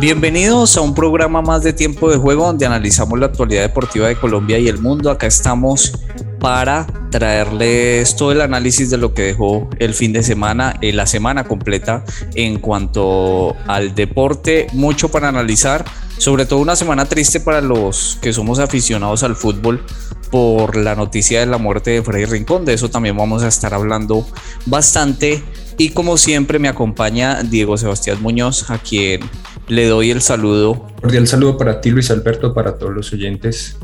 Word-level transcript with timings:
Bienvenidos 0.00 0.78
a 0.78 0.80
un 0.80 0.94
programa 0.94 1.42
más 1.42 1.62
de 1.62 1.74
tiempo 1.74 2.10
de 2.10 2.16
juego 2.16 2.46
donde 2.46 2.64
analizamos 2.64 3.18
la 3.18 3.26
actualidad 3.26 3.60
deportiva 3.60 4.08
de 4.08 4.16
Colombia 4.16 4.58
y 4.58 4.66
el 4.66 4.78
mundo. 4.78 5.10
Acá 5.10 5.26
estamos 5.26 5.92
para 6.38 6.86
traerles 7.10 8.16
todo 8.16 8.32
el 8.32 8.40
análisis 8.40 8.88
de 8.88 8.96
lo 8.96 9.12
que 9.12 9.24
dejó 9.24 9.68
el 9.78 9.92
fin 9.92 10.14
de 10.14 10.22
semana, 10.22 10.78
y 10.80 10.92
la 10.92 11.04
semana 11.04 11.44
completa 11.44 12.02
en 12.34 12.60
cuanto 12.60 13.54
al 13.66 13.94
deporte, 13.94 14.68
mucho 14.72 15.10
para 15.10 15.28
analizar, 15.28 15.84
sobre 16.16 16.46
todo 16.46 16.60
una 16.60 16.76
semana 16.76 17.04
triste 17.04 17.38
para 17.38 17.60
los 17.60 18.16
que 18.22 18.32
somos 18.32 18.58
aficionados 18.58 19.22
al 19.22 19.36
fútbol 19.36 19.84
por 20.30 20.76
la 20.76 20.94
noticia 20.94 21.40
de 21.40 21.46
la 21.46 21.58
muerte 21.58 21.90
de 21.90 22.02
Freddy 22.02 22.24
Rincón, 22.24 22.64
de 22.64 22.72
eso 22.72 22.88
también 22.88 23.18
vamos 23.18 23.42
a 23.42 23.48
estar 23.48 23.74
hablando 23.74 24.26
bastante. 24.64 25.42
Y 25.76 25.90
como 25.90 26.18
siempre 26.18 26.58
me 26.58 26.68
acompaña 26.68 27.42
Diego 27.42 27.78
Sebastián 27.78 28.20
Muñoz, 28.20 28.70
a 28.70 28.78
quien 28.78 29.22
le 29.70 29.86
doy 29.86 30.10
el 30.10 30.20
saludo. 30.20 30.84
Cordial 31.00 31.28
saludo 31.28 31.56
para 31.56 31.80
ti, 31.80 31.90
Luis 31.90 32.10
Alberto, 32.10 32.52
para 32.52 32.76
todos 32.76 32.92
los 32.92 33.12
oyentes. 33.12 33.78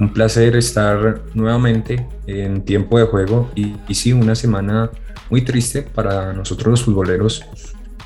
Un 0.00 0.12
placer 0.12 0.56
estar 0.56 1.22
nuevamente 1.34 2.06
en 2.26 2.64
tiempo 2.64 2.98
de 2.98 3.04
juego 3.04 3.48
y, 3.54 3.76
sí, 3.94 4.12
una 4.12 4.34
semana 4.34 4.90
muy 5.30 5.42
triste 5.42 5.82
para 5.82 6.32
nosotros 6.32 6.72
los 6.72 6.82
futboleros, 6.82 7.44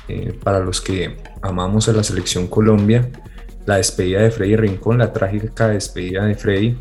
eh, 0.07 0.37
para 0.43 0.59
los 0.59 0.79
que 0.79 1.17
amamos 1.41 1.89
a 1.89 1.93
la 1.93 2.03
selección 2.03 2.47
Colombia. 2.47 3.09
La 3.65 3.77
despedida 3.77 4.21
de 4.21 4.29
Freddy 4.29 4.55
Rincón, 4.55 4.99
la 4.99 5.11
trágica 5.11 5.69
despedida 5.69 6.25
de 6.25 6.35
Freddy, 6.35 6.77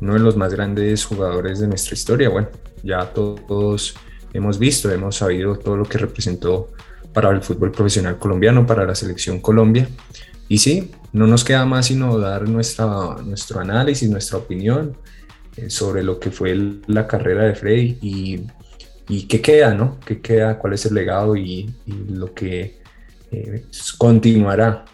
uno 0.00 0.14
de 0.14 0.20
los 0.20 0.36
más 0.36 0.54
grandes 0.54 1.04
jugadores 1.04 1.58
de 1.58 1.68
nuestra 1.68 1.94
historia. 1.94 2.30
Bueno, 2.30 2.48
ya 2.82 3.04
todos 3.12 3.94
hemos 4.32 4.58
visto, 4.58 4.90
hemos 4.90 5.16
sabido 5.16 5.56
todo 5.56 5.76
lo 5.76 5.84
que 5.84 5.98
representó 5.98 6.70
para 7.12 7.30
el 7.30 7.42
fútbol 7.42 7.72
profesional 7.72 8.18
colombiano, 8.18 8.66
para 8.66 8.84
la 8.84 8.94
selección 8.94 9.40
Colombia. 9.40 9.88
Y 10.48 10.58
sí, 10.58 10.90
no 11.12 11.26
nos 11.26 11.44
queda 11.44 11.64
más 11.64 11.86
sino 11.86 12.18
dar 12.18 12.48
nuestra, 12.48 13.16
nuestro 13.24 13.60
análisis, 13.60 14.08
nuestra 14.08 14.38
opinión 14.38 14.96
eh, 15.56 15.70
sobre 15.70 16.02
lo 16.02 16.18
que 16.18 16.30
fue 16.30 16.56
la 16.86 17.06
carrera 17.06 17.44
de 17.44 17.54
Freddy 17.54 17.98
y, 18.00 18.46
y, 19.08 19.26
qué 19.26 19.40
queda, 19.40 19.74
¿no? 19.74 19.98
¿Qué 20.04 20.20
queda? 20.20 20.58
¿Cuál 20.58 20.74
es 20.74 20.86
el 20.86 20.94
legado 20.94 21.36
y, 21.36 21.72
lo 22.08 22.32
que 22.32 22.80
eh, 23.32 23.64
continuará 23.98 24.84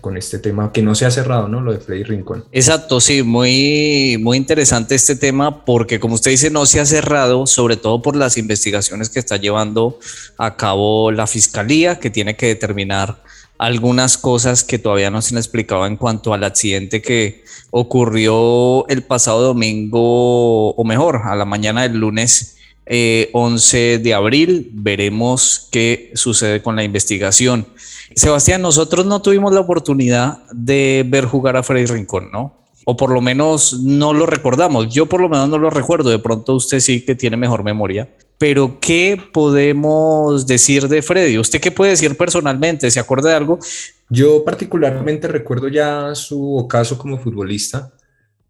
con, 0.00 0.16
este 0.16 0.38
tema 0.38 0.72
que 0.72 0.82
no 0.82 0.94
se 0.94 1.06
ha 1.06 1.10
cerrado, 1.10 1.48
¿no? 1.48 1.60
Lo 1.60 1.72
de 1.72 1.78
Freddy 1.78 2.04
Rincón. 2.04 2.44
Exacto, 2.52 3.00
sí, 3.00 3.22
muy, 3.22 4.18
muy 4.20 4.36
interesante 4.36 4.94
este 4.94 5.16
tema 5.16 5.64
porque 5.64 6.00
como 6.00 6.14
usted 6.14 6.30
dice, 6.30 6.50
no 6.50 6.66
se 6.66 6.80
ha 6.80 6.84
cerrado, 6.84 7.46
sobre 7.46 7.76
todo 7.76 8.02
por 8.02 8.16
las 8.16 8.36
investigaciones 8.36 9.08
que 9.08 9.18
está 9.18 9.36
llevando 9.36 9.98
a 10.38 10.56
cabo 10.56 11.10
la 11.10 11.26
fiscalía, 11.26 11.98
que 11.98 12.10
tiene 12.10 12.36
que 12.36 12.46
determinar 12.46 13.22
algunas 13.58 14.18
cosas 14.18 14.64
que 14.64 14.78
todavía 14.78 15.10
no 15.10 15.22
se 15.22 15.34
han 15.34 15.38
explicado 15.38 15.86
en 15.86 15.96
cuanto 15.96 16.34
al 16.34 16.42
accidente 16.42 17.00
que 17.00 17.44
ocurrió 17.70 18.86
el 18.88 19.02
pasado 19.02 19.42
domingo, 19.42 20.70
o 20.70 20.84
mejor, 20.84 21.22
a 21.24 21.36
la 21.36 21.44
mañana 21.44 21.82
del 21.82 21.98
lunes 21.98 22.56
11 22.86 23.94
eh, 23.94 23.98
de 23.98 24.14
abril. 24.14 24.70
Veremos 24.72 25.68
qué 25.70 26.10
sucede 26.14 26.62
con 26.62 26.76
la 26.76 26.84
investigación. 26.84 27.66
Sebastián, 28.14 28.62
nosotros 28.62 29.06
no 29.06 29.22
tuvimos 29.22 29.52
la 29.54 29.60
oportunidad 29.60 30.38
de 30.52 31.04
ver 31.06 31.24
jugar 31.24 31.56
a 31.56 31.62
Freddy 31.62 31.86
Rincón, 31.86 32.30
¿no? 32.32 32.62
O 32.84 32.96
por 32.96 33.10
lo 33.10 33.20
menos 33.20 33.80
no 33.80 34.12
lo 34.12 34.26
recordamos. 34.26 34.92
Yo 34.92 35.06
por 35.06 35.20
lo 35.20 35.28
menos 35.28 35.48
no 35.48 35.58
lo 35.58 35.70
recuerdo. 35.70 36.10
De 36.10 36.18
pronto 36.18 36.54
usted 36.54 36.80
sí 36.80 37.04
que 37.04 37.14
tiene 37.14 37.36
mejor 37.36 37.62
memoria. 37.62 38.08
Pero 38.38 38.80
¿qué 38.80 39.20
podemos 39.32 40.48
decir 40.48 40.88
de 40.88 41.00
Freddy? 41.00 41.38
¿Usted 41.38 41.60
qué 41.60 41.70
puede 41.70 41.92
decir 41.92 42.16
personalmente? 42.16 42.90
¿Se 42.90 42.98
acuerda 42.98 43.30
de 43.30 43.36
algo? 43.36 43.60
Yo 44.08 44.44
particularmente 44.44 45.28
recuerdo 45.28 45.68
ya 45.68 46.14
su 46.16 46.56
ocaso 46.56 46.98
como 46.98 47.18
futbolista. 47.18 47.92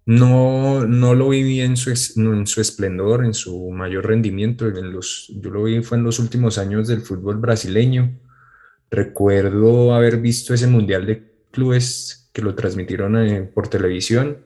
No, 0.05 0.87
no 0.87 1.15
lo 1.15 1.29
viví 1.29 1.61
en 1.61 1.77
su, 1.77 1.91
en 1.91 2.47
su 2.47 2.61
esplendor, 2.61 3.25
en 3.25 3.35
su 3.35 3.71
mayor 3.71 4.07
rendimiento. 4.07 4.67
En 4.67 4.93
los, 4.93 5.33
yo 5.37 5.51
lo 5.51 5.65
vi 5.65 5.83
fue 5.83 5.99
en 5.99 6.05
los 6.05 6.19
últimos 6.19 6.59
años 6.59 6.89
del 6.89 7.03
fútbol 7.03 7.37
brasileño 7.37 8.19
Recuerdo 8.93 9.95
haber 9.95 10.19
visto 10.19 10.53
ese 10.53 10.67
Mundial 10.67 11.07
de 11.07 11.47
Clubes 11.51 12.29
que 12.35 12.43
lo 12.43 12.55
transmitieron 12.55 13.17
eh, 13.17 13.43
por 13.43 13.69
televisión, 13.69 14.45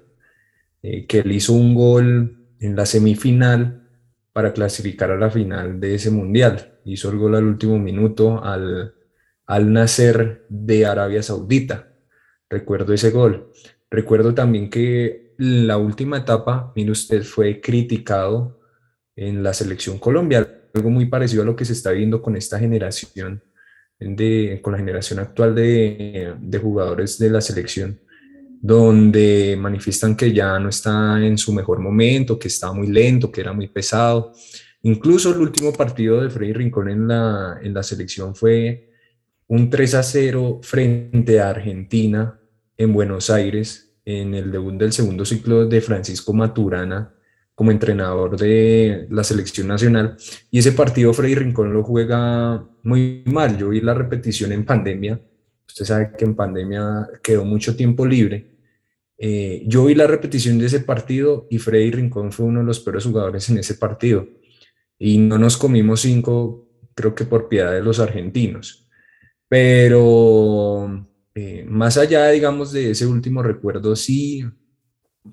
eh, 0.85 1.05
que 1.09 1.19
él 1.19 1.33
hizo 1.33 1.53
un 1.53 1.75
gol 1.75 2.47
en 2.61 2.77
la 2.77 2.87
semifinal 2.87 3.89
para 4.33 4.53
clasificar 4.53 5.11
a 5.11 5.17
la 5.17 5.31
final 5.31 5.81
de 5.81 5.97
ese 5.97 6.13
Mundial. 6.13 6.79
Hizo 6.85 7.11
el 7.11 7.19
gol 7.19 7.35
al 7.35 7.43
último 7.43 7.77
minuto 7.81 8.45
al, 8.45 8.95
al 9.47 9.73
nacer 9.73 10.47
de 10.49 10.87
Arabia 10.87 11.25
Saudita. 11.25 11.89
Recuerdo 12.49 12.93
ese 12.93 13.11
gol. 13.11 13.51
Recuerdo 13.91 14.33
también 14.33 14.71
que 14.71 15.26
la 15.39 15.79
última 15.79 16.19
etapa, 16.19 16.73
mire 16.75 16.91
usted, 16.91 17.23
fue 17.23 17.61
criticado 17.61 18.61
en 19.15 19.43
la 19.43 19.55
selección 19.55 19.99
Colombia, 19.99 20.65
algo 20.75 20.91
muy 20.91 21.07
parecido 21.07 21.43
a 21.43 21.47
lo 21.47 21.57
que 21.57 21.65
se 21.65 21.73
está 21.73 21.91
viendo 21.93 22.21
con 22.23 22.37
esta 22.37 22.59
generación 22.59 23.43
con 24.63 24.73
la 24.73 24.79
generación 24.79 25.19
actual 25.21 25.55
de, 25.55 26.35
de, 26.39 26.59
jugadores 26.59 27.19
de 27.19 27.31
la 27.31 27.41
selección, 27.41 27.99
donde 28.61 29.57
manifiestan 29.59 30.17
que 30.17 30.33
ya 30.33 30.59
no 30.59 30.69
está 30.69 31.25
en 31.25 31.39
su 31.39 31.53
mejor 31.53 31.79
momento, 31.79 32.39
que 32.39 32.49
está 32.49 32.73
muy 32.73 32.89
lento, 32.89 33.33
que 33.33 33.41
era 33.41 33.53
muy 33.53 33.69
pesado. 33.69 34.33
Incluso 34.83 35.33
el 35.33 35.41
último 35.41 35.73
partido 35.73 36.21
de 36.21 36.31
Freddy 36.31 36.53
Rincón 36.53 36.91
en 36.91 37.09
la, 37.09 37.59
en 37.63 37.73
la 37.73 37.83
selección 37.83 38.35
fue 38.35 38.91
un 39.49 39.71
3 39.71 39.95
a 39.95 40.03
0 40.03 40.61
frente 40.63 41.41
a 41.41 41.51
Argentina 41.51 42.39
en 42.77 42.93
Buenos 42.93 43.31
Aires, 43.31 43.86
en 44.07 44.35
el 44.35 44.51
debut 44.53 44.75
del 44.75 44.93
segundo 44.93 45.25
ciclo 45.25 45.67
de 45.67 45.81
Francisco 45.81 46.33
Maturana 46.33 47.13
como 47.57 47.73
entrenador 47.73 48.39
de 48.39 49.07
la 49.11 49.25
selección 49.25 49.67
nacional. 49.67 50.17
Y 50.51 50.61
ese 50.61 50.73
partido 50.73 51.13
Freddy 51.13 51.35
Rincón 51.35 51.73
lo 51.73 51.83
juega 51.83 52.65
muy 52.83 53.25
mal. 53.27 53.59
Yo 53.59 53.71
vi 53.71 53.81
la 53.81 53.95
repetición 53.95 54.53
en 54.53 54.65
pandemia. 54.65 55.21
Usted 55.67 55.85
sabe 55.85 56.13
que 56.17 56.25
en 56.25 56.37
pandemia 56.37 57.09
quedó 57.23 57.45
mucho 57.45 57.75
tiempo 57.75 58.07
libre. 58.07 58.53
Eh, 59.19 59.65
yo 59.67 59.87
vi 59.87 59.95
la 59.95 60.07
repetición 60.07 60.59
de 60.59 60.67
ese 60.67 60.81
partido 60.81 61.49
y 61.51 61.59
Freddy 61.59 61.91
Rincón 61.91 62.31
fue 62.31 62.47
uno 62.47 62.61
de 62.61 62.67
los 62.67 62.81
peores 62.81 63.05
jugadores 63.05 63.49
en 63.49 63.59
ese 63.59 63.75
partido. 63.75 64.29
Y 64.99 65.19
no 65.19 65.39
nos 65.39 65.57
comimos 65.57 66.03
cinco, 66.03 66.69
creo 66.95 67.15
que 67.15 67.25
por 67.25 67.49
piedad 67.49 67.73
de 67.73 67.83
los 67.83 67.99
argentinos. 68.01 68.87
Pero 69.49 71.09
eh, 71.37 71.65
más 71.69 71.97
allá, 71.99 72.29
digamos, 72.31 72.73
de 72.73 72.91
ese 72.91 73.07
último 73.07 73.43
recuerdo, 73.43 73.95
sí 73.95 74.45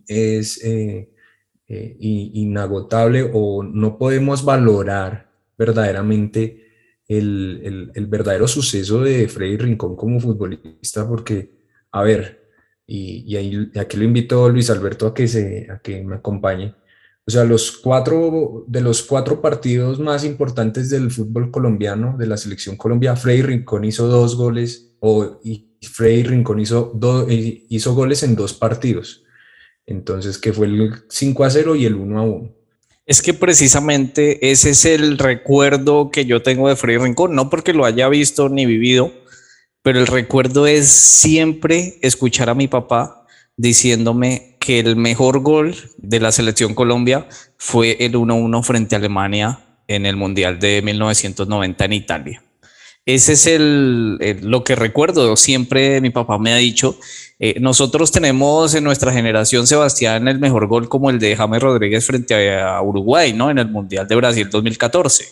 es... 0.07 0.63
Eh, 0.63 1.09
eh, 1.69 1.95
inagotable 1.99 3.31
o 3.33 3.63
no 3.63 3.97
podemos 3.97 4.45
valorar 4.45 5.31
verdaderamente 5.57 6.67
el, 7.07 7.89
el, 7.95 8.05
verdadero 8.07 8.47
suceso 8.47 9.01
de 9.01 9.27
Freddy 9.27 9.57
Rincón 9.57 9.95
como 9.95 10.19
futbolista, 10.19 11.07
porque, 11.07 11.51
a 11.91 12.03
ver, 12.03 12.49
y, 12.85 13.35
aquí 13.77 13.97
lo 13.97 14.03
invito 14.03 14.49
Luis 14.49 14.69
Alberto 14.69 15.07
a 15.07 15.13
que, 15.13 15.27
se, 15.27 15.67
a 15.71 15.79
que 15.79 16.03
me 16.03 16.17
acompañe. 16.17 16.75
O 17.25 17.31
sea, 17.31 17.43
los 17.45 17.71
cuatro, 17.71 18.65
de 18.67 18.81
los 18.81 19.01
cuatro 19.01 19.41
partidos 19.41 19.99
más 19.99 20.25
importantes 20.25 20.89
del 20.89 21.11
fútbol 21.11 21.49
colombiano, 21.49 22.17
de 22.17 22.27
la 22.27 22.37
selección 22.37 22.75
Colombia, 22.75 23.15
Freddy 23.15 23.41
Rincón 23.41 23.85
hizo 23.85 24.07
dos 24.07 24.35
goles, 24.35 24.95
o 24.99 25.39
y 25.43 25.72
Freddy 25.83 26.23
Rincón 26.23 26.59
hizo, 26.59 26.99
eh, 27.29 27.65
hizo 27.69 27.93
goles 27.93 28.23
en 28.23 28.35
dos 28.35 28.53
partidos. 28.53 29.23
Entonces, 29.85 30.37
que 30.37 30.53
fue 30.53 30.67
el 30.67 31.03
5 31.09 31.43
a 31.43 31.49
0 31.49 31.75
y 31.75 31.85
el 31.85 31.95
1 31.95 32.19
a 32.19 32.21
1. 32.23 32.55
Es 33.05 33.21
que 33.21 33.33
precisamente 33.33 34.51
ese 34.51 34.69
es 34.69 34.85
el 34.85 35.17
recuerdo 35.17 36.09
que 36.09 36.25
yo 36.25 36.41
tengo 36.41 36.69
de 36.69 36.77
Freddy 36.77 36.99
Rincón, 36.99 37.35
no 37.35 37.49
porque 37.49 37.73
lo 37.73 37.83
haya 37.83 38.07
visto 38.07 38.47
ni 38.47 38.65
vivido, 38.65 39.11
pero 39.81 39.99
el 39.99 40.07
recuerdo 40.07 40.67
es 40.67 40.87
siempre 40.87 41.99
escuchar 42.01 42.49
a 42.49 42.55
mi 42.55 42.69
papá 42.69 43.25
diciéndome 43.57 44.55
que 44.59 44.79
el 44.79 44.95
mejor 44.95 45.39
gol 45.39 45.75
de 45.97 46.19
la 46.21 46.31
selección 46.31 46.73
Colombia 46.73 47.27
fue 47.57 47.97
el 47.99 48.13
1-1 48.13 48.63
frente 48.63 48.95
a 48.95 48.99
Alemania 48.99 49.59
en 49.87 50.05
el 50.05 50.15
Mundial 50.15 50.59
de 50.59 50.81
1990 50.81 51.85
en 51.85 51.93
Italia. 51.93 52.43
Ese 53.05 53.33
es 53.33 53.47
el, 53.47 54.17
lo 54.41 54.63
que 54.63 54.75
recuerdo. 54.75 55.35
Siempre 55.35 55.99
mi 55.99 56.09
papá 56.09 56.37
me 56.37 56.53
ha 56.53 56.57
dicho, 56.57 56.97
eh, 57.39 57.59
nosotros 57.59 58.11
tenemos 58.11 58.73
en 58.75 58.83
nuestra 58.83 59.11
generación, 59.11 59.67
Sebastián, 59.67 60.27
el 60.27 60.39
mejor 60.39 60.67
gol 60.67 60.87
como 60.87 61.09
el 61.09 61.19
de 61.19 61.35
James 61.35 61.61
Rodríguez 61.61 62.05
frente 62.05 62.59
a 62.59 62.81
Uruguay, 62.81 63.33
¿no? 63.33 63.49
En 63.51 63.57
el 63.57 63.69
Mundial 63.69 64.07
de 64.07 64.15
Brasil 64.15 64.49
2014. 64.49 65.25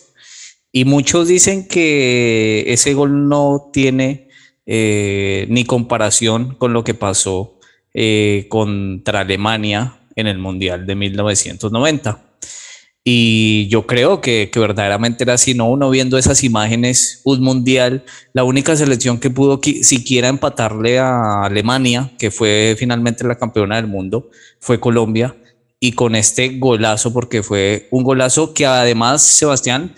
Y 0.72 0.84
muchos 0.84 1.28
dicen 1.28 1.66
que 1.68 2.64
ese 2.66 2.94
gol 2.94 3.28
no 3.28 3.70
tiene 3.72 4.28
eh, 4.66 5.46
ni 5.48 5.64
comparación 5.64 6.54
con 6.56 6.72
lo 6.72 6.84
que 6.84 6.94
pasó 6.94 7.58
eh, 7.94 8.46
contra 8.48 9.20
Alemania 9.20 9.98
en 10.16 10.26
el 10.26 10.38
Mundial 10.38 10.86
de 10.86 10.94
1990. 10.94 12.31
Y 13.04 13.66
yo 13.68 13.84
creo 13.84 14.20
que, 14.20 14.48
verdaderamente 14.54 15.24
era 15.24 15.34
así, 15.34 15.54
¿no? 15.54 15.68
Uno 15.68 15.90
viendo 15.90 16.18
esas 16.18 16.44
imágenes, 16.44 17.20
un 17.24 17.40
mundial, 17.40 18.04
la 18.32 18.44
única 18.44 18.76
selección 18.76 19.18
que 19.18 19.28
pudo 19.28 19.60
siquiera 19.62 20.28
empatarle 20.28 21.00
a 21.00 21.44
Alemania, 21.44 22.12
que 22.18 22.30
fue 22.30 22.76
finalmente 22.78 23.24
la 23.24 23.36
campeona 23.36 23.76
del 23.76 23.88
mundo, 23.88 24.30
fue 24.60 24.78
Colombia. 24.78 25.34
Y 25.80 25.92
con 25.92 26.14
este 26.14 26.58
golazo, 26.58 27.12
porque 27.12 27.42
fue 27.42 27.88
un 27.90 28.04
golazo 28.04 28.54
que 28.54 28.66
además, 28.66 29.22
Sebastián, 29.22 29.96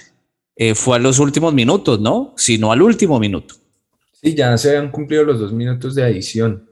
eh, 0.57 0.75
fue 0.75 0.97
a 0.97 0.99
los 0.99 1.19
últimos 1.19 1.53
minutos, 1.53 2.01
¿no? 2.01 2.33
Sino 2.39 2.73
al 2.73 2.81
último 2.81 3.21
minuto. 3.21 3.57
Sí, 4.13 4.35
ya 4.35 4.57
se 4.57 4.71
habían 4.71 4.91
cumplido 4.91 5.25
los 5.25 5.39
dos 5.39 5.53
minutos 5.53 5.95
de 5.95 6.05
adición. 6.05 6.71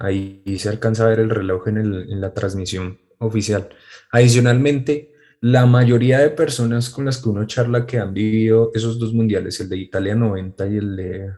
Ahí 0.00 0.42
se 0.58 0.68
alcanza 0.68 1.04
a 1.04 1.10
ver 1.10 1.20
el 1.20 1.30
reloj 1.30 1.68
en, 1.68 1.76
el, 1.76 2.10
en 2.10 2.20
la 2.20 2.34
transmisión 2.34 2.98
oficial. 3.18 3.68
Adicionalmente, 4.10 5.12
la 5.40 5.66
mayoría 5.66 6.18
de 6.18 6.30
personas 6.30 6.90
con 6.90 7.04
las 7.04 7.22
que 7.22 7.28
uno 7.28 7.46
charla 7.46 7.86
que 7.86 7.98
han 7.98 8.12
vivido 8.12 8.70
esos 8.74 8.98
dos 8.98 9.12
mundiales, 9.12 9.60
el 9.60 9.68
de 9.68 9.76
Italia 9.76 10.14
90 10.14 10.66
y 10.66 10.76
el 10.76 10.96
de, 10.96 11.30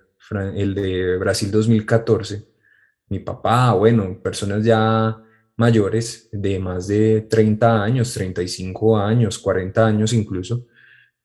el 0.56 0.74
de 0.74 1.16
Brasil 1.18 1.50
2014, 1.50 2.46
mi 3.08 3.18
papá, 3.18 3.72
bueno, 3.74 4.20
personas 4.22 4.64
ya 4.64 5.16
mayores 5.56 6.28
de 6.32 6.58
más 6.58 6.86
de 6.86 7.22
30 7.22 7.82
años, 7.82 8.14
35 8.14 8.98
años, 8.98 9.38
40 9.38 9.86
años 9.86 10.12
incluso, 10.12 10.66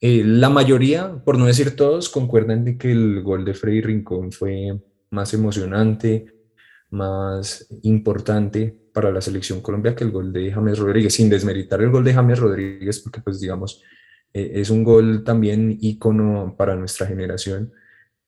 eh, 0.02 0.24
la 0.26 0.50
mayoría, 0.50 1.24
por 1.24 1.38
no 1.38 1.46
decir 1.46 1.76
todos, 1.76 2.10
concuerdan 2.10 2.66
de 2.66 2.78
que 2.78 2.92
el 2.92 3.24
gol 3.24 3.46
de 3.46 3.54
Freddy 3.54 3.82
Rincón 3.82 4.32
fue 4.32 4.78
más 5.12 5.34
emocionante, 5.34 6.34
más 6.90 7.68
importante 7.84 8.85
para 8.96 9.12
la 9.12 9.20
selección 9.20 9.60
Colombia 9.60 9.94
que 9.94 10.06
el 10.06 10.12
gol 10.12 10.32
de 10.32 10.54
James 10.54 10.80
Rodríguez, 10.80 11.14
sin 11.14 11.30
desmeritar 11.30 11.82
el 11.82 11.92
gol 11.92 12.06
de 12.06 12.14
James 12.14 12.40
Rodríguez, 12.40 13.02
porque 13.02 13.20
pues 13.20 13.42
digamos, 13.42 13.84
eh, 14.34 14.54
es 14.56 14.70
un 14.70 14.86
gol 14.86 15.26
también 15.26 15.78
ícono 15.82 16.56
para 16.58 16.78
nuestra 16.78 17.06
generación. 17.06 17.74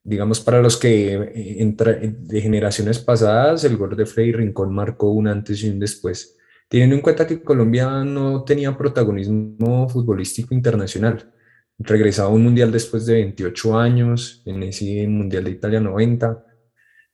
Digamos, 0.04 0.42
para 0.42 0.62
los 0.62 0.75
que 0.75 1.14
eh, 1.14 2.16
de 2.19 2.42
generaciones 2.42 3.00
pasadas, 3.00 3.64
el 3.64 3.78
gol 3.78 3.96
de 3.96 4.06
Freddy 4.06 4.34
Rincón 4.34 4.75
marcó 4.75 5.12
un 5.12 5.30
antes 5.30 5.64
y 5.64 5.69
un 5.69 5.80
después, 5.80 6.38
teniendo 6.68 6.98
en 6.98 7.02
cuenta 7.02 7.25
que 7.25 7.42
Colombia 7.42 8.04
no 8.04 8.44
tenía 8.44 8.78
protagonismo 8.78 9.88
futbolístico 9.88 10.54
internacional. 10.54 11.31
Regresaba 11.80 12.28
a 12.28 12.34
un 12.34 12.44
mundial 12.44 12.74
después 12.74 13.06
de 13.06 13.14
28 13.14 13.80
años, 13.80 14.42
en 14.46 14.64
ese 14.64 15.08
Mundial 15.08 15.46
de 15.46 15.52
Italia 15.52 15.80
90 15.80 16.44
Em, 16.44 16.46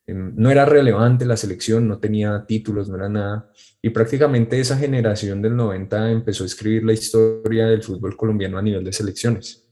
no 0.08 0.52
era 0.52 0.66
relevante 0.66 1.26
la 1.26 1.38
selección, 1.38 1.88
no 1.88 2.00
tenía 2.00 2.46
títulos, 2.46 2.90
no 2.90 2.96
era 2.96 3.10
nada. 3.10 3.50
Y 3.82 3.90
prácticamente 3.90 4.60
esa 4.60 4.78
generación 4.78 5.42
del 5.42 5.56
90 5.56 6.12
empezó 6.12 6.44
a 6.44 6.48
escribir 6.48 6.84
la 6.84 6.94
historia 6.94 7.68
del 7.68 7.84
fútbol 7.84 8.18
colombiano 8.18 8.58
a 8.58 8.62
nivel 8.62 8.84
de 8.84 8.94
selecciones. 8.94 9.64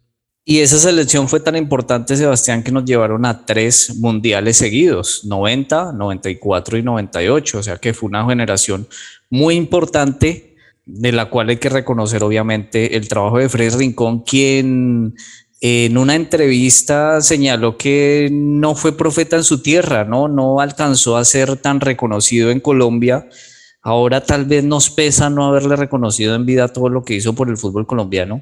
Y 0.44 0.60
esa 0.60 0.80
selección 0.80 1.30
fue 1.30 1.40
tan 1.40 1.56
importante, 1.56 2.16
Sebastián, 2.16 2.64
que 2.64 2.72
nos 2.72 2.84
llevaron 2.86 3.26
a 3.26 3.46
tres 3.46 3.96
mundiales 3.98 4.58
seguidos, 4.58 5.24
90, 5.26 5.94
94 5.94 6.78
y 6.78 6.84
98. 6.84 7.60
O 7.60 7.64
sea 7.64 7.78
que 7.78 7.94
fue 7.94 8.10
una 8.10 8.26
generación 8.26 8.88
muy 9.30 9.56
importante 9.56 10.56
de 10.86 11.12
la 11.12 11.30
cual 11.30 11.50
hay 11.50 11.58
que 11.58 11.70
reconocer 11.70 12.24
obviamente 12.24 12.98
el 12.98 13.08
trabajo 13.08 13.38
de 13.38 13.50
Fred 13.50 13.76
Rincón, 13.76 14.22
quien 14.22 15.14
en 15.64 16.00
una 16.00 16.16
entrevista 16.16 17.22
señaló 17.22 17.78
que 17.78 18.30
no 18.32 18.74
fue 18.74 18.98
profeta 18.98 19.36
en 19.36 19.44
su 19.44 19.62
tierra, 19.62 20.04
¿no? 20.04 20.28
No 20.28 20.60
alcanzó 20.60 21.18
a 21.18 21.24
ser 21.24 21.56
tan 21.58 21.80
reconocido 21.80 22.50
en 22.50 22.60
Colombia. 22.60 23.30
Ahora 23.84 24.24
tal 24.26 24.46
vez 24.46 24.64
nos 24.64 24.90
pesa 24.90 25.30
no 25.30 25.46
haberle 25.46 25.76
reconocido 25.76 26.34
en 26.34 26.48
vida 26.48 26.70
todo 26.70 26.90
lo 26.90 27.04
que 27.04 27.14
hizo 27.14 27.34
por 27.34 27.48
el 27.48 27.58
fútbol 27.58 27.86
colombiano, 27.86 28.42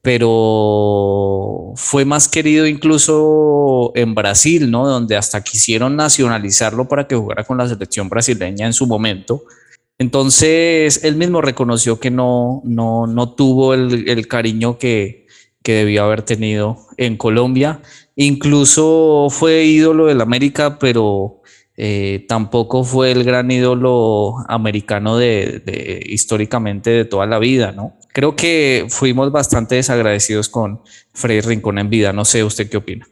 pero 0.00 1.72
fue 1.74 2.04
más 2.04 2.28
querido 2.28 2.68
incluso 2.68 3.90
en 3.96 4.14
Brasil, 4.14 4.70
¿no? 4.70 4.86
Donde 4.86 5.16
hasta 5.16 5.42
quisieron 5.42 5.96
nacionalizarlo 5.96 6.86
para 6.86 7.08
que 7.08 7.16
jugara 7.16 7.42
con 7.42 7.58
la 7.58 7.68
selección 7.68 8.08
brasileña 8.08 8.66
en 8.66 8.72
su 8.74 8.86
momento. 8.86 9.42
Entonces, 9.98 11.02
él 11.02 11.16
mismo 11.16 11.40
reconoció 11.40 11.98
que 11.98 12.12
no, 12.12 12.62
no, 12.64 13.08
no 13.08 13.32
tuvo 13.34 13.74
el, 13.74 14.08
el 14.08 14.28
cariño 14.28 14.78
que, 14.78 15.23
que 15.64 15.72
debió 15.72 16.04
haber 16.04 16.22
tenido 16.22 16.76
en 16.98 17.16
Colombia. 17.16 17.80
Incluso 18.14 19.28
fue 19.30 19.64
ídolo 19.64 20.06
del 20.06 20.20
América, 20.20 20.78
pero 20.78 21.40
eh, 21.76 22.26
tampoco 22.28 22.84
fue 22.84 23.10
el 23.10 23.24
gran 23.24 23.50
ídolo 23.50 24.34
americano 24.46 25.16
de, 25.16 26.02
históricamente 26.06 26.90
de 26.90 27.04
toda 27.06 27.26
la 27.26 27.38
vida, 27.38 27.72
¿no? 27.72 27.98
Creo 28.12 28.36
que 28.36 28.86
fuimos 28.90 29.32
bastante 29.32 29.76
desagradecidos 29.76 30.48
con 30.48 30.82
Freddy 31.12 31.40
Rincón 31.40 31.78
en 31.78 31.90
vida. 31.90 32.12
No 32.12 32.24
sé, 32.26 32.44
¿usted 32.44 32.68
qué 32.68 32.76
opina? 32.76 33.08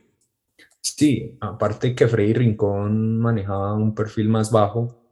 Sí, 0.80 1.38
aparte 1.40 1.94
que 1.94 2.06
Freddy 2.06 2.34
Rincón 2.34 3.18
manejaba 3.18 3.74
un 3.74 3.94
perfil 3.94 4.28
más 4.28 4.52
bajo, 4.52 5.02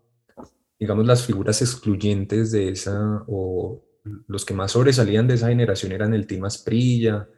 digamos 0.78 1.06
las 1.06 1.24
figuras 1.24 1.62
excluyentes 1.62 2.52
de 2.52 2.68
esa 2.68 3.24
o 3.26 3.82
los 4.04 4.44
que 4.44 4.54
más 4.54 4.72
sobresalían 4.72 5.26
de 5.26 5.34
esa 5.34 5.48
generación 5.48 5.92
eran 5.92 6.14
el 6.14 6.26
Tim 6.26 6.44
Asprilla, 6.44 7.28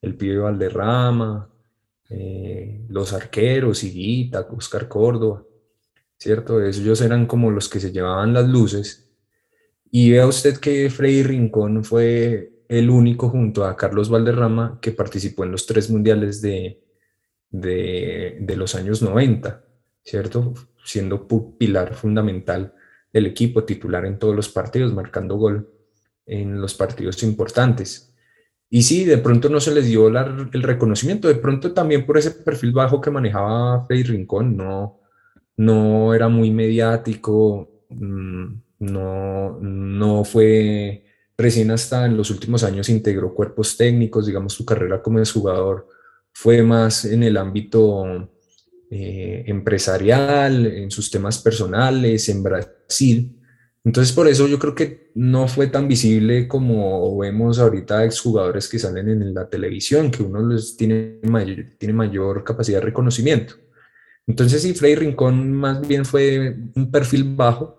el 0.00 0.16
pibe 0.16 0.38
Valderrama, 0.38 1.48
eh, 2.08 2.84
los 2.88 3.12
arqueros, 3.12 3.84
Higuita, 3.84 4.46
Oscar 4.50 4.88
Córdoba, 4.88 5.44
¿cierto? 6.18 6.62
Ellos 6.62 7.00
eran 7.00 7.26
como 7.26 7.50
los 7.50 7.68
que 7.68 7.80
se 7.80 7.92
llevaban 7.92 8.32
las 8.32 8.48
luces. 8.48 9.10
Y 9.90 10.10
vea 10.10 10.26
usted 10.26 10.58
que 10.58 10.90
Freddy 10.90 11.22
Rincón 11.22 11.84
fue 11.84 12.52
el 12.68 12.90
único 12.90 13.30
junto 13.30 13.64
a 13.64 13.76
Carlos 13.76 14.10
Valderrama 14.10 14.78
que 14.82 14.92
participó 14.92 15.44
en 15.44 15.52
los 15.52 15.66
tres 15.66 15.88
mundiales 15.90 16.42
de, 16.42 16.82
de, 17.50 18.38
de 18.40 18.56
los 18.56 18.74
años 18.74 19.02
90, 19.02 19.64
¿cierto? 20.04 20.54
Siendo 20.84 21.26
pilar 21.58 21.94
fundamental 21.94 22.74
del 23.12 23.26
equipo, 23.26 23.64
titular 23.64 24.04
en 24.04 24.18
todos 24.18 24.36
los 24.36 24.48
partidos, 24.48 24.92
marcando 24.92 25.36
gol 25.36 25.77
en 26.28 26.60
los 26.60 26.74
partidos 26.74 27.22
importantes. 27.24 28.14
Y 28.70 28.82
sí, 28.82 29.04
de 29.04 29.18
pronto 29.18 29.48
no 29.48 29.60
se 29.60 29.74
les 29.74 29.86
dio 29.86 30.08
el 30.08 30.62
reconocimiento, 30.62 31.26
de 31.26 31.36
pronto 31.36 31.72
también 31.72 32.04
por 32.06 32.18
ese 32.18 32.30
perfil 32.30 32.72
bajo 32.72 33.00
que 33.00 33.10
manejaba 33.10 33.84
Freddy 33.86 34.02
Rincón, 34.04 34.56
no, 34.56 35.00
no 35.56 36.14
era 36.14 36.28
muy 36.28 36.50
mediático, 36.50 37.82
mm, 37.88 38.46
no, 38.80 39.58
no 39.60 40.24
fue 40.24 41.04
recién 41.36 41.70
hasta 41.70 42.04
en 42.04 42.16
los 42.16 42.30
últimos 42.30 42.62
años 42.62 42.88
integró 42.88 43.32
cuerpos 43.32 43.76
técnicos, 43.76 44.26
digamos, 44.26 44.52
su 44.52 44.64
carrera 44.66 45.02
como 45.02 45.24
jugador 45.24 45.88
fue 46.40 46.62
más 46.62 47.04
en 47.04 47.24
el 47.24 47.36
ámbito 47.36 48.30
eh, 48.90 49.44
empresarial, 49.46 50.66
en 50.66 50.90
sus 50.90 51.10
temas 51.10 51.38
personales, 51.38 52.28
en 52.28 52.42
Brasil, 52.44 53.37
entonces, 53.84 54.12
por 54.14 54.28
eso 54.28 54.46
yo 54.46 54.58
creo 54.58 54.74
que 54.74 55.10
no 55.14 55.48
fue 55.48 55.68
tan 55.68 55.88
visible 55.88 56.48
como 56.48 57.16
vemos 57.16 57.58
ahorita 57.58 58.04
exjugadores 58.04 58.68
que 58.68 58.78
salen 58.78 59.08
en 59.08 59.32
la 59.32 59.48
televisión, 59.48 60.10
que 60.10 60.22
uno 60.22 60.46
les 60.46 60.76
tiene 60.76 61.20
mayor, 61.22 61.66
tiene 61.78 61.94
mayor 61.94 62.44
capacidad 62.44 62.78
de 62.78 62.86
reconocimiento. 62.86 63.54
Entonces, 64.26 64.62
sí, 64.62 64.74
Freddy 64.74 64.96
Rincón 64.96 65.52
más 65.52 65.86
bien 65.86 66.04
fue 66.04 66.56
un 66.74 66.90
perfil 66.90 67.34
bajo, 67.34 67.78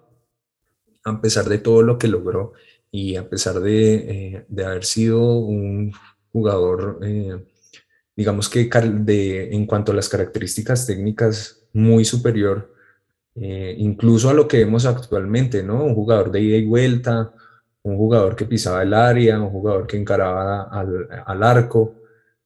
a 1.04 1.22
pesar 1.22 1.48
de 1.48 1.60
todo 1.60 1.84
lo 1.84 1.98
que 1.98 2.08
logró 2.08 2.54
y 2.92 3.16
a 3.16 3.30
pesar 3.30 3.60
de, 3.60 3.94
eh, 3.94 4.46
de 4.48 4.66
haber 4.66 4.86
sido 4.86 5.22
un 5.38 5.92
jugador, 6.32 7.00
eh, 7.04 7.46
digamos 8.16 8.50
que 8.50 8.68
de, 8.68 9.54
en 9.54 9.66
cuanto 9.66 9.92
a 9.92 9.96
las 9.96 10.10
características 10.10 10.88
técnicas, 10.88 11.68
muy 11.72 12.04
superior 12.04 12.74
eh, 13.36 13.76
incluso 13.78 14.30
a 14.30 14.34
lo 14.34 14.48
que 14.48 14.58
vemos 14.60 14.86
actualmente, 14.86 15.64
¿no? 15.64 15.84
Un 15.84 15.96
jugador 15.96 16.32
de 16.32 16.42
ida 16.42 16.58
y 16.58 16.66
vuelta, 16.66 17.32
un 17.84 17.98
jugador 17.98 18.36
que 18.36 18.46
pisaba 18.46 18.84
el 18.84 18.94
área, 18.94 19.40
un 19.40 19.50
jugador 19.50 19.88
que 19.88 19.98
encaraba 19.98 20.64
al, 20.64 21.08
al 21.26 21.44
arco. 21.44 21.96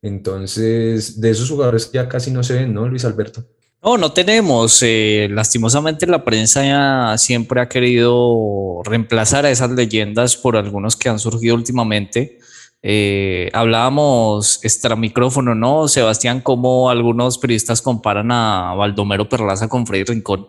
Entonces, 0.02 1.20
de 1.20 1.30
esos 1.30 1.50
jugadores 1.50 1.92
ya 1.92 2.08
casi 2.08 2.30
no 2.32 2.44
se 2.44 2.56
ven, 2.56 2.74
¿no, 2.74 2.88
Luis 2.88 3.06
Alberto? 3.06 3.44
No, 3.84 3.98
no 3.98 4.14
tenemos. 4.14 4.80
Eh, 4.82 5.28
lastimosamente 5.30 6.08
la 6.08 6.24
prensa 6.24 6.64
ya 6.64 7.18
siempre 7.18 7.60
ha 7.60 7.68
querido 7.68 8.82
reemplazar 8.86 9.46
a 9.46 9.52
esas 9.52 9.72
leyendas 9.72 10.38
por 10.38 10.56
algunos 10.56 10.96
que 10.96 11.10
han 11.10 11.20
surgido 11.20 11.56
últimamente, 11.56 12.40
Eh, 12.86 13.50
hablábamos 13.54 14.60
extra 14.62 14.98
micrófono, 14.98 15.56
¿no? 15.56 15.88
Sebastián, 15.88 16.42
como 16.42 16.90
algunos 16.90 17.38
periodistas 17.38 17.82
comparan 17.82 18.30
a 18.30 18.74
Baldomero 18.76 19.30
Perlaza 19.30 19.70
con 19.70 19.88
Freddy 19.88 20.04
Rincón. 20.04 20.48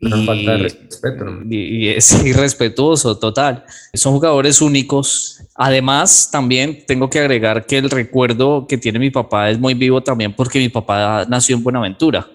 y, 0.00 0.26
falta 0.26 0.52
de 0.52 0.58
respeto. 0.58 1.24
Y, 1.48 1.88
es 1.88 2.24
irrespetuoso, 2.26 3.18
total. 3.18 3.64
Son 3.94 4.14
jugadores 4.14 4.60
únicos. 4.60 5.44
Además, 5.54 6.28
también 6.32 6.84
tengo 6.88 7.08
que 7.08 7.20
agregar 7.20 7.64
que 7.66 7.78
el 7.78 7.88
recuerdo 7.88 8.66
que 8.66 8.76
tiene 8.76 8.98
mi 8.98 9.10
papá 9.10 9.48
es 9.48 9.60
muy 9.60 9.74
vivo 9.74 10.02
también 10.02 10.34
porque 10.34 10.58
mi 10.58 10.70
papá 10.70 11.24
nació 11.28 11.54
en 11.54 11.62
Buenaventura. 11.62 12.28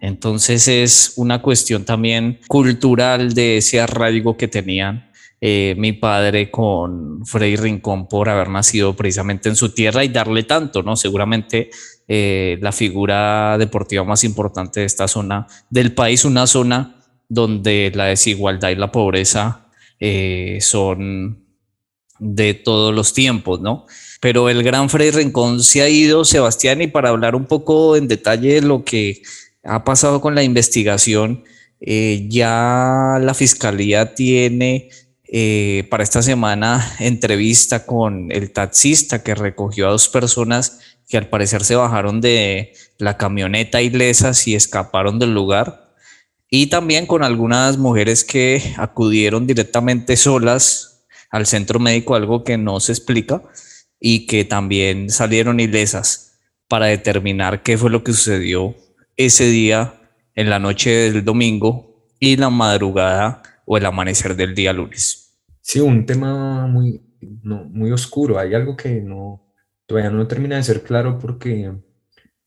Entonces 0.00 0.68
es 0.68 1.14
una 1.16 1.42
cuestión 1.42 1.84
también 1.84 2.38
cultural 2.46 3.34
de 3.34 3.56
ese 3.56 3.80
arraigo 3.80 4.36
que 4.36 4.46
tenían 4.46 5.07
eh, 5.40 5.76
mi 5.78 5.92
padre 5.92 6.50
con 6.50 7.24
Freddy 7.24 7.54
Rincón 7.54 8.08
por 8.08 8.28
haber 8.28 8.48
nacido 8.48 8.96
precisamente 8.96 9.48
en 9.48 9.54
su 9.54 9.72
tierra 9.72 10.02
y 10.02 10.08
darle 10.08 10.42
tanto, 10.42 10.82
¿no? 10.82 10.96
Seguramente 10.96 11.70
eh, 12.08 12.58
la 12.60 12.72
figura 12.72 13.56
deportiva 13.56 14.02
más 14.02 14.24
importante 14.24 14.80
de 14.80 14.86
esta 14.86 15.06
zona 15.06 15.46
del 15.70 15.94
país, 15.94 16.24
una 16.24 16.48
zona 16.48 16.96
donde 17.28 17.92
la 17.94 18.06
desigualdad 18.06 18.70
y 18.70 18.74
la 18.74 18.90
pobreza 18.90 19.68
eh, 20.00 20.58
son 20.60 21.44
de 22.18 22.54
todos 22.54 22.92
los 22.92 23.14
tiempos, 23.14 23.60
¿no? 23.60 23.86
Pero 24.20 24.48
el 24.48 24.64
gran 24.64 24.90
Freddy 24.90 25.12
Rincón 25.12 25.62
se 25.62 25.82
ha 25.82 25.88
ido, 25.88 26.24
Sebastián, 26.24 26.82
y 26.82 26.88
para 26.88 27.10
hablar 27.10 27.36
un 27.36 27.44
poco 27.44 27.94
en 27.94 28.08
detalle 28.08 28.54
de 28.54 28.62
lo 28.62 28.84
que 28.84 29.22
ha 29.62 29.84
pasado 29.84 30.20
con 30.20 30.34
la 30.34 30.42
investigación, 30.42 31.44
ya 31.80 33.18
la 33.20 33.34
fiscalía 33.34 34.16
tiene 34.16 34.88
eh, 35.30 35.86
para 35.90 36.02
esta 36.02 36.22
semana 36.22 36.96
entrevista 36.98 37.84
con 37.84 38.32
el 38.32 38.50
taxista 38.50 39.22
que 39.22 39.34
recogió 39.34 39.86
a 39.86 39.90
dos 39.90 40.08
personas 40.08 40.80
que 41.08 41.18
al 41.18 41.28
parecer 41.28 41.64
se 41.64 41.76
bajaron 41.76 42.20
de 42.20 42.72
la 42.98 43.16
camioneta 43.16 43.82
ilesas 43.82 44.46
y 44.46 44.54
escaparon 44.54 45.18
del 45.18 45.34
lugar. 45.34 45.94
Y 46.50 46.68
también 46.68 47.06
con 47.06 47.22
algunas 47.22 47.76
mujeres 47.76 48.24
que 48.24 48.74
acudieron 48.78 49.46
directamente 49.46 50.16
solas 50.16 51.06
al 51.30 51.46
centro 51.46 51.78
médico, 51.78 52.14
algo 52.14 52.42
que 52.42 52.56
no 52.56 52.80
se 52.80 52.92
explica, 52.92 53.42
y 54.00 54.26
que 54.26 54.44
también 54.44 55.10
salieron 55.10 55.60
ilesas 55.60 56.38
para 56.68 56.86
determinar 56.86 57.62
qué 57.62 57.76
fue 57.76 57.90
lo 57.90 58.04
que 58.04 58.12
sucedió 58.12 58.74
ese 59.16 59.46
día 59.46 59.94
en 60.34 60.50
la 60.50 60.58
noche 60.58 60.90
del 60.90 61.24
domingo 61.24 62.06
y 62.20 62.36
la 62.36 62.50
madrugada 62.50 63.42
o 63.70 63.76
el 63.76 63.84
amanecer 63.84 64.34
del 64.34 64.54
día 64.54 64.72
lunes. 64.72 65.38
Sí, 65.60 65.78
un 65.78 66.06
tema 66.06 66.66
muy, 66.66 67.02
muy 67.42 67.92
oscuro. 67.92 68.38
Hay 68.38 68.54
algo 68.54 68.74
que 68.74 69.02
no, 69.02 69.52
todavía 69.86 70.10
no 70.10 70.26
termina 70.26 70.56
de 70.56 70.62
ser 70.62 70.82
claro 70.82 71.18
porque 71.18 71.70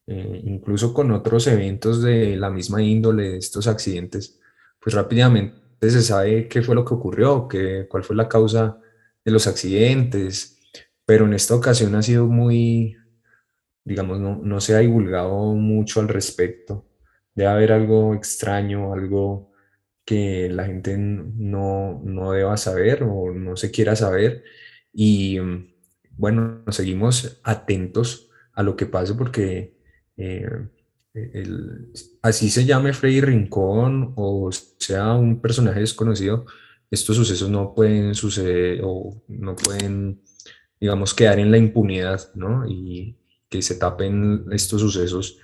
eh, 0.08 0.42
incluso 0.46 0.96
con 0.96 1.12
otros 1.12 1.46
eventos 1.46 2.02
de 2.02 2.36
la 2.38 2.50
misma 2.50 2.82
índole 2.82 3.38
estos 3.38 3.68
accidentes, 3.68 4.40
pues 4.82 4.96
rápidamente 4.96 5.62
se 5.80 6.02
sabe 6.02 6.48
qué 6.48 6.64
fue 6.64 6.74
lo 6.74 6.84
que 6.84 6.96
ocurrió, 6.96 7.48
qué, 7.48 7.86
cuál 7.88 8.04
fue 8.04 8.16
la 8.16 8.28
causa 8.28 8.80
de 9.24 9.32
los 9.32 9.46
accidentes, 9.46 10.58
pero 11.06 11.26
en 11.26 11.34
esta 11.34 11.54
ocasión 11.54 11.94
ha 11.94 12.02
sido 12.02 12.26
muy, 12.26 12.98
digamos, 13.86 14.20
no, 14.20 14.40
no 14.44 14.60
se 14.60 14.74
ha 14.74 14.80
divulgado 14.80 15.54
mucho 15.54 16.00
al 16.00 16.08
respecto. 16.08 16.88
Debe 17.36 17.50
haber 17.52 17.72
algo 17.74 18.16
extraño, 18.16 18.92
algo 18.92 19.51
que 20.12 20.50
la 20.50 20.66
gente 20.66 20.98
no, 20.98 22.02
no 22.04 22.34
deba 22.34 22.58
saber 22.58 23.04
o 23.04 23.32
no 23.34 23.56
se 23.56 23.72
quiera 23.72 23.96
saber. 23.96 24.44
Y 24.92 25.40
mm, 25.40 25.74
bueno, 26.18 26.66
seguimos 26.68 27.40
atentos 27.44 28.30
a 28.52 28.62
lo 28.62 28.76
que 28.76 28.88
pase 28.88 29.14
porque 29.14 29.78
eh, 30.18 30.50
así 32.22 32.50
se 32.50 32.66
llame 32.66 32.92
Freddy 32.92 33.22
Rincón 33.22 34.12
o 34.18 34.50
sea 34.52 35.14
un 35.14 35.40
personaje 35.40 35.80
desconocido, 35.80 36.46
estos 36.90 37.16
sucesos 37.16 37.50
no 37.50 37.74
pueden 37.74 38.14
suceder 38.14 38.82
o 38.84 39.24
no 39.30 39.56
pueden, 39.56 40.22
digamos, 40.78 41.14
quedar 41.14 41.40
en 41.40 41.52
la 41.52 41.58
impunidad, 41.58 42.34
¿no? 42.36 42.68
Y 42.68 43.16
que 43.48 43.62
se 43.62 43.76
tapen 43.76 44.46
estos 44.52 44.82
sucesos, 44.82 45.38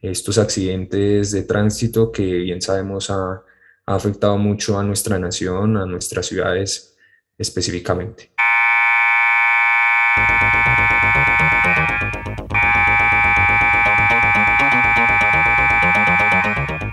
estos 0.00 0.38
accidentes 0.38 1.30
de 1.30 1.42
tránsito 1.42 2.10
que 2.10 2.24
bien 2.38 2.62
sabemos 2.62 3.10
a 3.10 3.42
ha 3.86 3.94
afectado 3.94 4.38
mucho 4.38 4.78
a 4.78 4.82
nuestra 4.82 5.18
nación, 5.18 5.76
a 5.76 5.86
nuestras 5.86 6.26
ciudades 6.26 6.96
específicamente. 7.38 8.32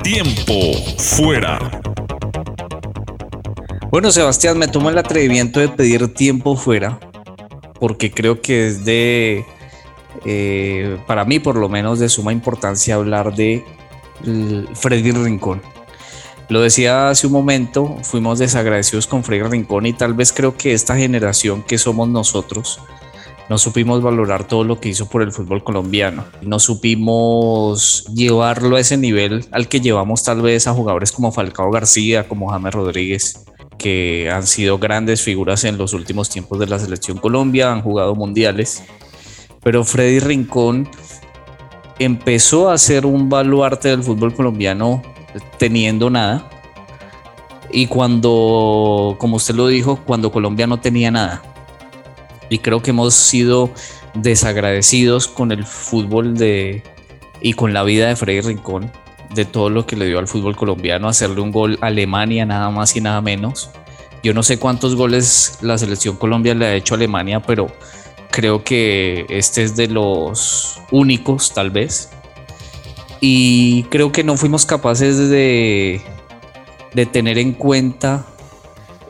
Tiempo 0.04 0.74
fuera. 0.98 1.82
Bueno, 3.90 4.12
Sebastián, 4.12 4.58
me 4.58 4.68
tomo 4.68 4.90
el 4.90 4.98
atrevimiento 4.98 5.60
de 5.60 5.70
pedir 5.70 6.14
tiempo 6.14 6.56
fuera 6.56 7.00
porque 7.82 8.12
creo 8.12 8.42
que 8.42 8.68
es 8.68 8.86
de, 8.86 9.44
eh, 10.24 11.00
para 11.08 11.26
mí 11.26 11.40
por 11.40 11.56
lo 11.56 11.68
menos, 11.68 11.98
de 11.98 12.10
suma 12.10 12.32
importancia 12.32 12.94
hablar 12.94 13.34
de 13.36 13.66
Freddy 14.76 15.12
Rincón. 15.12 15.64
Lo 16.52 16.60
decía 16.60 17.08
hace 17.08 17.28
un 17.28 17.32
momento, 17.32 17.96
fuimos 18.04 18.38
desagradecidos 18.38 19.08
con 19.08 19.24
Freddy 19.24 19.44
Rincón 19.44 19.86
y 19.86 19.94
tal 19.94 20.14
vez 20.14 20.34
creo 20.34 20.58
que 20.58 20.74
esta 20.74 20.98
generación 20.98 21.64
que 21.64 21.78
somos 21.78 22.10
nosotros 22.10 22.82
no 23.48 23.58
supimos 23.58 24.02
valorar 24.04 24.46
todo 24.46 24.66
lo 24.66 24.78
que 24.78 24.90
hizo 24.90 25.08
por 25.08 25.22
el 25.22 25.32
fútbol 25.32 25.64
colombiano. 25.64 26.26
No 26.42 26.60
supimos 26.60 28.04
llevarlo 28.14 28.76
a 28.76 28.82
ese 28.82 28.98
nivel 28.98 29.46
al 29.54 29.70
que 29.70 29.80
llevamos 29.80 30.26
tal 30.26 30.42
vez 30.42 30.68
a 30.68 30.74
jugadores 30.74 31.14
como 31.14 31.32
Falcao 31.32 31.72
García, 31.72 32.28
como 32.28 32.50
James 32.50 32.74
Rodríguez, 32.74 33.46
que 33.78 34.30
han 34.30 34.46
sido 34.46 34.78
grandes 34.78 35.22
figuras 35.22 35.64
en 35.64 35.78
los 35.78 35.94
últimos 35.94 36.30
tiempos 36.30 36.60
de 36.60 36.68
la 36.68 36.80
selección 36.80 37.18
Colombia, 37.18 37.72
han 37.72 37.82
jugado 37.82 38.14
mundiales. 38.14 38.84
Pero 39.64 39.86
Freddy 39.86 40.20
Rincón 40.20 40.90
empezó 41.98 42.70
a 42.70 42.78
ser 42.78 43.06
un 43.06 43.30
baluarte 43.30 43.88
del 43.88 44.04
fútbol 44.04 44.34
colombiano 44.34 45.02
teniendo 45.58 46.10
nada. 46.10 46.50
Y 47.72 47.88
cuando, 47.88 49.16
como 49.20 49.38
usted 49.38 49.56
lo 49.56 49.68
dijo, 49.68 49.98
cuando 50.06 50.32
Colombia 50.32 50.68
no 50.68 50.80
tenía 50.80 51.12
nada. 51.12 51.42
Y 52.50 52.60
creo 52.60 52.82
que 52.82 52.90
hemos 52.90 53.14
sido 53.14 53.70
desagradecidos 54.14 55.28
con 55.28 55.52
el 55.52 55.66
fútbol 55.66 56.38
de, 56.38 56.84
y 57.42 57.54
con 57.54 57.74
la 57.74 57.84
vida 57.84 58.08
de 58.08 58.16
Freddy 58.16 58.42
Rincón, 58.42 58.92
de 59.34 59.46
todo 59.46 59.70
lo 59.70 59.86
que 59.86 59.96
le 59.96 60.06
dio 60.06 60.20
al 60.20 60.28
fútbol 60.28 60.56
colombiano, 60.56 61.08
hacerle 61.08 61.42
un 61.42 61.52
gol 61.52 61.78
a 61.82 61.88
Alemania 61.88 62.46
nada 62.46 62.70
más 62.70 62.96
y 62.96 63.02
nada 63.02 63.22
menos. 63.22 63.70
Yo 64.24 64.34
no 64.34 64.44
sé 64.44 64.60
cuántos 64.60 64.96
goles 64.96 65.58
la 65.62 65.78
selección 65.78 66.18
Colombia 66.18 66.54
le 66.54 66.66
ha 66.66 66.76
hecho 66.76 66.94
a 66.94 66.98
Alemania, 66.98 67.40
pero 67.40 67.68
creo 68.30 68.64
que 68.64 69.26
este 69.30 69.64
es 69.64 69.76
de 69.76 69.88
los 69.88 70.80
únicos 70.92 71.54
tal 71.54 71.72
vez 71.72 72.12
y 73.22 73.84
creo 73.84 74.12
que 74.12 74.24
no 74.24 74.36
fuimos 74.36 74.66
capaces 74.66 75.30
de, 75.30 76.02
de 76.94 77.06
tener 77.06 77.38
en 77.38 77.54
cuenta 77.54 78.26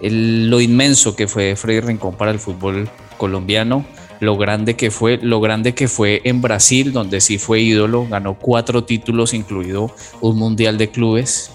lo 0.02 0.60
inmenso 0.60 1.16
que 1.16 1.28
fue 1.28 1.56
Freddy 1.56 1.80
Rincón 1.80 2.16
para 2.16 2.32
el 2.32 2.40
fútbol 2.40 2.90
colombiano, 3.18 3.86
lo 4.20 4.38
grande 4.38 4.76
que 4.76 4.92
fue, 4.92 5.18
lo 5.18 5.40
grande 5.40 5.74
que 5.74 5.88
fue 5.88 6.22
en 6.26 6.42
Brasil, 6.42 6.92
donde 6.92 7.22
sí 7.22 7.38
fue 7.38 7.62
ídolo, 7.62 8.06
ganó 8.08 8.38
cuatro 8.38 8.84
títulos, 8.84 9.34
incluido 9.34 9.96
un 10.20 10.38
mundial 10.38 10.78
de 10.78 10.90
clubes, 10.90 11.52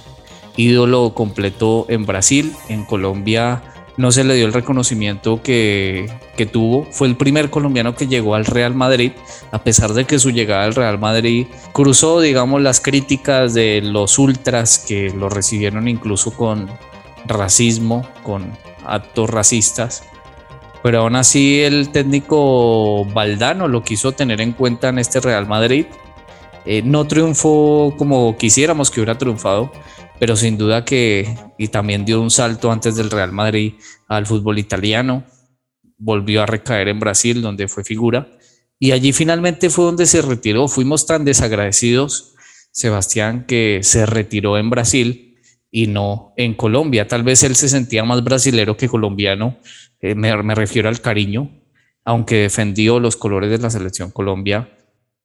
ídolo 0.57 1.13
completo 1.13 1.87
en 1.89 2.07
Brasil, 2.07 2.53
en 2.69 2.85
Colombia 2.85 3.63
no 3.97 4.13
se 4.13 4.25
le 4.25 4.35
dio 4.35 4.47
el 4.47 4.53
reconocimiento 4.53 5.43
que, 5.43 6.11
tuvo. 6.53 6.87
Fue 6.91 7.09
el 7.09 7.17
primer 7.17 7.51
colombiano 7.51 7.95
que 7.95 8.07
llegó 8.07 8.35
al 8.35 8.45
Real 8.45 8.75
Madrid, 8.75 9.13
a 9.51 9.63
pesar 9.63 9.95
de 9.95 10.05
que 10.05 10.19
su 10.19 10.31
llegada 10.31 10.65
al 10.65 10.75
Real 10.75 10.99
Madrid 10.99 11.47
cruzó, 11.73 12.21
digamos, 12.21 12.61
las 12.61 12.81
críticas 12.81 13.55
de 13.55 13.81
los 13.83 14.19
ultras 14.19 14.79
que 14.79 15.11
lo 15.11 15.29
recibieron 15.29 15.89
incluso 15.89 16.33
con 16.33 16.69
racismo, 17.27 18.07
con 18.23 18.53
actos 18.85 19.31
racistas. 19.31 20.05
Pero 20.83 21.01
aún 21.01 21.17
así 21.17 21.61
el 21.63 21.89
técnico 21.89 23.05
Valdano 23.07 23.67
lo 23.67 23.83
quiso 23.83 24.13
tener 24.13 24.41
en 24.41 24.53
cuenta 24.53 24.91
en 24.91 24.99
este 24.99 25.21
Real 25.21 25.47
Madrid. 25.47 25.87
Eh, 26.67 26.83
no 26.83 27.07
triunfó 27.07 27.95
como 27.97 28.37
quisiéramos 28.37 28.91
que 28.91 29.01
hubiera 29.01 29.17
triunfado, 29.17 29.71
pero 30.19 30.35
sin 30.35 30.59
duda 30.59 30.85
que, 30.85 31.33
y 31.59 31.69
también 31.69 32.05
dio 32.05 32.21
un 32.21 32.31
salto 32.31 32.73
antes 32.73 32.97
del 32.97 33.11
Real 33.11 33.31
Madrid 33.31 33.75
al 34.09 34.27
fútbol 34.27 34.59
italiano, 34.59 35.25
volvió 35.97 36.43
a 36.43 36.47
recaer 36.47 36.89
en 36.89 36.99
Brasil, 36.99 37.41
donde 37.41 37.69
fue 37.69 37.85
figura, 37.85 38.29
y 38.81 38.91
allí 38.91 39.13
finalmente 39.13 39.71
fue 39.71 39.85
donde 39.85 40.07
se 40.07 40.23
retiró. 40.23 40.67
Fuimos 40.67 41.07
tan 41.07 41.25
desagradecidos, 41.25 42.35
Sebastián, 42.73 43.45
que 43.47 43.81
se 43.83 44.05
retiró 44.05 44.59
en 44.59 44.69
Brasil 44.69 45.39
y 45.71 45.87
no 45.87 46.35
en 46.37 46.55
Colombia. 46.55 47.07
Tal 47.07 47.23
vez 47.23 47.45
él 47.45 47.55
se 47.55 47.69
sentía 47.69 48.05
más 48.05 48.25
brasilero 48.25 48.77
que 48.77 48.89
colombiano, 48.89 49.57
eh, 50.01 50.17
me, 50.17 50.43
me 50.43 50.55
refiero 50.57 50.89
al 50.89 51.01
cariño, 51.01 51.63
aunque 52.05 52.43
defendió 52.43 52.99
los 52.99 53.17
colores 53.17 53.51
de 53.51 53.59
la 53.59 53.71
selección 53.71 54.11
Colombia 54.11 54.76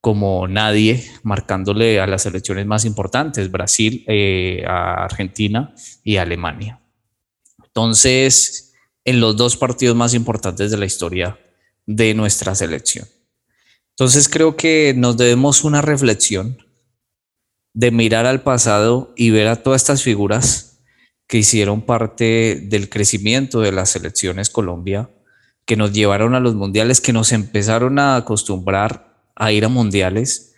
como 0.01 0.47
nadie, 0.47 1.05
marcándole 1.21 1.99
a 2.01 2.07
las 2.07 2.23
selecciones 2.23 2.65
más 2.65 2.85
importantes, 2.85 3.51
Brasil, 3.51 4.03
eh, 4.07 4.63
a 4.67 5.03
Argentina 5.03 5.75
y 6.03 6.17
Alemania. 6.17 6.81
Entonces, 7.63 8.73
en 9.05 9.19
los 9.19 9.37
dos 9.37 9.57
partidos 9.57 9.95
más 9.95 10.15
importantes 10.15 10.71
de 10.71 10.77
la 10.77 10.85
historia 10.85 11.39
de 11.85 12.15
nuestra 12.15 12.55
selección. 12.55 13.07
Entonces, 13.91 14.27
creo 14.27 14.55
que 14.55 14.95
nos 14.97 15.17
debemos 15.17 15.63
una 15.63 15.81
reflexión 15.81 16.57
de 17.73 17.91
mirar 17.91 18.25
al 18.25 18.41
pasado 18.41 19.13
y 19.15 19.29
ver 19.29 19.47
a 19.47 19.61
todas 19.61 19.81
estas 19.81 20.01
figuras 20.01 20.81
que 21.27 21.37
hicieron 21.37 21.83
parte 21.83 22.59
del 22.63 22.89
crecimiento 22.89 23.61
de 23.61 23.71
las 23.71 23.91
selecciones 23.91 24.49
Colombia, 24.49 25.11
que 25.65 25.77
nos 25.77 25.93
llevaron 25.93 26.33
a 26.33 26.39
los 26.39 26.55
mundiales, 26.55 26.99
que 26.99 27.13
nos 27.13 27.31
empezaron 27.31 27.99
a 27.99 28.15
acostumbrar 28.15 29.10
a 29.35 29.51
ir 29.51 29.65
a 29.65 29.69
mundiales 29.69 30.55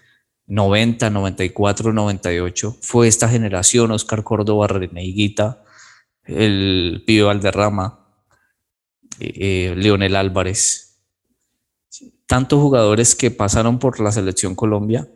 90, 0.48 1.10
94, 1.10 1.94
98. 1.94 2.78
Fue 2.82 3.08
esta 3.08 3.30
generación, 3.30 3.92
Oscar 3.92 4.24
Córdoba, 4.24 4.68
René 4.68 5.06
Higuita, 5.06 5.64
el 6.26 7.04
Pío 7.06 7.28
Valderrama, 7.28 8.08
eh, 9.20 9.34
eh, 9.36 9.76
Leonel 9.76 10.16
Álvarez. 10.16 11.00
Tantos 12.26 12.60
jugadores 12.60 13.16
que 13.16 13.32
pasaron 13.32 13.80
por 13.80 14.00
la 14.00 14.12
selección 14.12 14.56
Colombia 14.56 15.08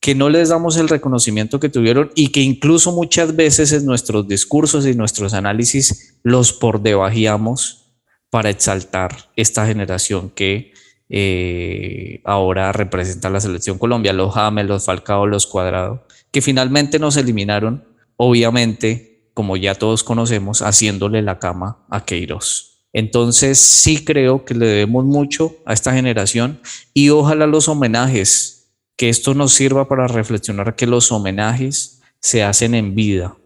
que 0.00 0.14
no 0.14 0.30
les 0.30 0.48
damos 0.48 0.78
el 0.78 0.88
reconocimiento 0.88 1.60
que 1.60 1.68
tuvieron 1.68 2.10
y 2.14 2.28
que 2.28 2.40
incluso 2.40 2.90
muchas 2.90 3.36
veces 3.36 3.72
en 3.72 3.84
nuestros 3.84 4.26
discursos 4.26 4.86
y 4.86 4.94
nuestros 4.94 5.34
análisis 5.34 6.18
los 6.22 6.54
por 6.54 6.80
debajíamos 6.80 7.92
para 8.30 8.48
exaltar 8.48 9.30
esta 9.36 9.66
generación 9.66 10.30
que 10.30 10.72
eh, 11.10 12.22
ahora 12.24 12.72
representa 12.72 13.28
la 13.30 13.40
selección 13.40 13.78
Colombia, 13.78 14.12
los 14.12 14.32
James, 14.32 14.66
los 14.66 14.84
Falcao, 14.84 15.26
los 15.26 15.46
Cuadrado, 15.46 16.06
que 16.30 16.40
finalmente 16.40 17.00
nos 17.00 17.16
eliminaron, 17.16 17.84
obviamente, 18.16 19.28
como 19.34 19.56
ya 19.56 19.74
todos 19.74 20.04
conocemos, 20.04 20.62
haciéndole 20.62 21.20
la 21.22 21.40
cama 21.40 21.84
a 21.90 22.04
Queiroz. 22.04 22.86
Entonces 22.92 23.58
sí 23.58 24.04
creo 24.04 24.44
que 24.44 24.54
le 24.54 24.66
debemos 24.66 25.04
mucho 25.04 25.56
a 25.64 25.72
esta 25.72 25.92
generación 25.92 26.60
y 26.94 27.10
ojalá 27.10 27.46
los 27.46 27.68
homenajes 27.68 28.72
que 28.96 29.08
esto 29.08 29.34
nos 29.34 29.52
sirva 29.52 29.88
para 29.88 30.06
reflexionar 30.06 30.76
que 30.76 30.86
los 30.86 31.10
homenajes 31.10 32.00
se 32.20 32.42
hacen 32.42 32.74
en 32.74 32.94
vida 32.94 33.36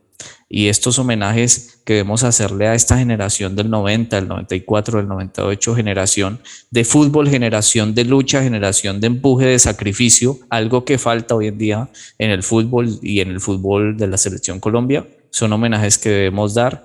y 0.48 0.68
estos 0.68 0.98
homenajes 0.98 1.80
que 1.84 1.94
debemos 1.94 2.22
hacerle 2.22 2.68
a 2.68 2.74
esta 2.74 2.98
generación 2.98 3.56
del 3.56 3.70
90, 3.70 4.16
del 4.16 4.28
94, 4.28 4.98
del 4.98 5.08
98, 5.08 5.74
generación 5.74 6.40
de 6.70 6.84
fútbol, 6.84 7.28
generación 7.28 7.94
de 7.94 8.04
lucha, 8.04 8.42
generación 8.42 9.00
de 9.00 9.08
empuje, 9.08 9.46
de 9.46 9.58
sacrificio, 9.58 10.38
algo 10.50 10.84
que 10.84 10.98
falta 10.98 11.34
hoy 11.34 11.48
en 11.48 11.58
día 11.58 11.90
en 12.18 12.30
el 12.30 12.42
fútbol 12.42 12.98
y 13.02 13.20
en 13.20 13.30
el 13.30 13.40
fútbol 13.40 13.96
de 13.96 14.06
la 14.06 14.16
selección 14.16 14.60
Colombia, 14.60 15.06
son 15.30 15.52
homenajes 15.52 15.98
que 15.98 16.10
debemos 16.10 16.54
dar 16.54 16.84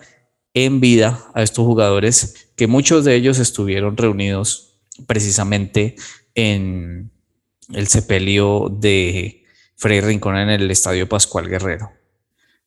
en 0.53 0.79
vida 0.79 1.25
a 1.35 1.43
estos 1.43 1.65
jugadores 1.65 2.49
que 2.55 2.67
muchos 2.67 3.05
de 3.05 3.15
ellos 3.15 3.39
estuvieron 3.39 3.95
reunidos 3.95 4.79
precisamente 5.05 5.95
en, 6.33 7.11
el 7.73 7.87
sepelio 7.87 8.69
de 8.69 9.43
Frei 9.75 10.01
Rincón 10.01 10.37
en 10.37 10.49
el 10.49 10.69
Estadio 10.71 11.07
Pascual 11.07 11.47
Guerrero. 11.47 11.91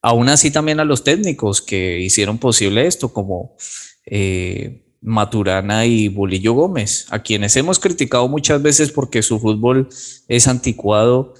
Aún 0.02 0.28
así 0.28 0.50
también 0.50 0.80
a 0.80 0.85
los 0.85 1.04
técnicos 1.04 1.62
que 1.62 2.00
hicieron 2.00 2.38
posible 2.38 2.87
esto, 2.87 3.12
como 3.12 3.56
eh, 4.04 4.85
Maturana 5.00 5.87
y 5.87 6.09
Bolillo 6.09 6.54
Gómez, 6.54 7.06
a 7.11 7.21
quienes 7.21 7.56
hemos 7.56 7.78
criticado 7.78 8.26
muchas 8.28 8.61
veces 8.61 8.90
porque 8.90 9.23
su 9.23 9.38
fútbol 9.38 9.88
es 10.26 10.49
anticuado, 10.49 11.35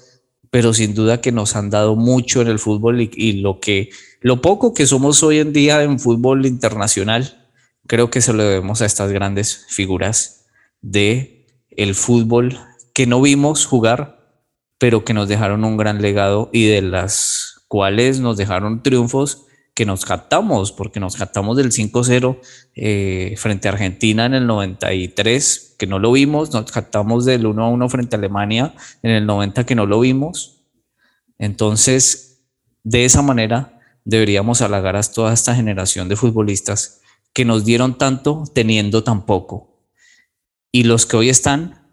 pero 0.49 0.73
sin 0.73 0.93
duda 0.93 1.19
que 1.19 1.33
nos 1.33 1.57
han 1.57 1.69
dado 1.69 1.97
mucho 1.97 2.41
en 2.41 2.47
el 2.47 2.59
fútbol 2.59 3.01
y, 3.01 3.11
y 3.13 3.33
lo 3.33 3.59
que 3.59 3.89
lo 4.21 4.41
poco 4.41 4.73
que 4.73 4.87
somos 4.87 5.21
hoy 5.23 5.39
en 5.39 5.51
día 5.51 5.83
en 5.83 5.99
fútbol 5.99 6.45
internacional, 6.45 7.49
creo 7.85 8.09
que 8.09 8.21
se 8.21 8.31
lo 8.31 8.43
debemos 8.43 8.81
a 8.81 8.85
estas 8.85 9.11
grandes 9.11 9.65
figuras 9.67 10.45
de 10.81 11.47
el 11.69 11.95
fútbol 11.95 12.57
que 12.93 13.07
no 13.07 13.21
vimos 13.21 13.65
jugar, 13.65 14.39
pero 14.77 15.03
que 15.03 15.13
nos 15.13 15.27
dejaron 15.27 15.65
un 15.65 15.75
gran 15.75 16.01
legado 16.01 16.49
y 16.53 16.67
de 16.67 16.81
las 16.81 17.52
cuales 17.73 18.19
nos 18.19 18.37
dejaron 18.37 18.83
triunfos 18.83 19.47
que 19.73 19.83
nos 19.83 20.05
captamos, 20.05 20.71
porque 20.71 20.99
nos 20.99 21.15
captamos 21.15 21.57
del 21.57 21.71
5-0 21.71 22.39
eh, 22.75 23.33
frente 23.35 23.67
a 23.67 23.71
Argentina 23.71 24.27
en 24.27 24.35
el 24.35 24.45
93, 24.45 25.75
que 25.79 25.87
no 25.87 25.97
lo 25.97 26.11
vimos, 26.11 26.53
nos 26.53 26.71
captamos 26.71 27.25
del 27.25 27.45
1-1 27.47 27.89
frente 27.89 28.15
a 28.15 28.19
Alemania 28.19 28.75
en 29.01 29.09
el 29.09 29.25
90, 29.25 29.65
que 29.65 29.73
no 29.73 29.87
lo 29.87 30.01
vimos. 30.01 30.61
Entonces, 31.39 32.43
de 32.83 33.05
esa 33.05 33.23
manera 33.23 33.81
deberíamos 34.05 34.61
halagar 34.61 34.95
a 34.95 35.01
toda 35.01 35.33
esta 35.33 35.55
generación 35.55 36.07
de 36.09 36.15
futbolistas 36.15 37.01
que 37.33 37.43
nos 37.43 37.65
dieron 37.65 37.97
tanto 37.97 38.43
teniendo 38.53 39.03
tan 39.03 39.25
poco. 39.25 39.79
Y 40.71 40.83
los 40.83 41.07
que 41.07 41.17
hoy 41.17 41.29
están 41.29 41.87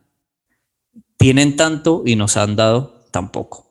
tienen 1.16 1.56
tanto 1.56 2.02
y 2.04 2.16
nos 2.16 2.36
han 2.36 2.54
dado 2.54 3.06
tan 3.10 3.32
poco. 3.32 3.69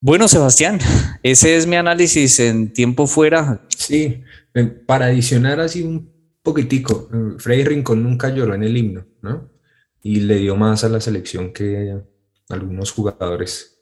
Bueno, 0.00 0.28
Sebastián, 0.28 0.78
ese 1.22 1.56
es 1.56 1.66
mi 1.66 1.76
análisis 1.76 2.38
en 2.40 2.72
tiempo 2.72 3.06
fuera. 3.06 3.66
Sí, 3.76 4.22
para 4.86 5.06
adicionar 5.06 5.60
así 5.60 5.82
un 5.82 6.12
poquitico, 6.42 7.08
Freddy 7.38 7.64
Rincón 7.64 8.02
nunca 8.02 8.28
lloró 8.28 8.54
en 8.54 8.62
el 8.62 8.76
himno, 8.76 9.06
¿no? 9.22 9.50
Y 10.02 10.20
le 10.20 10.36
dio 10.36 10.54
más 10.56 10.84
a 10.84 10.88
la 10.88 11.00
selección 11.00 11.52
que 11.52 11.98
algunos 12.48 12.92
jugadores 12.92 13.80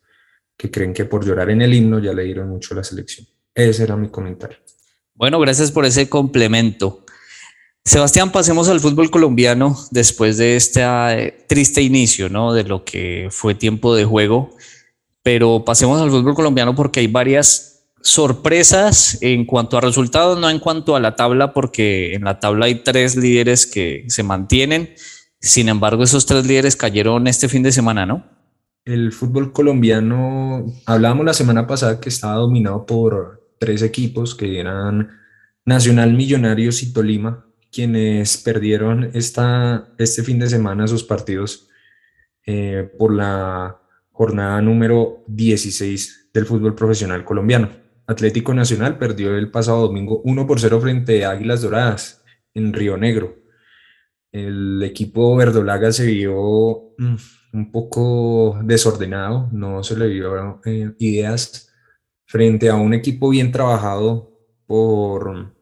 que 0.56 0.70
creen 0.70 0.94
que 0.94 1.04
por 1.04 1.26
llorar 1.26 1.50
en 1.50 1.62
el 1.62 1.74
himno 1.74 1.98
ya 1.98 2.12
le 2.12 2.24
dieron 2.24 2.48
mucho 2.48 2.74
a 2.74 2.78
la 2.78 2.84
selección. 2.84 3.26
Ese 3.54 3.82
era 3.82 3.96
mi 3.96 4.08
comentario. 4.08 4.58
Bueno, 5.14 5.38
gracias 5.40 5.70
por 5.70 5.84
ese 5.84 6.08
complemento. 6.08 7.04
Sebastián, 7.84 8.32
pasemos 8.32 8.68
al 8.68 8.80
fútbol 8.80 9.10
colombiano 9.10 9.76
después 9.90 10.38
de 10.38 10.56
este 10.56 10.80
eh, 10.82 11.44
triste 11.46 11.82
inicio, 11.82 12.30
¿no? 12.30 12.54
De 12.54 12.64
lo 12.64 12.84
que 12.84 13.28
fue 13.30 13.54
tiempo 13.54 13.94
de 13.94 14.04
juego. 14.04 14.56
Pero 15.24 15.64
pasemos 15.64 16.00
al 16.00 16.10
fútbol 16.10 16.34
colombiano 16.34 16.76
porque 16.76 17.00
hay 17.00 17.08
varias 17.08 17.74
sorpresas 18.02 19.18
en 19.22 19.46
cuanto 19.46 19.78
a 19.78 19.80
resultados, 19.80 20.38
no 20.38 20.50
en 20.50 20.60
cuanto 20.60 20.94
a 20.94 21.00
la 21.00 21.16
tabla, 21.16 21.54
porque 21.54 22.14
en 22.14 22.24
la 22.24 22.38
tabla 22.38 22.66
hay 22.66 22.76
tres 22.84 23.16
líderes 23.16 23.66
que 23.66 24.04
se 24.08 24.22
mantienen. 24.22 24.94
Sin 25.40 25.70
embargo, 25.70 26.04
esos 26.04 26.26
tres 26.26 26.46
líderes 26.46 26.76
cayeron 26.76 27.26
este 27.26 27.48
fin 27.48 27.62
de 27.62 27.72
semana, 27.72 28.04
¿no? 28.04 28.24
El 28.84 29.12
fútbol 29.12 29.54
colombiano, 29.54 30.66
hablábamos 30.84 31.24
la 31.24 31.32
semana 31.32 31.66
pasada 31.66 31.98
que 31.98 32.10
estaba 32.10 32.34
dominado 32.34 32.84
por 32.84 33.48
tres 33.58 33.80
equipos 33.80 34.34
que 34.34 34.60
eran 34.60 35.08
Nacional 35.64 36.12
Millonarios 36.12 36.82
y 36.82 36.92
Tolima, 36.92 37.46
quienes 37.72 38.36
perdieron 38.36 39.10
esta, 39.14 39.88
este 39.96 40.22
fin 40.22 40.38
de 40.38 40.50
semana 40.50 40.86
sus 40.86 41.02
partidos 41.02 41.68
eh, 42.46 42.90
por 42.98 43.14
la 43.14 43.80
jornada 44.14 44.62
número 44.62 45.24
16 45.26 46.30
del 46.32 46.46
fútbol 46.46 46.76
profesional 46.76 47.24
colombiano. 47.24 47.68
Atlético 48.06 48.54
Nacional 48.54 48.96
perdió 48.96 49.36
el 49.36 49.50
pasado 49.50 49.88
domingo 49.88 50.20
1 50.24 50.46
por 50.46 50.60
0 50.60 50.80
frente 50.80 51.24
a 51.24 51.30
Águilas 51.30 51.62
Doradas 51.62 52.22
en 52.54 52.72
Río 52.72 52.96
Negro. 52.96 53.34
El 54.30 54.80
equipo 54.84 55.34
verdolaga 55.34 55.90
se 55.90 56.06
vio 56.06 56.94
mm, 56.96 57.16
un 57.54 57.72
poco 57.72 58.56
desordenado, 58.62 59.48
no 59.50 59.82
se 59.82 59.96
le 59.96 60.06
vio 60.06 60.60
eh, 60.64 60.92
ideas 61.00 61.72
frente 62.24 62.70
a 62.70 62.76
un 62.76 62.94
equipo 62.94 63.30
bien 63.30 63.50
trabajado 63.50 64.30
por 64.64 65.54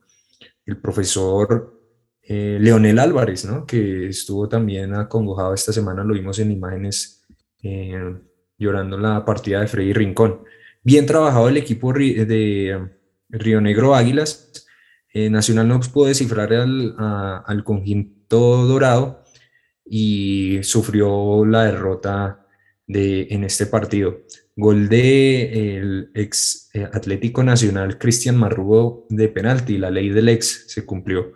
el 0.66 0.76
profesor 0.76 1.80
eh, 2.20 2.58
Leonel 2.60 2.98
Álvarez, 2.98 3.46
¿no? 3.46 3.64
que 3.64 4.08
estuvo 4.08 4.46
también 4.46 4.94
acongojado 4.94 5.54
esta 5.54 5.72
semana, 5.72 6.04
lo 6.04 6.12
vimos 6.12 6.38
en 6.38 6.52
imágenes 6.52 7.24
eh, 7.62 8.14
llorando 8.62 8.96
la 8.96 9.24
partida 9.24 9.60
de 9.60 9.66
Freddy 9.66 9.92
Rincón. 9.92 10.44
Bien 10.82 11.04
trabajado 11.04 11.48
el 11.48 11.56
equipo 11.56 11.92
de 11.92 12.88
Río 13.28 13.60
Negro 13.60 13.94
Águilas. 13.94 14.66
Eh, 15.12 15.28
Nacional 15.28 15.68
no 15.68 15.80
pudo 15.80 16.06
descifrar 16.06 16.52
al, 16.54 16.94
al 16.98 17.64
conjunto 17.64 18.66
dorado 18.66 19.22
y 19.84 20.60
sufrió 20.62 21.44
la 21.44 21.64
derrota 21.64 22.46
de, 22.86 23.26
en 23.30 23.44
este 23.44 23.66
partido. 23.66 24.22
Gol 24.56 24.88
de 24.88 25.76
el 25.76 26.10
ex 26.14 26.70
Atlético 26.92 27.42
Nacional 27.42 27.98
Cristian 27.98 28.36
Marrugo 28.36 29.06
de 29.08 29.28
penalti, 29.28 29.78
la 29.78 29.90
ley 29.90 30.10
del 30.10 30.28
ex 30.28 30.64
se 30.68 30.84
cumplió 30.84 31.32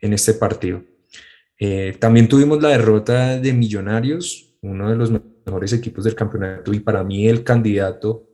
en 0.00 0.12
este 0.12 0.34
partido. 0.34 0.82
Eh, 1.58 1.96
también 1.98 2.28
tuvimos 2.28 2.62
la 2.62 2.70
derrota 2.70 3.38
de 3.38 3.52
Millonarios, 3.52 4.56
uno 4.62 4.90
de 4.90 4.96
los 4.96 5.10
mejores 5.46 5.72
equipos 5.72 6.04
del 6.04 6.14
campeonato 6.14 6.74
y 6.74 6.80
para 6.80 7.04
mí 7.04 7.28
el 7.28 7.44
candidato 7.44 8.28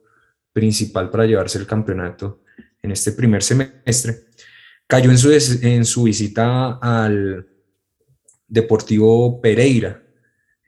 principal 0.53 1.11
para 1.11 1.27
llevarse 1.27 1.59
el 1.59 1.67
campeonato 1.67 2.43
en 2.83 2.91
este 2.91 3.13
primer 3.13 3.43
semestre. 3.43 4.25
Cayó 4.87 5.11
en 5.11 5.19
su, 5.19 5.31
en 5.31 5.85
su 5.85 6.05
visita 6.05 6.79
al 6.79 7.47
Deportivo 8.49 9.41
Pereira, 9.41 9.99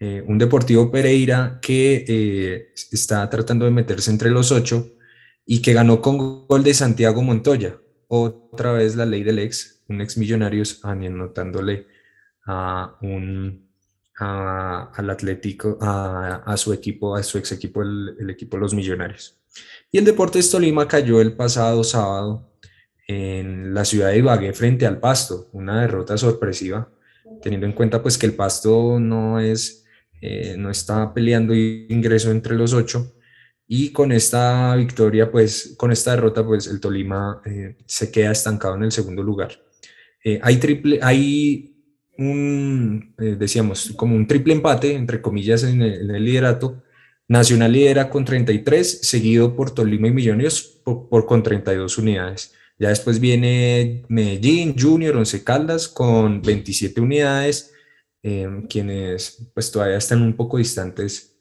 Eh, 0.01 0.23
un 0.27 0.39
Deportivo 0.39 0.91
Pereira 0.91 1.61
que 1.63 2.05
eh, 2.07 2.73
está 2.75 3.31
tratando 3.31 3.65
de 3.65 3.71
meterse 3.71 4.11
entre 4.11 4.29
los 4.31 4.51
ocho 4.51 4.97
y 5.47 5.63
que 5.63 5.73
ganó 5.73 6.01
con 6.01 6.47
gol 6.47 6.63
de 6.63 6.75
Santiago 6.75 7.23
Montoya. 7.23 7.79
Otra 8.09 8.73
vez 8.73 8.97
la 8.97 9.07
ley 9.07 9.23
del 9.23 9.39
ex, 9.39 9.83
un 9.89 10.01
ex 10.01 10.19
Millonarios 10.19 10.81
anotándole 10.83 11.87
a 12.45 12.99
un, 13.03 13.64
al 14.17 15.11
Atlético, 15.11 15.79
a, 15.81 16.55
su 16.57 16.73
equipo, 16.73 17.17
a 17.17 17.23
su 17.23 17.39
ex 17.39 17.53
equipo, 17.53 17.83
el, 17.83 18.31
equipo 18.31 18.57
Los 18.57 18.75
Millonarios. 18.75 19.37
Y 19.91 19.99
el 19.99 20.05
Deportes 20.05 20.51
Tolima 20.51 20.87
cayó 20.87 21.21
el 21.21 21.35
pasado 21.35 21.83
sábado 21.85 22.53
en 23.07 23.75
la 23.75 23.85
ciudad 23.85 24.11
de 24.11 24.19
Ibagué 24.19 24.53
frente 24.53 24.87
al 24.87 24.99
Pasto, 24.99 25.49
una 25.53 25.83
derrota 25.83 26.17
sorpresiva, 26.17 26.91
teniendo 27.43 27.67
en 27.67 27.73
cuenta 27.73 28.03
pues 28.03 28.17
que 28.17 28.27
el 28.27 28.35
Pasto 28.35 28.99
no 28.99 29.41
es, 29.41 29.85
eh, 30.21 30.57
no 30.57 30.71
está 30.71 31.13
peleando 31.13 31.55
ingreso 31.55 32.31
entre 32.31 32.55
los 32.55 32.73
ocho, 32.73 33.15
y 33.67 33.93
con 33.93 34.13
esta 34.13 34.77
victoria, 34.77 35.31
pues, 35.31 35.75
con 35.79 35.91
esta 35.91 36.11
derrota, 36.13 36.45
pues 36.45 36.67
el 36.67 36.81
Tolima 36.81 37.41
eh, 37.47 37.77
se 37.87 38.11
queda 38.11 38.31
estancado 38.31 38.77
en 38.77 38.85
el 38.85 38.93
segundo 38.93 39.23
lugar. 39.23 39.59
Eh, 40.23 40.39
hay 40.43 40.57
triple, 40.59 40.99
hay 41.03 41.74
un, 42.19 43.15
decíamos, 43.17 43.93
como 43.97 44.15
un 44.17 44.27
triple 44.27 44.55
empate, 44.55 44.95
entre 44.95 45.21
comillas, 45.21 45.65
en 45.65 45.83
el, 45.83 46.25
liderato. 46.25 46.83
Nacional 47.27 47.73
lidera 47.73 48.11
con 48.11 48.25
33, 48.25 49.01
seguido 49.03 49.57
por 49.57 49.71
Tolima 49.71 50.09
y 50.09 50.11
Millonarios 50.13 50.81
por 50.85 51.25
con 51.27 51.43
32 51.43 51.97
unidades. 51.99 52.53
Ya 52.79 52.89
después 52.89 53.21
viene 53.21 54.05
Medellín, 54.09 54.75
Junior, 54.79 55.17
Once 55.17 55.43
Caldas 55.43 55.89
con 55.89 56.43
27 56.43 57.01
unidades, 57.01 57.73
em, 58.23 58.67
quienes 58.67 59.49
pues 59.55 59.71
todavía 59.71 59.97
están 59.97 60.23
un 60.23 60.35
poco 60.35 60.59
distantes 60.59 61.35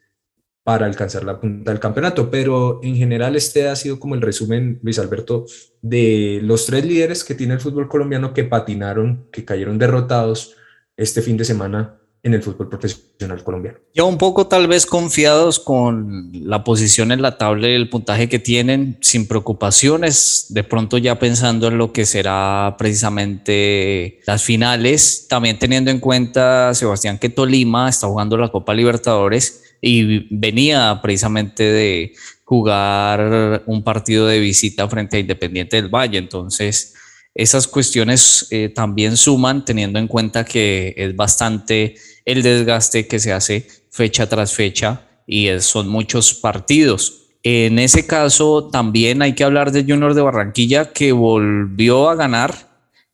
para 0.64 0.86
alcanzar 0.86 1.24
la 1.26 1.40
punta 1.40 1.72
del 1.72 1.80
campeonato, 1.80 2.32
pero 2.32 2.80
en 2.84 2.96
general 2.96 3.36
este 3.36 3.68
ha 3.68 3.76
sido 3.76 4.00
como 4.00 4.16
el 4.16 4.22
resumen, 4.22 4.80
Luis 4.82 5.00
Alberto, 5.00 5.46
de 5.82 6.40
los 6.42 6.66
tres 6.66 6.86
líderes 6.86 7.24
que 7.24 7.36
tiene 7.36 7.56
el 7.56 7.60
fútbol 7.60 7.90
colombiano 7.90 8.34
que 8.34 8.46
patinaron, 8.46 9.28
que 9.32 9.44
cayeron 9.44 9.78
derrotados 9.78 10.56
este 10.98 11.22
fin 11.22 11.38
de 11.38 11.46
semana 11.46 12.00
en 12.24 12.34
el 12.34 12.42
fútbol 12.42 12.70
profesional 12.70 13.44
colombiano. 13.44 13.80
Ya 13.94 14.06
un 14.06 14.18
poco 14.18 14.48
tal 14.48 14.68
vez 14.68 14.86
confiados 14.86 15.60
con 15.60 16.32
la 16.34 16.64
posición 16.64 17.12
en 17.12 17.22
la 17.22 17.38
tabla 17.38 17.68
y 17.68 17.74
el 17.74 17.90
puntaje 17.90 18.30
que 18.30 18.40
tienen, 18.40 18.98
sin 19.02 19.28
preocupaciones, 19.28 20.46
de 20.50 20.64
pronto 20.64 20.98
ya 20.98 21.20
pensando 21.20 21.68
en 21.68 21.78
lo 21.78 21.92
que 21.92 22.06
será 22.06 22.76
precisamente 22.78 24.22
las 24.26 24.42
finales, 24.42 25.28
también 25.28 25.60
teniendo 25.60 25.92
en 25.92 26.00
cuenta, 26.00 26.74
Sebastián, 26.74 27.20
que 27.20 27.28
Tolima 27.28 27.90
está 27.90 28.08
jugando 28.08 28.38
la 28.38 28.50
Copa 28.50 28.74
Libertadores 28.74 29.62
y 29.82 30.34
venía 30.34 31.00
precisamente 31.02 31.64
de 31.64 32.14
jugar 32.46 33.64
un 33.66 33.84
partido 33.84 34.28
de 34.28 34.40
visita 34.40 34.88
frente 34.88 35.18
a 35.18 35.20
Independiente 35.20 35.76
del 35.76 35.90
Valle, 35.90 36.20
entonces 36.20 36.93
esas 37.36 37.67
cuestiones 37.67 38.48
eh, 38.52 38.69
también 38.69 39.17
suman 39.17 39.65
teniendo 39.65 40.00
en 40.00 40.08
cuenta 40.08 40.46
que 40.46 40.93
es 40.96 41.15
bastante 41.15 41.96
el 42.26 42.43
desgaste 42.43 43.08
que 43.08 43.19
se 43.19 43.34
hace 43.34 43.67
fecha 43.89 44.28
tras 44.28 44.54
fecha 44.54 45.02
y 45.26 45.50
son 45.60 45.88
muchos 45.88 46.34
partidos. 46.34 47.24
En 47.41 47.80
ese 47.80 48.06
caso 48.06 48.69
también 48.69 49.22
hay 49.22 49.34
que 49.34 49.43
hablar 49.43 49.72
de 49.72 49.84
Junior 49.84 50.13
de 50.13 50.22
Barranquilla 50.22 50.93
que 50.93 51.12
volvió 51.12 52.10
a 52.10 52.15
ganar. 52.15 52.54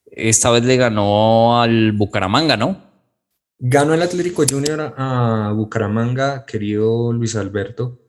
Esta 0.06 0.52
vez 0.52 0.64
le 0.66 0.78
ganó 0.78 1.62
al 1.62 1.94
Bucaramanga, 1.94 2.58
¿no? 2.58 2.78
Ganó 3.58 3.94
el 3.94 4.02
Atlético 4.02 4.44
Junior 4.48 4.94
a 4.98 5.52
Bucaramanga, 5.56 6.46
querido 6.46 7.12
Luis 7.14 7.36
Alberto. 7.36 8.02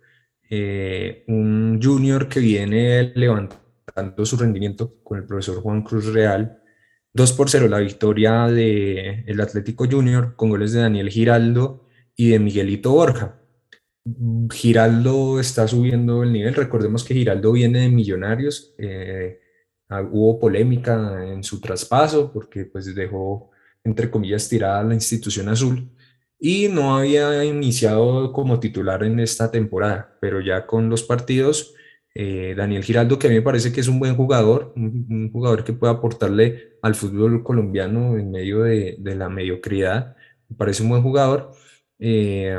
Eh, 0.48 1.24
un 1.28 1.80
Junior 1.82 2.28
que 2.28 2.40
viene 2.40 3.12
levantando 3.14 3.59
su 4.24 4.36
rendimiento 4.36 5.02
con 5.02 5.18
el 5.18 5.26
profesor 5.26 5.60
Juan 5.62 5.82
Cruz 5.82 6.06
Real. 6.12 6.62
2 7.12 7.32
por 7.32 7.50
0 7.50 7.68
la 7.68 7.78
victoria 7.78 8.46
del 8.46 9.24
el 9.26 9.40
Atlético 9.40 9.86
Junior 9.90 10.36
con 10.36 10.50
goles 10.50 10.72
de 10.72 10.80
Daniel 10.80 11.10
Giraldo 11.10 11.88
y 12.14 12.30
de 12.30 12.38
Miguelito 12.38 12.92
Borja. 12.92 13.40
Giraldo 14.52 15.40
está 15.40 15.66
subiendo 15.66 16.22
el 16.22 16.32
nivel. 16.32 16.54
Recordemos 16.54 17.04
que 17.04 17.14
Giraldo 17.14 17.52
viene 17.52 17.80
de 17.80 17.88
Millonarios. 17.88 18.74
Eh, 18.78 19.40
ah, 19.88 20.02
hubo 20.02 20.38
polémica 20.38 21.24
en 21.26 21.42
su 21.42 21.60
traspaso 21.60 22.32
porque 22.32 22.64
pues 22.66 22.94
dejó, 22.94 23.50
entre 23.84 24.10
comillas, 24.10 24.48
tirada 24.48 24.84
la 24.84 24.94
institución 24.94 25.48
azul 25.48 25.90
y 26.40 26.68
no 26.68 26.96
había 26.96 27.44
iniciado 27.44 28.32
como 28.32 28.58
titular 28.58 29.04
en 29.04 29.20
esta 29.20 29.50
temporada, 29.50 30.16
pero 30.20 30.40
ya 30.40 30.66
con 30.66 30.88
los 30.88 31.02
partidos 31.02 31.74
eh, 32.14 32.54
Daniel 32.56 32.82
Giraldo, 32.82 33.18
que 33.18 33.28
a 33.28 33.30
mí 33.30 33.36
me 33.36 33.42
parece 33.42 33.72
que 33.72 33.80
es 33.80 33.88
un 33.88 34.00
buen 34.00 34.16
jugador, 34.16 34.72
un, 34.76 35.30
jugador 35.32 35.62
que 35.62 35.72
puede 35.72 35.92
aportarle 35.92 36.78
al 36.82 36.94
fútbol 36.94 37.44
colombiano 37.44 38.18
en 38.18 38.30
medio 38.30 38.62
de, 38.62 38.96
la 39.00 39.28
mediocridad, 39.28 40.16
me 40.48 40.56
parece 40.56 40.82
un 40.82 40.88
buen 40.88 41.02
jugador. 41.02 41.52
Eh, 41.98 42.58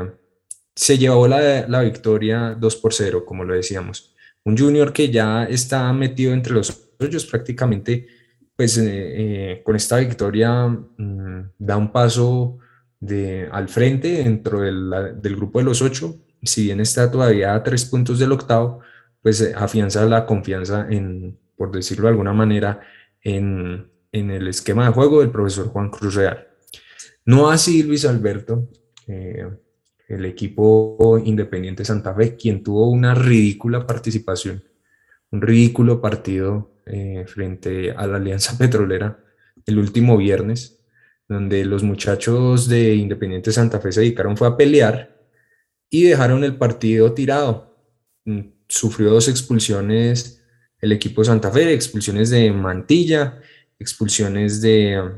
se 0.74 0.96
llevó 0.96 1.28
la, 1.28 1.82
victoria 1.82 2.56
2 2.58 2.76
por 2.76 2.94
0, 2.94 3.24
como 3.26 3.44
lo 3.44 3.54
decíamos. 3.54 4.14
Un 4.44 4.56
junior 4.56 4.92
que 4.92 5.10
ya 5.10 5.44
está 5.44 5.92
metido 5.92 6.32
entre 6.32 6.54
los 6.54 6.90
hoyos 6.98 7.26
prácticamente, 7.26 8.06
pues 8.56 8.78
eh, 8.82 9.60
con 9.64 9.76
esta 9.76 9.98
victoria 9.98 10.66
mm, 10.66 11.50
da 11.58 11.76
un 11.76 11.92
paso 11.92 12.58
al 13.50 13.68
frente 13.68 14.22
dentro 14.22 14.60
del, 14.60 15.20
del 15.20 15.36
grupo 15.36 15.58
de 15.58 15.64
los 15.64 15.82
ocho, 15.82 16.20
si 16.42 16.64
bien 16.64 16.80
está 16.80 17.10
todavía 17.10 17.54
a 17.54 17.62
tres 17.62 17.84
puntos 17.84 18.18
del 18.18 18.32
octavo, 18.32 18.80
pues 19.22 19.40
eh, 19.40 19.54
afianza 19.56 20.04
la 20.06 20.26
confianza 20.26 20.86
en, 20.90 21.38
por 21.56 21.72
decirlo 21.72 22.04
de 22.04 22.10
alguna 22.10 22.32
manera, 22.32 22.80
en, 23.22 23.90
en 24.10 24.30
el 24.30 24.48
esquema 24.48 24.86
de 24.86 24.92
juego 24.92 25.20
del 25.20 25.30
profesor 25.30 25.68
Juan 25.68 25.90
Cruz 25.90 26.14
Real. 26.14 26.48
No 27.24 27.50
así 27.50 27.82
Luis 27.82 28.04
Alberto, 28.04 28.68
eh, 29.06 29.46
el 30.08 30.24
equipo 30.24 31.20
Independiente 31.24 31.84
Santa 31.84 32.14
Fe, 32.14 32.36
quien 32.36 32.62
tuvo 32.62 32.90
una 32.90 33.14
ridícula 33.14 33.86
participación, 33.86 34.62
un 35.30 35.40
ridículo 35.40 36.00
partido 36.00 36.72
eh, 36.84 37.24
frente 37.26 37.92
a 37.92 38.06
la 38.06 38.16
Alianza 38.16 38.58
Petrolera 38.58 39.18
el 39.64 39.78
último 39.78 40.16
viernes, 40.16 40.80
donde 41.28 41.64
los 41.64 41.82
muchachos 41.82 42.68
de 42.68 42.96
Independiente 42.96 43.52
Santa 43.52 43.80
Fe 43.80 43.92
se 43.92 44.00
dedicaron 44.00 44.36
fue 44.36 44.48
a 44.48 44.56
pelear 44.56 45.16
y 45.88 46.04
dejaron 46.04 46.42
el 46.42 46.56
partido 46.56 47.12
tirado 47.12 47.76
mm, 48.24 48.40
sufrió 48.72 49.10
dos 49.10 49.28
expulsiones 49.28 50.42
el 50.80 50.92
equipo 50.92 51.20
de 51.20 51.26
Santa 51.26 51.50
Fe, 51.50 51.72
expulsiones 51.72 52.30
de 52.30 52.50
Mantilla, 52.52 53.40
expulsiones 53.78 54.60
de 54.60 55.00
um, 55.00 55.12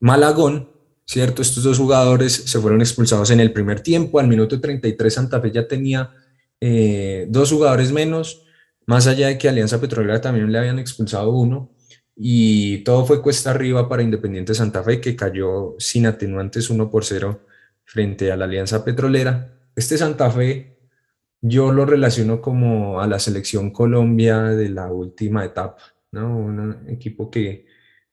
Malagón, 0.00 0.70
¿cierto? 1.04 1.42
Estos 1.42 1.64
dos 1.64 1.78
jugadores 1.78 2.32
se 2.32 2.60
fueron 2.60 2.80
expulsados 2.80 3.30
en 3.30 3.40
el 3.40 3.52
primer 3.52 3.80
tiempo, 3.80 4.20
al 4.20 4.28
minuto 4.28 4.60
33 4.60 5.12
Santa 5.12 5.40
Fe 5.40 5.50
ya 5.50 5.66
tenía 5.66 6.12
eh, 6.60 7.26
dos 7.28 7.50
jugadores 7.50 7.90
menos, 7.90 8.44
más 8.86 9.06
allá 9.06 9.28
de 9.28 9.38
que 9.38 9.48
Alianza 9.48 9.80
Petrolera 9.80 10.20
también 10.20 10.50
le 10.52 10.58
habían 10.58 10.78
expulsado 10.78 11.30
uno, 11.32 11.72
y 12.16 12.84
todo 12.84 13.04
fue 13.04 13.20
cuesta 13.20 13.50
arriba 13.50 13.88
para 13.88 14.02
Independiente 14.02 14.54
Santa 14.54 14.84
Fe, 14.84 15.00
que 15.00 15.16
cayó 15.16 15.74
sin 15.78 16.06
atenuantes 16.06 16.70
1 16.70 16.88
por 16.88 17.04
0 17.04 17.40
frente 17.84 18.30
a 18.30 18.36
la 18.36 18.44
Alianza 18.44 18.84
Petrolera. 18.84 19.58
Este 19.74 19.98
Santa 19.98 20.30
Fe 20.30 20.73
yo 21.46 21.72
lo 21.72 21.84
relaciono 21.84 22.40
como 22.40 23.02
a 23.02 23.06
la 23.06 23.18
selección 23.18 23.70
Colombia 23.70 24.40
de 24.44 24.70
la 24.70 24.90
última 24.90 25.44
etapa, 25.44 25.76
¿no? 26.10 26.38
Un 26.38 26.88
equipo 26.88 27.30
que, 27.30 27.66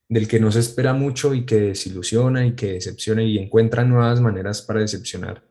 del 0.06 0.28
que 0.28 0.38
no 0.38 0.52
se 0.52 0.60
espera 0.60 0.92
mucho 0.92 1.32
y 1.32 1.46
que 1.46 1.58
desilusiona 1.60 2.44
y 2.44 2.54
que 2.54 2.74
decepciona 2.74 3.22
y 3.22 3.38
encuentra 3.38 3.84
nuevas 3.84 4.20
maneras 4.20 4.60
para 4.60 4.80
decepcionar 4.80 5.42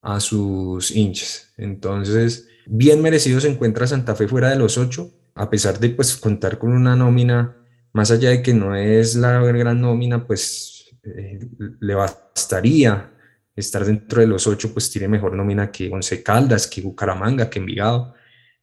a 0.00 0.20
sus 0.20 0.92
hinchas. 0.94 1.52
Entonces, 1.56 2.46
bien 2.66 3.02
merecido 3.02 3.40
se 3.40 3.50
encuentra 3.50 3.88
Santa 3.88 4.14
Fe 4.14 4.28
fuera 4.28 4.50
de 4.50 4.56
los 4.56 4.78
ocho, 4.78 5.12
a 5.34 5.50
pesar 5.50 5.80
de 5.80 5.90
pues 5.90 6.16
contar 6.16 6.56
con 6.56 6.72
una 6.72 6.94
nómina, 6.94 7.56
más 7.92 8.12
allá 8.12 8.30
de 8.30 8.42
que 8.42 8.54
no 8.54 8.76
es 8.76 9.16
la 9.16 9.40
gran 9.40 9.80
nómina, 9.80 10.24
pues 10.24 10.96
eh, 11.02 11.40
le 11.80 11.94
bastaría 11.96 13.10
estar 13.58 13.84
dentro 13.84 14.20
de 14.20 14.26
los 14.26 14.46
ocho, 14.46 14.72
pues 14.72 14.90
tiene 14.90 15.08
mejor 15.08 15.34
nómina 15.34 15.70
que 15.70 15.90
Once 15.90 16.22
Caldas, 16.22 16.66
que 16.66 16.80
Bucaramanga, 16.80 17.50
que 17.50 17.58
Envigado. 17.58 18.14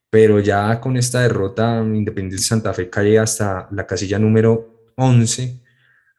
Pero 0.09 0.39
ya 0.39 0.79
con 0.79 0.97
esta 0.97 1.21
derrota, 1.21 1.81
Independiente 1.81 2.43
Santa 2.43 2.73
Fe 2.73 2.89
cae 2.89 3.19
hasta 3.19 3.67
la 3.71 3.85
casilla 3.85 4.19
número 4.19 4.91
11, 4.95 5.61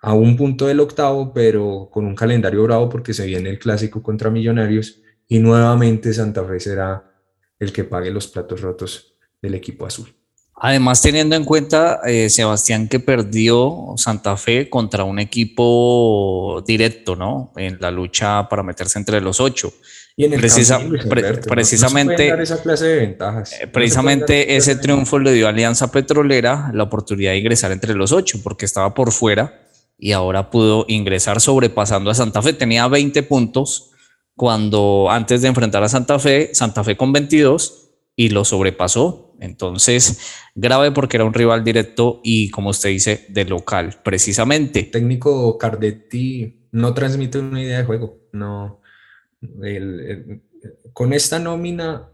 a 0.03 0.15
un 0.15 0.37
punto 0.37 0.67
del 0.67 0.81
octavo, 0.81 1.33
pero 1.33 1.89
con 1.91 2.05
un 2.05 2.15
calendario 2.15 2.63
bravo 2.65 2.89
porque 2.89 3.15
se 3.15 3.27
viene 3.27 3.51
el 3.51 3.59
clásico 3.59 4.03
contra 4.03 4.31
Millonarios 4.31 5.03
y 5.29 5.39
nuevamente 5.39 6.13
Santa 6.13 6.45
Fe 6.45 6.61
será 6.61 7.11
el 7.59 7.73
que 7.73 7.85
pague 7.85 8.11
los 8.11 8.29
platos 8.29 8.61
rotos 8.61 9.17
del 9.41 9.55
equipo 9.55 9.87
azul. 9.87 10.16
Además, 10.59 11.03
teniendo 11.03 11.37
en 11.37 11.45
cuenta, 11.45 12.01
eh, 12.07 12.31
Sebastián, 12.31 12.89
que 12.89 12.99
perdió 12.99 13.93
Santa 13.97 14.37
Fe 14.39 14.71
contra 14.71 15.05
un 15.05 15.19
equipo 15.19 16.63
directo, 16.67 17.15
¿no? 17.15 17.53
En 17.57 17.77
la 17.81 17.91
lucha 17.91 18.49
para 18.49 18.63
meterse 18.63 18.99
entre 18.99 19.21
los 19.21 19.39
ocho. 19.41 19.73
Y 20.17 20.25
en 20.25 20.33
el 20.33 20.41
Precisa- 20.41 20.79
pre- 21.11 21.35
precisamente- 21.47 22.35
no 22.35 22.43
esa 22.43 22.63
clase 22.63 22.87
de 22.87 22.97
ventajas. 23.01 23.53
Eh, 23.53 23.67
No 23.67 23.73
Precisamente 23.73 24.57
ese 24.57 24.77
triunfo 24.77 25.19
le 25.19 25.35
dio 25.35 25.47
a 25.47 25.51
Alianza 25.51 25.93
Petrolera 25.93 26.71
la 26.73 26.85
oportunidad 26.85 27.33
de 27.33 27.39
ingresar 27.39 27.71
entre 27.71 27.95
los 27.95 28.13
ocho, 28.13 28.39
porque 28.43 28.65
estaba 28.65 28.95
por 28.95 29.13
fuera 29.13 29.61
y 29.99 30.13
ahora 30.13 30.51
pudo 30.51 30.87
ingresar 30.89 31.43
sobrepasando 31.43 32.11
a 32.11 32.15
Santa 32.15 32.41
Fe. 32.41 32.55
Tenía 32.55 32.89
20 32.89 33.23
puntos 33.25 33.91
cuando 34.35 35.09
antes 35.11 35.43
de 35.43 35.49
enfrentar 35.49 35.83
a 35.83 35.89
Santa 35.91 36.19
Fe, 36.19 36.51
Santa 36.55 36.83
Fe 36.83 36.97
con 36.97 37.13
22 37.13 37.91
y 38.17 38.31
lo 38.31 38.47
sobrepasó. 38.47 39.26
Entonces, 39.41 40.19
grave 40.55 40.93
porque 40.93 41.17
era 41.17 41.25
un 41.25 41.35
rival 41.35 41.63
directo 41.65 42.21
y, 42.25 42.51
como 42.51 42.71
usted 42.71 42.91
dice, 42.91 43.27
de 43.29 43.45
local, 43.45 43.97
precisamente. 44.03 44.85
técnico 44.85 45.57
Cardetti 45.59 46.69
no 46.73 46.95
transmite 46.95 47.39
una 47.39 47.63
idea 47.63 47.79
de 47.79 47.85
juego. 47.85 48.19
No, 48.33 48.81
el- 49.63 50.01
el- 50.01 50.43
con 50.93 51.13
esta 51.13 51.39
nómina 51.39 52.09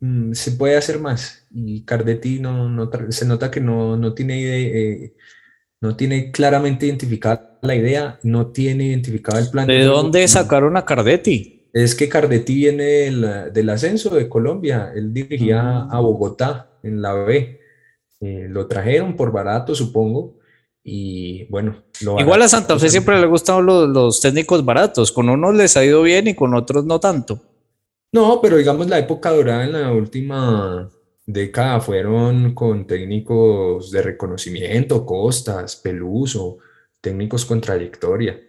mm, 0.00 0.32
se 0.32 0.52
puede 0.52 0.76
hacer 0.76 1.00
más. 1.00 1.46
Y 1.50 1.84
Cardetti 1.84 2.38
no, 2.40 2.90
se 3.10 3.26
nota 3.26 3.50
que 3.50 3.60
no, 3.60 3.96
no 3.96 4.14
tiene 4.14 4.40
idea, 4.40 4.56
eh, 4.56 5.14
no 5.80 5.96
tiene 5.96 6.30
claramente 6.30 6.86
identificada 6.86 7.58
la 7.62 7.74
idea, 7.74 8.18
no 8.22 8.48
tiene 8.48 8.86
identificado 8.86 9.38
el 9.38 9.50
plan 9.50 9.66
¿De 9.66 9.82
dónde 9.84 10.26
sacaron 10.28 10.76
a 10.76 10.84
Cardetti? 10.84 11.57
Es 11.72 11.94
que 11.94 12.08
Cardetti 12.08 12.54
viene 12.54 12.84
del, 12.84 13.52
del 13.52 13.70
ascenso 13.70 14.10
de 14.14 14.28
Colombia. 14.28 14.92
Él 14.94 15.12
dirigía 15.12 15.62
Mm. 15.62 15.94
a 15.94 16.00
Bogotá 16.00 16.70
en 16.82 17.02
la 17.02 17.14
B. 17.14 17.60
Eh, 18.20 18.46
lo 18.48 18.66
trajeron 18.66 19.14
por 19.16 19.32
barato, 19.32 19.74
supongo. 19.74 20.38
Y 20.82 21.44
bueno, 21.50 21.84
lo 22.00 22.18
Igual 22.18 22.42
a 22.42 22.48
Santa 22.48 22.78
Fe 22.78 22.88
siempre 22.88 23.20
le 23.20 23.26
los, 23.26 23.88
los 23.88 24.20
técnicos 24.20 24.64
baratos. 24.64 25.12
Con 25.12 25.28
unos 25.28 25.54
les 25.54 25.76
ha 25.76 25.84
ido 25.84 26.02
bien 26.02 26.28
y 26.28 26.34
con 26.34 26.54
otros 26.54 26.84
no 26.84 26.98
tanto. 26.98 27.40
No, 28.12 28.40
pero 28.40 28.56
digamos 28.56 28.88
la 28.88 28.98
época 28.98 29.30
dorada 29.30 29.64
en 29.64 29.72
la 29.72 29.92
última 29.92 30.88
década 31.26 31.78
fueron 31.80 32.54
con 32.54 32.86
técnicos 32.86 33.90
de 33.90 34.00
reconocimiento, 34.00 35.04
Costas, 35.04 35.76
Peluso, 35.76 36.56
técnicos 37.02 37.44
con 37.44 37.60
trayectoria. 37.60 38.40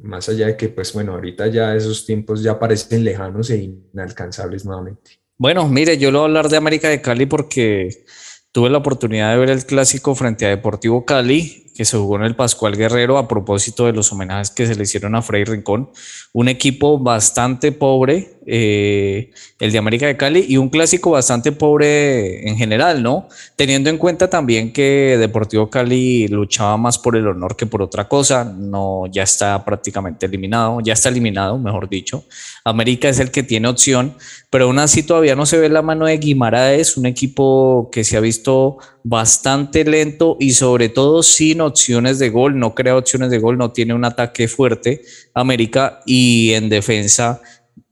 Más 0.00 0.28
allá 0.28 0.46
de 0.46 0.56
que, 0.56 0.68
pues 0.68 0.92
bueno, 0.92 1.12
ahorita 1.12 1.46
ya 1.48 1.74
esos 1.74 2.06
tiempos 2.06 2.42
ya 2.42 2.58
parecen 2.58 3.04
lejanos 3.04 3.50
e 3.50 3.70
inalcanzables 3.92 4.64
nuevamente. 4.64 5.22
Bueno, 5.38 5.68
mire, 5.68 5.98
yo 5.98 6.10
le 6.10 6.18
voy 6.18 6.24
a 6.24 6.28
hablar 6.28 6.48
de 6.48 6.56
América 6.56 6.88
de 6.88 7.00
Cali 7.00 7.26
porque 7.26 8.04
tuve 8.52 8.70
la 8.70 8.78
oportunidad 8.78 9.32
de 9.32 9.38
ver 9.38 9.50
el 9.50 9.64
clásico 9.64 10.14
frente 10.14 10.46
a 10.46 10.50
Deportivo 10.50 11.04
Cali, 11.04 11.72
que 11.74 11.84
se 11.84 11.96
jugó 11.96 12.16
en 12.16 12.24
el 12.24 12.36
Pascual 12.36 12.76
Guerrero 12.76 13.18
a 13.18 13.26
propósito 13.26 13.86
de 13.86 13.92
los 13.92 14.12
homenajes 14.12 14.50
que 14.50 14.66
se 14.66 14.74
le 14.74 14.82
hicieron 14.82 15.14
a 15.14 15.22
Frei 15.22 15.44
Rincón. 15.44 15.90
Un 16.32 16.48
equipo 16.48 16.98
bastante 16.98 17.72
pobre, 17.72 18.38
eh, 18.46 19.30
el 19.58 19.72
de 19.72 19.78
América 19.78 20.06
de 20.06 20.16
Cali, 20.16 20.44
y 20.48 20.56
un 20.56 20.68
clásico 20.68 21.10
bastante 21.10 21.52
pobre 21.52 22.48
en 22.48 22.56
general, 22.56 23.02
¿no? 23.02 23.28
Teniendo 23.56 23.90
en 23.90 23.98
cuenta 23.98 24.28
también 24.28 24.72
que 24.72 25.16
Deportivo 25.18 25.70
Cali 25.70 26.28
luchaba 26.28 26.76
más 26.76 26.98
por 26.98 27.16
el 27.16 27.26
honor 27.26 27.56
que 27.56 27.66
por 27.66 27.82
otra 27.82 28.08
cosa, 28.08 28.44
no, 28.44 29.06
ya 29.10 29.22
está 29.22 29.64
prácticamente 29.64 30.26
eliminado, 30.26 30.80
ya 30.80 30.92
está 30.92 31.08
eliminado, 31.08 31.58
mejor 31.58 31.88
dicho. 31.88 32.24
América 32.64 33.08
es 33.08 33.18
el 33.18 33.30
que 33.30 33.42
tiene 33.42 33.68
opción, 33.68 34.14
pero 34.50 34.66
aún 34.66 34.78
así 34.78 35.02
todavía 35.02 35.34
no 35.34 35.46
se 35.46 35.58
ve 35.58 35.68
la 35.68 35.82
mano 35.82 36.06
de 36.06 36.18
Guimaraes, 36.18 36.96
un 36.96 37.06
equipo 37.06 37.88
que 37.92 38.04
se 38.04 38.16
ha 38.16 38.20
visto 38.20 38.78
bastante 39.04 39.84
lento 39.84 40.36
y 40.38 40.52
sobre 40.52 40.88
todo 40.88 41.22
sin 41.22 41.60
opciones 41.60 42.18
de 42.18 42.30
gol, 42.30 42.58
no 42.58 42.74
crea 42.74 42.96
opciones 42.96 43.30
de 43.30 43.38
gol, 43.38 43.58
no 43.58 43.72
tiene 43.72 43.94
un 43.94 44.04
ataque 44.04 44.48
fuerte 44.48 45.02
América 45.34 46.00
y 46.06 46.52
en 46.52 46.68
defensa 46.68 47.40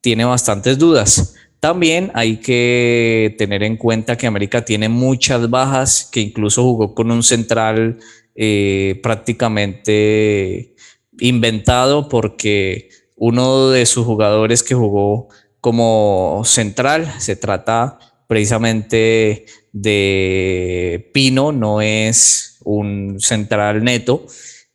tiene 0.00 0.24
bastantes 0.24 0.78
dudas. 0.78 1.34
También 1.60 2.10
hay 2.14 2.38
que 2.38 3.34
tener 3.36 3.62
en 3.62 3.76
cuenta 3.76 4.16
que 4.16 4.26
América 4.26 4.64
tiene 4.64 4.88
muchas 4.88 5.50
bajas, 5.50 6.08
que 6.10 6.20
incluso 6.20 6.62
jugó 6.62 6.94
con 6.94 7.10
un 7.10 7.22
central 7.22 7.98
eh, 8.34 8.98
prácticamente 9.02 10.74
inventado 11.18 12.08
porque 12.08 12.88
uno 13.16 13.68
de 13.68 13.84
sus 13.84 14.06
jugadores 14.06 14.62
que 14.62 14.74
jugó 14.74 15.28
como 15.60 16.40
central 16.46 17.12
se 17.18 17.36
trata 17.36 17.98
precisamente 18.26 19.44
de 19.72 21.10
Pino, 21.12 21.52
no 21.52 21.82
es 21.82 22.58
un 22.64 23.20
central 23.20 23.84
neto 23.84 24.24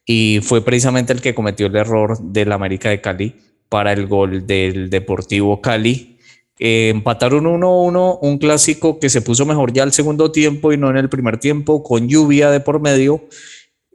y 0.06 0.40
fue 0.44 0.64
precisamente 0.64 1.14
el 1.14 1.22
que 1.22 1.34
cometió 1.34 1.66
el 1.66 1.76
error 1.76 2.20
del 2.22 2.52
América 2.52 2.90
de 2.90 3.02
Cali 3.02 3.45
para 3.70 3.94
el 3.94 4.08
gol 4.08 4.46
del 4.46 4.90
Deportivo 4.90 5.62
Cali. 5.62 6.18
Eh, 6.58 6.90
empataron 6.90 7.46
1-1, 7.46 8.20
un 8.22 8.38
clásico 8.38 9.00
que 9.00 9.10
se 9.10 9.22
puso 9.22 9.46
mejor 9.46 9.74
ya 9.74 9.84
al 9.84 9.92
segundo 9.92 10.32
tiempo 10.32 10.72
y 10.72 10.78
no 10.78 10.90
en 10.90 10.98
el 10.98 11.10
primer 11.10 11.38
tiempo, 11.38 11.84
con 11.84 12.08
lluvia 12.08 12.50
de 12.52 12.60
por 12.60 12.80
medio. 12.80 13.28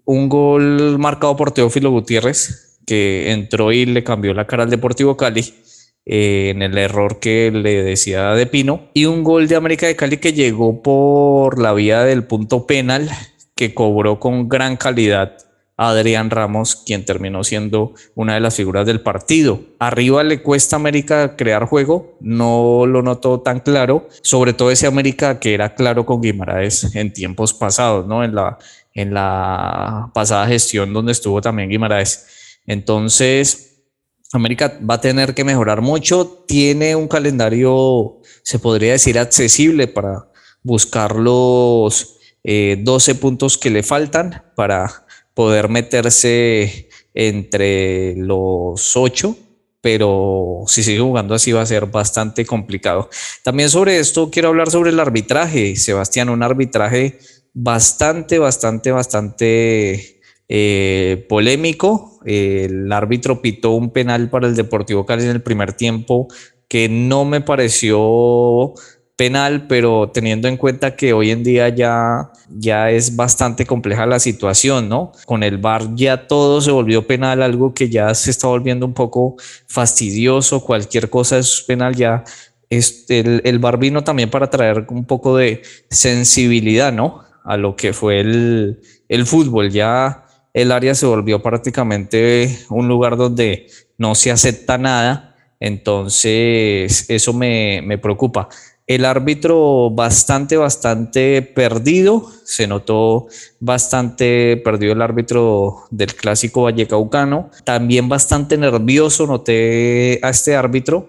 Un 0.05 0.29
gol 0.29 0.99
marcado 0.99 1.37
por 1.37 1.53
Teófilo 1.53 1.91
Gutiérrez, 1.91 2.79
que 2.87 3.33
entró 3.33 3.73
y 3.73 3.87
le 3.87 4.05
cambió 4.05 4.35
la 4.35 4.47
cara 4.47 4.65
al 4.65 4.71
Deportivo 4.71 5.17
Cali 5.17 5.55
eh, 6.05 6.51
en 6.51 6.63
el 6.63 6.77
error 6.77 7.21
que 7.21 7.51
le 7.51 7.83
decía 7.83 8.33
de 8.33 8.47
Pino. 8.47 8.91
Y 8.95 9.07
un 9.07 9.23
gol 9.25 9.49
de 9.49 9.57
América 9.57 9.87
de 9.87 9.97
Cali 9.97 10.17
que 10.19 10.33
llegó 10.33 10.83
por 10.83 11.61
la 11.61 11.73
vía 11.73 12.03
del 12.05 12.25
punto 12.25 12.67
penal, 12.67 13.09
que 13.55 13.73
cobró 13.75 14.19
con 14.19 14.49
gran 14.49 14.77
calidad 14.77 15.37
Adrián 15.83 16.29
Ramos, 16.29 16.77
quien 16.77 17.07
terminó 17.07 17.43
siendo 17.43 17.95
una 18.15 18.35
de 18.35 18.41
las 18.41 18.55
figuras 18.55 18.85
del 18.85 19.01
partido. 19.01 19.63
Arriba 19.79 20.23
le 20.23 20.43
cuesta 20.43 20.77
a 20.77 20.79
América 20.79 21.37
crear 21.37 21.65
juego, 21.65 22.19
no 22.21 22.85
lo 22.87 23.01
notó 23.01 23.41
tan 23.41 23.61
claro, 23.61 24.07
sobre 24.21 24.53
todo 24.53 24.71
ese 24.71 24.87
América 24.87 25.41
que 25.41 25.55
era 25.55 25.75
claro 25.75 26.05
con 26.05 26.21
Guimaraes 26.21 26.95
en 26.95 27.15
tiempos 27.15 27.55
pasados, 27.55 28.07
¿no? 28.07 28.23
En 28.23 28.35
la, 28.35 28.59
en 28.93 29.15
la 29.15 30.11
pasada 30.13 30.47
gestión 30.47 30.93
donde 30.93 31.13
estuvo 31.13 31.41
también 31.41 31.71
Guimaraes. 31.71 32.59
Entonces, 32.67 33.83
América 34.35 34.79
va 34.89 34.97
a 34.97 35.01
tener 35.01 35.33
que 35.35 35.45
mejorar 35.45 35.81
mucho, 35.81 36.45
tiene 36.47 36.95
un 36.95 37.09
calendario, 37.09 38.21
se 38.43 38.59
podría 38.59 38.93
decir, 38.93 39.19
accesible 39.19 39.89
para 39.89 40.29
buscar 40.63 41.17
los 41.17 42.19
eh, 42.45 42.77
12 42.83 43.15
puntos 43.15 43.57
que 43.57 43.71
le 43.71 43.83
faltan 43.83 44.43
para 44.55 45.07
poder 45.35 45.69
meterse 45.69 46.89
entre 47.15 48.15
los 48.17 48.97
ocho, 48.97 49.37
pero 49.81 50.65
si 50.67 50.83
sigue 50.83 51.01
jugando 51.01 51.35
así 51.35 51.53
va 51.53 51.63
a 51.63 51.67
ser 51.67 51.87
bastante 51.87 52.45
complicado. 52.45 53.09
También 53.43 53.71
sobre 53.71 53.99
esto 53.99 54.31
quiero 54.31 54.49
hablar 54.49 54.71
sobre 54.71 54.91
el 54.91 55.01
arbitraje, 55.01 55.77
Sebastián, 55.77 56.29
un 56.29 56.43
arbitraje 56.43 57.19
bastante, 57.53 58.39
bastante, 58.39 58.93
bastante 58.93 60.21
eh, 60.49 61.27
polémico. 61.29 62.21
El 62.25 62.93
árbitro 62.93 63.41
pitó 63.41 63.71
un 63.71 63.91
penal 63.91 64.31
para 64.31 64.47
el 64.47 64.57
Deportivo 64.57 65.07
Cali 65.07 65.25
en 65.25 65.31
el 65.31 65.43
primer 65.43 65.73
tiempo 65.73 66.29
que 66.69 66.89
no 66.89 67.25
me 67.25 67.41
pareció 67.41 68.75
penal, 69.21 69.67
pero 69.67 70.11
teniendo 70.11 70.49
en 70.49 70.57
cuenta 70.57 70.97
que 70.97 71.13
hoy 71.13 71.31
en 71.31 71.43
día 71.43 71.69
ya, 71.69 72.33
ya 72.49 72.91
es 72.91 73.17
bastante 73.17 73.67
compleja 73.67 74.07
la 74.07 74.19
situación, 74.19 74.89
¿no? 74.89 75.13
Con 75.27 75.43
el 75.43 75.59
VAR 75.59 75.95
ya 75.95 76.27
todo 76.27 76.63
se 76.63 76.71
volvió 76.71 77.07
penal, 77.07 77.43
algo 77.43 77.75
que 77.75 77.91
ya 77.91 78.15
se 78.15 78.31
está 78.31 78.47
volviendo 78.47 78.87
un 78.87 78.95
poco 78.95 79.37
fastidioso, 79.67 80.65
cualquier 80.65 81.11
cosa 81.11 81.37
es 81.37 81.63
penal 81.69 81.95
ya. 81.95 82.25
El, 82.71 83.43
el 83.45 83.59
VAR 83.59 83.79
vino 83.79 84.03
también 84.03 84.31
para 84.31 84.49
traer 84.49 84.87
un 84.89 85.05
poco 85.05 85.37
de 85.37 85.61
sensibilidad, 85.91 86.91
¿no? 86.91 87.23
A 87.45 87.59
lo 87.59 87.77
que 87.77 87.93
fue 87.93 88.21
el, 88.21 88.81
el 89.07 89.27
fútbol. 89.27 89.69
Ya 89.71 90.25
el 90.55 90.73
área 90.73 90.95
se 90.95 91.05
volvió 91.05 91.43
prácticamente 91.43 92.59
un 92.71 92.89
lugar 92.89 93.19
donde 93.19 93.67
no 93.99 94.15
se 94.15 94.31
acepta 94.31 94.79
nada. 94.79 95.37
Entonces, 95.63 97.05
eso 97.11 97.35
me, 97.35 97.83
me 97.85 97.99
preocupa 97.99 98.49
el 98.91 99.05
árbitro 99.05 99.89
bastante, 99.91 100.57
bastante 100.57 101.43
perdido. 101.43 102.29
Se 102.43 102.67
notó 102.67 103.29
bastante 103.61 104.57
perdido 104.65 104.95
el 104.95 105.01
árbitro 105.01 105.85
del 105.93 106.13
clásico 106.13 106.63
Vallecaucano. 106.65 107.51
También 107.63 108.09
bastante 108.09 108.59
nervioso 108.59 109.29
noté 109.29 110.19
a 110.23 110.31
este 110.31 110.57
árbitro. 110.57 111.07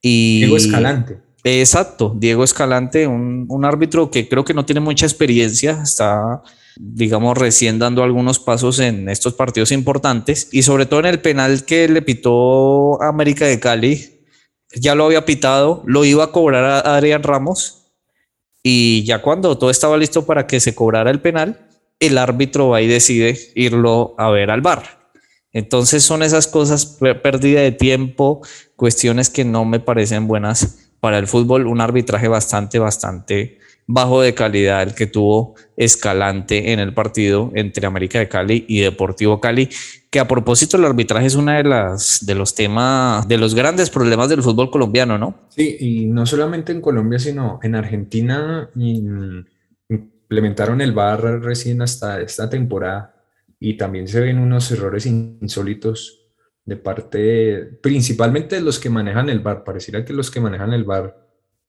Y, 0.00 0.38
Diego 0.38 0.56
Escalante. 0.56 1.18
Exacto, 1.44 2.14
Diego 2.16 2.44
Escalante, 2.44 3.06
un, 3.06 3.44
un 3.50 3.64
árbitro 3.66 4.10
que 4.10 4.26
creo 4.26 4.46
que 4.46 4.54
no 4.54 4.64
tiene 4.64 4.80
mucha 4.80 5.04
experiencia, 5.04 5.82
está 5.82 6.42
digamos, 6.80 7.36
recién 7.36 7.78
dando 7.78 8.02
algunos 8.02 8.38
pasos 8.38 8.78
en 8.78 9.08
estos 9.08 9.34
partidos 9.34 9.72
importantes 9.72 10.48
y 10.52 10.62
sobre 10.62 10.86
todo 10.86 11.00
en 11.00 11.06
el 11.06 11.20
penal 11.20 11.64
que 11.64 11.88
le 11.88 12.02
pitó 12.02 13.02
a 13.02 13.08
América 13.08 13.46
de 13.46 13.58
Cali, 13.60 14.17
ya 14.74 14.94
lo 14.94 15.06
había 15.06 15.24
pitado, 15.24 15.82
lo 15.86 16.04
iba 16.04 16.24
a 16.24 16.32
cobrar 16.32 16.64
a 16.64 16.96
Adrián 16.96 17.22
Ramos 17.22 17.92
y 18.62 19.04
ya 19.04 19.22
cuando 19.22 19.56
todo 19.56 19.70
estaba 19.70 19.96
listo 19.96 20.26
para 20.26 20.46
que 20.46 20.60
se 20.60 20.74
cobrara 20.74 21.10
el 21.10 21.20
penal, 21.20 21.68
el 22.00 22.18
árbitro 22.18 22.68
va 22.68 22.82
y 22.82 22.86
decide 22.86 23.38
irlo 23.54 24.14
a 24.18 24.30
ver 24.30 24.50
al 24.50 24.60
bar. 24.60 25.10
Entonces 25.52 26.04
son 26.04 26.22
esas 26.22 26.46
cosas, 26.46 26.98
pérdida 27.22 27.60
de 27.60 27.72
tiempo, 27.72 28.42
cuestiones 28.76 29.30
que 29.30 29.44
no 29.44 29.64
me 29.64 29.80
parecen 29.80 30.26
buenas 30.26 30.90
para 31.00 31.18
el 31.18 31.26
fútbol, 31.26 31.66
un 31.66 31.80
arbitraje 31.80 32.28
bastante, 32.28 32.78
bastante 32.78 33.57
bajo 33.88 34.20
de 34.20 34.34
calidad 34.34 34.82
el 34.82 34.94
que 34.94 35.06
tuvo 35.06 35.54
Escalante 35.76 36.72
en 36.72 36.78
el 36.78 36.92
partido 36.92 37.50
entre 37.54 37.86
América 37.86 38.18
de 38.18 38.28
Cali 38.28 38.66
y 38.68 38.80
Deportivo 38.80 39.40
Cali, 39.40 39.70
que 40.10 40.20
a 40.20 40.28
propósito 40.28 40.76
el 40.76 40.84
arbitraje 40.84 41.26
es 41.26 41.34
una 41.34 41.56
de 41.56 41.96
de 42.20 42.34
los 42.34 42.54
temas, 42.54 43.26
de 43.26 43.38
los 43.38 43.54
grandes 43.54 43.88
problemas 43.88 44.28
del 44.28 44.42
fútbol 44.42 44.70
colombiano, 44.70 45.16
¿no? 45.16 45.34
Sí, 45.48 45.76
y 45.80 46.06
no 46.06 46.26
solamente 46.26 46.70
en 46.70 46.82
Colombia, 46.82 47.18
sino 47.18 47.58
en 47.62 47.74
Argentina 47.74 48.68
implementaron 48.74 50.82
el 50.82 50.92
VAR 50.92 51.40
recién 51.40 51.80
hasta 51.80 52.20
esta 52.20 52.50
temporada 52.50 53.14
y 53.58 53.78
también 53.78 54.06
se 54.06 54.20
ven 54.20 54.38
unos 54.38 54.70
errores 54.70 55.06
insólitos 55.06 56.26
de 56.64 56.76
parte, 56.76 57.78
principalmente 57.82 58.56
de 58.56 58.62
los 58.62 58.78
que 58.78 58.90
manejan 58.90 59.30
el 59.30 59.40
bar. 59.40 59.64
Pareciera 59.64 60.04
que 60.04 60.12
los 60.12 60.30
que 60.30 60.40
manejan 60.40 60.74
el 60.74 60.84
bar 60.84 61.16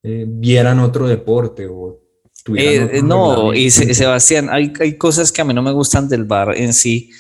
eh, 0.04 0.26
vieran 0.28 0.80
otro 0.80 1.08
deporte 1.08 1.68
o 1.68 2.09
eh, 2.56 3.02
No, 3.04 3.54
y 3.54 3.72
Sebastián, 3.72 4.50
hay, 4.52 4.74
hay 4.80 4.98
cosas 4.98 5.32
que 5.32 5.42
a 5.42 5.46
mí 5.46 5.54
no 5.54 5.62
me 5.62 5.72
gustan 5.72 6.08
del 6.08 6.26
bar 6.26 6.58
en 6.58 6.74
sí. 6.74 7.12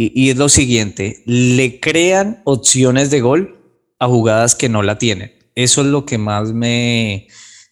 Y, 0.00 0.30
es 0.30 0.36
lo 0.36 0.48
siguiente, 0.48 1.22
le 1.26 1.80
crean 1.80 2.40
opciones 2.44 3.10
de 3.10 3.20
gol 3.20 3.58
a 3.98 4.06
jugadas 4.06 4.54
que 4.54 4.68
no 4.68 4.82
la 4.82 4.96
tienen. 4.96 5.32
Eso 5.56 5.80
es 5.80 5.88
lo 5.88 6.06
que 6.06 6.18
más 6.18 6.52
me 6.52 7.26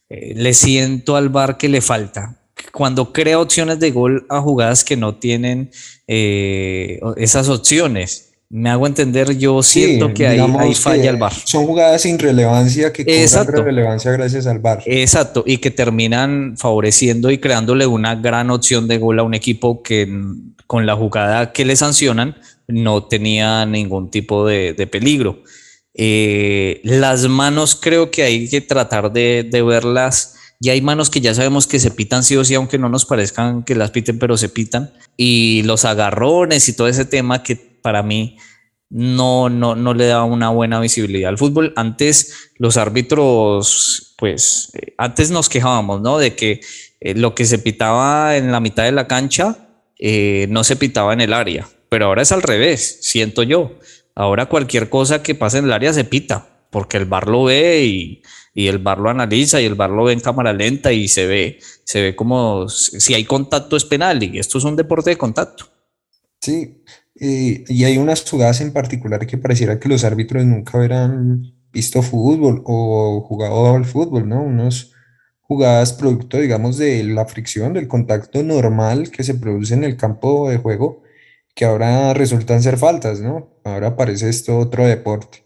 eh, 0.09 0.35
le 0.35 0.53
siento 0.53 1.15
al 1.15 1.29
bar 1.29 1.57
que 1.57 1.69
le 1.69 1.81
falta 1.81 2.43
cuando 2.73 3.13
crea 3.13 3.41
opciones 3.41 3.79
de 3.81 3.91
gol 3.91 4.27
a 4.29 4.41
jugadas 4.41 4.85
que 4.85 4.97
no 4.97 5.17
tienen 5.17 5.71
eh, 6.07 7.01
esas 7.17 7.49
opciones. 7.49 8.26
Me 8.49 8.71
hago 8.71 8.87
entender, 8.87 9.37
yo 9.37 9.61
siento 9.63 10.15
que 10.15 10.27
ahí, 10.27 10.39
ahí 10.59 10.75
falla 10.75 11.11
el 11.11 11.17
bar. 11.17 11.33
Son 11.33 11.67
jugadas 11.67 12.03
sin 12.03 12.17
relevancia 12.17 12.93
que 12.93 13.05
cobran 13.05 13.65
relevancia 13.65 14.13
gracias 14.13 14.47
al 14.47 14.61
bar. 14.61 14.83
Exacto, 14.87 15.43
y 15.45 15.59
que 15.59 15.73
terminan 15.73 16.57
favoreciendo 16.57 17.31
y 17.31 17.39
creándole 17.39 17.87
una 17.87 18.15
gran 18.15 18.51
opción 18.51 18.87
de 18.87 18.99
gol 18.99 19.19
a 19.19 19.25
un 19.25 19.35
equipo 19.35 19.83
que 19.83 20.09
con 20.69 20.87
la 20.87 20.95
jugada 20.95 21.53
que 21.53 21.65
le 21.65 21.75
sancionan 21.75 22.37
no 22.69 23.05
tenía 23.05 23.67
ningún 23.67 24.11
tipo 24.11 24.47
de, 24.47 24.89
peligro. 24.91 25.43
Eh, 25.95 26.81
las 26.85 27.27
manos 27.27 27.75
creo 27.75 28.13
que 28.13 28.23
hay 28.23 28.49
que 28.49 28.61
tratar 28.61 29.13
de, 29.13 29.49
de 29.51 29.63
verlas 29.63 30.36
y 30.61 30.71
hay 30.71 30.81
manos 30.81 31.11
que 31.11 31.21
ya 31.21 31.35
sabemos 31.35 31.67
que 31.67 31.79
se 31.79 31.91
pitan 31.91 32.23
sí 32.23 32.37
o 32.37 32.45
sí, 32.45 32.55
aunque 32.55 32.79
no 32.79 32.89
nos 32.89 33.05
parezcan 33.05 33.63
que 33.63 33.75
las 33.75 33.91
piten, 33.91 34.19
pero 34.19 34.37
se 34.37 34.49
pitan. 34.49 34.93
Y 35.17 35.63
los 35.65 35.85
agarrones 35.85 36.69
y 36.69 36.73
todo 36.73 36.89
ese 36.89 37.05
tema 37.05 37.43
que 37.43 37.57
para 37.57 38.03
mí 38.03 38.39
no, 38.89 39.49
no, 39.49 39.75
no 39.75 39.95
le 39.95 40.07
da 40.07 40.25
una 40.25 40.51
buena 40.51 40.81
visibilidad 40.81 41.29
al 41.29 41.39
fútbol. 41.39 41.73
Antes 41.77 42.51
los 42.57 42.77
árbitros, 42.77 44.15
pues, 44.17 44.71
eh, 44.75 44.95
antes 44.97 45.31
nos 45.31 45.49
quejábamos, 45.49 46.01
¿no? 46.01 46.19
De 46.19 46.35
que 46.35 46.61
eh, 47.01 47.15
lo 47.15 47.35
que 47.35 47.45
se 47.45 47.59
pitaba 47.59 48.37
en 48.37 48.51
la 48.51 48.61
mitad 48.61 48.85
de 48.85 48.93
la 48.93 49.07
cancha 49.07 49.59
eh, 49.99 50.47
no 50.51 50.65
se 50.65 50.77
pitaba 50.77 51.13
en 51.13 51.21
el 51.21 51.33
área. 51.35 51.69
Pero 51.89 52.07
ahora 52.07 52.23
es 52.23 52.33
al 52.33 52.43
revés, 52.43 52.99
siento 53.03 53.43
yo. 53.43 53.79
Ahora 54.15 54.47
cualquier 54.47 54.89
cosa 54.89 55.23
que 55.23 55.35
pase 55.35 55.59
en 55.59 55.67
el 55.67 55.73
área 55.73 55.93
se 55.93 56.05
pita, 56.05 56.49
porque 56.71 56.97
el 56.97 57.05
bar 57.05 57.29
lo 57.29 57.45
ve 57.45 57.85
y 57.85 58.23
y 58.57 58.69
el 58.69 58.79
bar 58.79 58.99
lo 58.99 59.11
analiza 59.11 59.61
y 59.61 59.67
el 59.67 59.75
bar 59.75 59.91
lo 59.91 60.05
ve 60.05 60.15
en 60.15 60.21
cámara 60.21 60.51
lenta 60.55 60.91
y 60.91 61.09
se 61.09 61.27
ve, 61.27 61.59
se 61.85 62.01
ve 62.01 62.17
como 62.17 62.71
si 62.71 63.13
hay 63.13 63.25
contacto 63.25 63.77
es 63.77 63.85
penal 63.85 64.23
y 64.23 64.39
esto 64.39 64.57
es 64.57 64.65
un 64.65 64.77
deporte 64.77 65.11
de 65.11 65.19
contacto. 65.19 65.67
Sí, 66.41 66.83
y, 67.15 67.85
hay 67.85 67.99
unas 67.99 68.29
jugadas 68.29 68.63
en 68.63 68.73
particular 68.73 69.27
que 69.27 69.37
pareciera 69.37 69.79
que 69.79 69.91
los 69.91 70.05
árbitros 70.05 70.47
nunca 70.47 70.79
hubieran 70.79 71.53
visto 71.71 72.01
fútbol 72.01 72.63
o 72.65 73.21
jugado 73.29 73.75
al 73.75 73.85
fútbol, 73.85 74.27
¿no? 74.27 74.43
Unos 74.43 74.95
jugadas 75.43 75.93
producto, 75.93 76.39
digamos, 76.39 76.79
de 76.79 77.05
la 77.05 77.27
fricción, 77.27 77.75
del 77.75 77.89
contacto 77.89 78.43
normal 78.43 79.11
que 79.11 79.23
se 79.23 79.35
produce 79.35 79.75
en 79.75 79.85
el 79.85 79.99
campo 79.99 80.49
de 80.49 80.57
juego, 80.57 81.03
que 81.55 81.67
ahora 81.67 82.15
resultan 82.15 82.63
ser 82.63 82.79
faltas, 82.79 83.21
¿no? 83.21 83.51
Ahora 83.65 83.97
parece 83.97 84.31
esto 84.31 84.59
otro 84.59 84.87
deporte. 84.87 85.46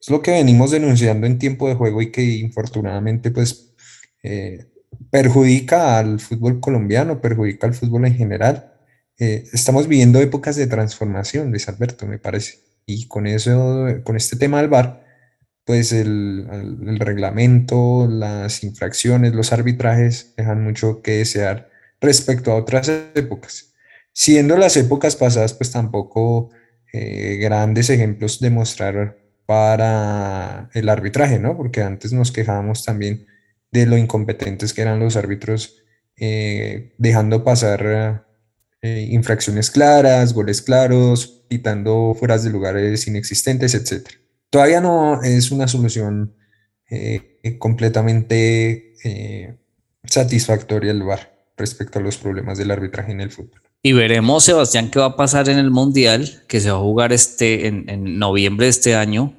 Es 0.00 0.08
lo 0.08 0.22
que 0.22 0.30
venimos 0.30 0.70
denunciando 0.70 1.26
en 1.26 1.38
tiempo 1.38 1.68
de 1.68 1.74
juego 1.74 2.00
y 2.00 2.10
que 2.10 2.22
infortunadamente 2.22 3.30
pues 3.30 3.74
eh, 4.22 4.66
perjudica 5.10 5.98
al 5.98 6.20
fútbol 6.20 6.60
colombiano, 6.60 7.20
perjudica 7.20 7.66
al 7.66 7.74
fútbol 7.74 8.06
en 8.06 8.14
general. 8.14 8.72
Eh, 9.18 9.44
estamos 9.52 9.86
viviendo 9.86 10.20
épocas 10.20 10.56
de 10.56 10.66
transformación, 10.66 11.50
Luis 11.50 11.68
Alberto, 11.68 12.06
me 12.06 12.18
parece. 12.18 12.60
Y 12.86 13.08
con 13.08 13.26
eso, 13.26 13.86
con 14.02 14.16
este 14.16 14.36
tema 14.36 14.58
del 14.58 14.70
VAR, 14.70 15.04
pues 15.64 15.92
el, 15.92 16.46
reglamento, 16.98 18.08
las 18.08 18.64
infracciones, 18.64 19.34
los 19.34 19.52
arbitrajes 19.52 20.34
dejan 20.36 20.64
mucho 20.64 21.02
que 21.02 21.18
desear 21.18 21.70
respecto 22.00 22.50
a 22.50 22.56
otras 22.56 22.90
épocas. 23.14 23.74
Siendo 24.12 24.56
las 24.56 24.76
épocas 24.76 25.14
pasadas, 25.14 25.54
pues 25.54 25.70
tampoco 25.70 26.50
eh, 26.92 27.38
grandes 27.40 27.90
ejemplos 27.90 28.40
de 28.40 28.50
para 29.50 30.70
el 30.74 30.88
arbitraje, 30.88 31.40
¿no? 31.40 31.56
Porque 31.56 31.82
antes 31.82 32.12
nos 32.12 32.30
quejábamos 32.30 32.84
también 32.84 33.26
de 33.72 33.84
lo 33.84 33.98
incompetentes 33.98 34.72
que 34.72 34.82
eran 34.82 35.00
los 35.00 35.16
árbitros, 35.16 35.82
eh, 36.16 36.94
dejando 36.98 37.42
pasar 37.42 38.28
eh, 38.80 39.08
infracciones 39.10 39.72
claras, 39.72 40.34
goles 40.34 40.62
claros, 40.62 41.42
pitando 41.48 42.14
fueras 42.16 42.44
de 42.44 42.50
lugares 42.50 43.08
inexistentes, 43.08 43.74
etc. 43.74 44.10
Todavía 44.50 44.80
no 44.80 45.20
es 45.24 45.50
una 45.50 45.66
solución 45.66 46.36
eh, 46.88 47.40
completamente 47.58 48.94
satisfactoria 50.04 50.92
el 50.92 51.02
VAR 51.02 51.28
respecto 51.56 51.98
a 51.98 52.02
los 52.02 52.18
problemas 52.18 52.56
del 52.56 52.70
arbitraje 52.70 53.10
en 53.10 53.20
el 53.20 53.32
fútbol. 53.32 53.62
Y 53.82 53.92
veremos, 53.94 54.44
Sebastián, 54.44 54.90
qué 54.90 54.98
va 54.98 55.06
a 55.06 55.16
pasar 55.16 55.48
en 55.48 55.58
el 55.58 55.70
Mundial, 55.70 56.42
que 56.48 56.60
se 56.60 56.70
va 56.70 56.76
a 56.76 56.80
jugar 56.80 57.14
este, 57.14 57.66
en, 57.66 58.18
noviembre 58.18 58.66
de 58.66 58.70
este 58.70 58.94
año, 58.94 59.34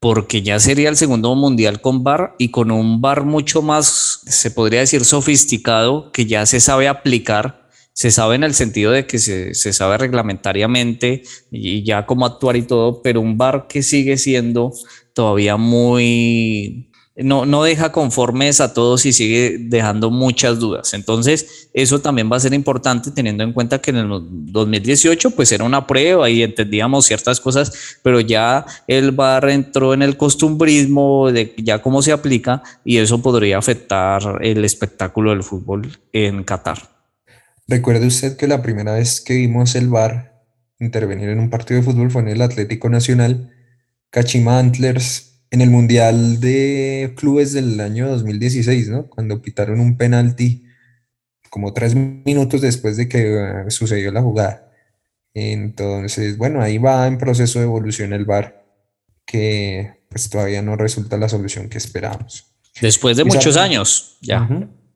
porque 0.00 0.40
ya 0.40 0.58
sería 0.60 0.88
el 0.88 0.96
segundo 0.96 1.34
Mundial 1.34 1.82
con 1.82 2.02
VAR 2.02 2.34
y 2.38 2.48
con 2.48 2.70
un 2.70 3.02
VAR 3.02 3.24
mucho 3.24 3.60
más, 3.60 4.22
se 4.26 4.50
podría 4.50 4.80
decir, 4.80 5.04
sofisticado, 5.04 6.10
que 6.10 6.24
ya 6.24 6.46
se 6.46 6.58
sabe 6.60 6.88
aplicar, 6.88 7.68
se 7.92 8.10
sabe 8.10 8.36
en 8.36 8.44
el 8.44 8.54
sentido 8.54 8.92
de 8.92 9.06
que 9.06 9.18
se, 9.18 9.52
se 9.54 9.74
sabe 9.74 9.98
reglamentariamente 9.98 11.22
y 11.50 11.84
ya 11.84 12.06
cómo 12.06 12.24
actuar 12.24 12.56
y 12.56 12.62
todo, 12.62 13.02
pero 13.02 13.20
un 13.20 13.36
VAR 13.36 13.66
que 13.68 13.82
sigue 13.82 14.16
siendo 14.16 14.72
todavía 15.12 15.58
muy 15.58 16.91
no, 17.16 17.44
no 17.44 17.62
deja 17.62 17.92
conformes 17.92 18.60
a 18.60 18.72
todos 18.72 19.04
y 19.04 19.12
sigue 19.12 19.56
dejando 19.58 20.10
muchas 20.10 20.58
dudas. 20.58 20.94
Entonces, 20.94 21.68
eso 21.74 22.00
también 22.00 22.30
va 22.32 22.36
a 22.36 22.40
ser 22.40 22.54
importante 22.54 23.10
teniendo 23.10 23.44
en 23.44 23.52
cuenta 23.52 23.80
que 23.80 23.90
en 23.90 23.98
el 23.98 24.08
2018 24.10 25.32
pues 25.32 25.52
era 25.52 25.64
una 25.64 25.86
prueba 25.86 26.30
y 26.30 26.42
entendíamos 26.42 27.04
ciertas 27.04 27.40
cosas, 27.40 27.98
pero 28.02 28.20
ya 28.20 28.64
el 28.86 29.12
VAR 29.12 29.50
entró 29.50 29.92
en 29.92 30.02
el 30.02 30.16
costumbrismo 30.16 31.30
de 31.30 31.54
ya 31.58 31.82
cómo 31.82 32.00
se 32.00 32.12
aplica 32.12 32.62
y 32.84 32.96
eso 32.96 33.20
podría 33.20 33.58
afectar 33.58 34.38
el 34.40 34.64
espectáculo 34.64 35.30
del 35.30 35.42
fútbol 35.42 35.98
en 36.12 36.44
Qatar. 36.44 36.78
Recuerde 37.68 38.06
usted 38.06 38.36
que 38.36 38.48
la 38.48 38.62
primera 38.62 38.94
vez 38.94 39.20
que 39.20 39.34
vimos 39.34 39.74
el 39.74 39.88
VAR 39.88 40.32
intervenir 40.78 41.28
en 41.28 41.38
un 41.38 41.50
partido 41.50 41.78
de 41.78 41.86
fútbol 41.86 42.10
fue 42.10 42.22
en 42.22 42.28
el 42.28 42.42
Atlético 42.42 42.88
Nacional, 42.88 43.50
Kachima 44.10 44.58
Antlers 44.58 45.31
en 45.52 45.60
el 45.60 45.70
Mundial 45.70 46.40
de 46.40 47.12
Clubes 47.14 47.52
del 47.52 47.78
año 47.78 48.08
2016, 48.08 48.88
¿no? 48.88 49.06
Cuando 49.08 49.42
pitaron 49.42 49.80
un 49.80 49.98
penalti 49.98 50.64
como 51.50 51.74
tres 51.74 51.94
minutos 51.94 52.62
después 52.62 52.96
de 52.96 53.06
que 53.06 53.34
eh, 53.34 53.70
sucedió 53.70 54.10
la 54.10 54.22
jugada. 54.22 54.72
Entonces, 55.34 56.38
bueno, 56.38 56.62
ahí 56.62 56.78
va 56.78 57.06
en 57.06 57.18
proceso 57.18 57.58
de 57.58 57.66
evolución 57.66 58.14
el 58.14 58.24
VAR, 58.24 58.64
que 59.26 60.00
pues 60.08 60.30
todavía 60.30 60.62
no 60.62 60.76
resulta 60.76 61.18
la 61.18 61.28
solución 61.28 61.68
que 61.68 61.76
esperábamos. 61.76 62.46
Después 62.80 63.18
de 63.18 63.24
muchos 63.24 63.58
años, 63.58 64.16
ya. 64.22 64.48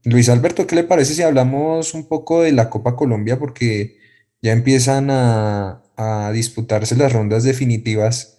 Luis 0.05 0.31
Alberto, 0.31 0.67
¿qué 0.67 0.77
le 0.77 0.85
parece 0.85 1.15
si 1.15 1.21
hablamos 1.21 1.93
un 1.93 2.09
poco 2.09 2.43
de 2.43 2.53
la 2.53 2.71
Copa 2.71 2.97
Colombia? 2.97 3.39
Porque 3.39 3.99
ya 4.41 4.53
empiezan 4.53 5.11
a, 5.11 5.83
a 5.99 6.33
disputarse 6.33 6.97
las 6.97 7.13
rondas 7.13 7.45
definitivas 7.45 8.36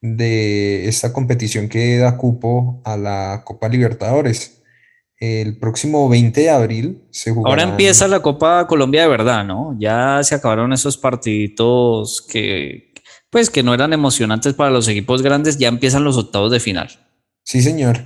de 0.00 0.88
esta 0.88 1.12
competición 1.12 1.68
que 1.68 1.98
da 1.98 2.16
cupo 2.16 2.80
a 2.84 2.96
la 2.96 3.42
Copa 3.44 3.68
Libertadores. 3.68 4.62
El 5.18 5.58
próximo 5.58 6.08
20 6.08 6.40
de 6.40 6.50
abril 6.50 7.02
se 7.10 7.30
jugará. 7.30 7.50
Ahora 7.50 7.70
empieza 7.70 8.08
la 8.08 8.20
Copa 8.20 8.66
Colombia 8.66 9.02
de 9.02 9.08
verdad, 9.08 9.44
¿no? 9.44 9.76
Ya 9.78 10.20
se 10.22 10.34
acabaron 10.34 10.72
esos 10.72 10.96
partiditos 10.96 12.22
que, 12.22 12.94
pues, 13.28 13.50
que 13.50 13.62
no 13.62 13.74
eran 13.74 13.92
emocionantes 13.92 14.54
para 14.54 14.70
los 14.70 14.88
equipos 14.88 15.20
grandes, 15.20 15.58
ya 15.58 15.68
empiezan 15.68 16.04
los 16.04 16.16
octavos 16.16 16.50
de 16.50 16.60
final. 16.60 16.88
Sí, 17.44 17.60
señor. 17.60 17.98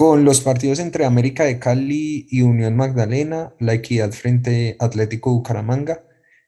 con 0.00 0.24
los 0.24 0.40
partidos 0.40 0.78
entre 0.78 1.04
América 1.04 1.44
de 1.44 1.58
Cali 1.58 2.26
y 2.30 2.40
Unión 2.40 2.74
Magdalena, 2.74 3.52
La 3.58 3.74
Equidad 3.74 4.12
frente 4.12 4.74
a 4.78 4.86
Atlético 4.86 5.30
Bucaramanga, 5.30 6.04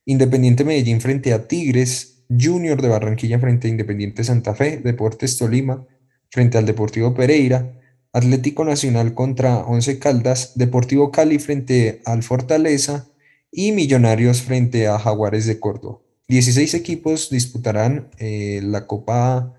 Independiente 0.06 0.64
Medellín 0.64 1.02
frente 1.02 1.34
a 1.34 1.46
Tigres, 1.46 2.11
Junior 2.38 2.80
de 2.80 2.88
Barranquilla 2.88 3.38
frente 3.38 3.68
a 3.68 3.70
Independiente 3.70 4.24
Santa 4.24 4.54
Fe, 4.54 4.78
Deportes 4.78 5.36
Tolima 5.38 5.86
frente 6.30 6.56
al 6.56 6.64
Deportivo 6.64 7.12
Pereira, 7.14 7.78
Atlético 8.12 8.64
Nacional 8.64 9.14
contra 9.14 9.58
Once 9.58 9.98
Caldas, 9.98 10.52
Deportivo 10.54 11.10
Cali 11.10 11.38
frente 11.38 12.00
al 12.06 12.22
Fortaleza 12.22 13.08
y 13.50 13.72
Millonarios 13.72 14.40
frente 14.42 14.88
a 14.88 14.98
Jaguares 14.98 15.46
de 15.46 15.60
Córdoba. 15.60 15.98
16 16.28 16.72
equipos 16.74 17.28
disputarán 17.28 18.08
eh, 18.18 18.60
la 18.62 18.86
Copa 18.86 19.54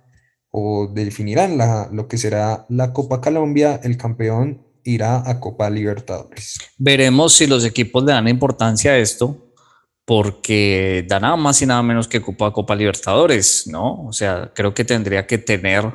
o 0.49 0.87
definirán 0.87 1.57
la, 1.57 1.89
lo 1.91 2.07
que 2.07 2.17
será 2.17 2.65
la 2.69 2.91
Copa 2.93 3.21
Colombia. 3.21 3.79
El 3.83 3.97
campeón 3.97 4.65
irá 4.83 5.29
a 5.29 5.39
Copa 5.39 5.69
Libertadores. 5.69 6.57
Veremos 6.77 7.33
si 7.33 7.45
los 7.47 7.65
equipos 7.65 8.03
le 8.03 8.13
dan 8.13 8.27
importancia 8.27 8.91
a 8.91 8.97
esto, 8.97 9.42
porque 10.05 11.05
da 11.07 11.19
nada 11.19 11.35
más 11.35 11.61
y 11.61 11.65
nada 11.65 11.81
menos 11.81 12.07
que 12.07 12.21
Copa 12.21 12.51
Copa 12.51 12.75
Libertadores, 12.75 13.67
¿no? 13.67 14.05
O 14.05 14.13
sea, 14.13 14.51
creo 14.53 14.73
que 14.73 14.83
tendría 14.83 15.25
que 15.27 15.37
tener 15.37 15.85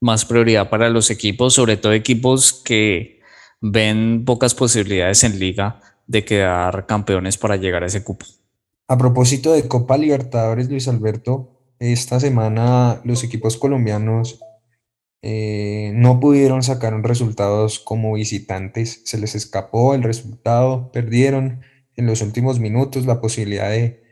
más 0.00 0.24
prioridad 0.24 0.70
para 0.70 0.88
los 0.88 1.10
equipos, 1.10 1.54
sobre 1.54 1.76
todo 1.76 1.92
equipos 1.92 2.52
que 2.52 3.20
ven 3.60 4.24
pocas 4.24 4.54
posibilidades 4.54 5.22
en 5.24 5.38
liga 5.38 5.80
de 6.06 6.24
quedar 6.24 6.86
campeones 6.86 7.38
para 7.38 7.56
llegar 7.56 7.82
a 7.84 7.86
ese 7.86 8.02
cupo. 8.02 8.26
A 8.88 8.98
propósito 8.98 9.52
de 9.52 9.68
Copa 9.68 9.96
Libertadores, 9.96 10.68
Luis 10.68 10.88
Alberto, 10.88 11.60
esta 11.78 12.20
semana 12.20 13.00
los 13.04 13.22
equipos 13.22 13.56
colombianos 13.56 14.40
eh, 15.22 15.92
no 15.94 16.18
pudieron 16.18 16.62
sacar 16.64 16.92
resultados 17.02 17.78
como 17.78 18.14
visitantes, 18.14 19.02
se 19.04 19.18
les 19.18 19.36
escapó 19.36 19.94
el 19.94 20.02
resultado, 20.02 20.90
perdieron 20.90 21.60
en 21.96 22.06
los 22.06 22.22
últimos 22.22 22.60
minutos 22.60 23.06
la 23.06 23.20
posibilidad 23.20 23.70
de, 23.70 24.02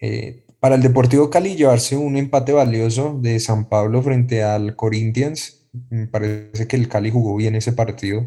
eh, 0.00 0.46
para 0.60 0.76
el 0.76 0.82
Deportivo 0.82 1.30
Cali, 1.30 1.56
llevarse 1.56 1.96
un 1.96 2.16
empate 2.16 2.52
valioso 2.52 3.18
de 3.20 3.38
San 3.40 3.68
Pablo 3.68 4.02
frente 4.02 4.42
al 4.42 4.76
Corinthians. 4.76 5.68
Me 5.90 6.06
parece 6.06 6.66
que 6.66 6.76
el 6.76 6.88
Cali 6.88 7.10
jugó 7.10 7.36
bien 7.36 7.54
ese 7.54 7.72
partido, 7.72 8.26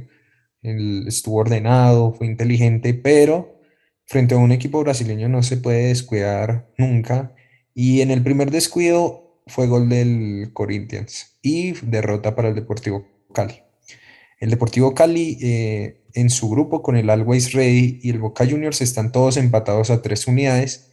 estuvo 0.61 1.37
ordenado, 1.37 2.13
fue 2.13 2.27
inteligente, 2.27 2.93
pero 2.93 3.59
frente 4.05 4.35
a 4.35 4.37
un 4.37 4.51
equipo 4.51 4.81
brasileño 4.81 5.29
no 5.29 5.43
se 5.43 5.57
puede 5.57 5.87
descuidar 5.87 6.69
nunca 6.77 7.33
y 7.73 8.01
en 8.01 8.11
el 8.11 8.23
primer 8.23 8.51
descuido 8.51 9.41
fue 9.47 9.67
gol 9.67 9.87
del 9.89 10.51
Corinthians 10.53 11.37
y 11.41 11.73
derrota 11.85 12.35
para 12.35 12.49
el 12.49 12.55
Deportivo 12.55 13.07
Cali. 13.33 13.66
El 14.39 14.49
Deportivo 14.49 14.93
Cali 14.93 15.38
eh, 15.41 16.03
en 16.13 16.29
su 16.29 16.49
grupo 16.49 16.81
con 16.81 16.95
el 16.95 17.09
Always 17.09 17.53
Ready 17.53 17.99
y 18.01 18.09
el 18.09 18.19
Boca 18.19 18.45
Juniors 18.45 18.81
están 18.81 19.11
todos 19.11 19.38
empatados 19.38 19.89
a 19.89 20.01
tres 20.01 20.27
unidades. 20.27 20.91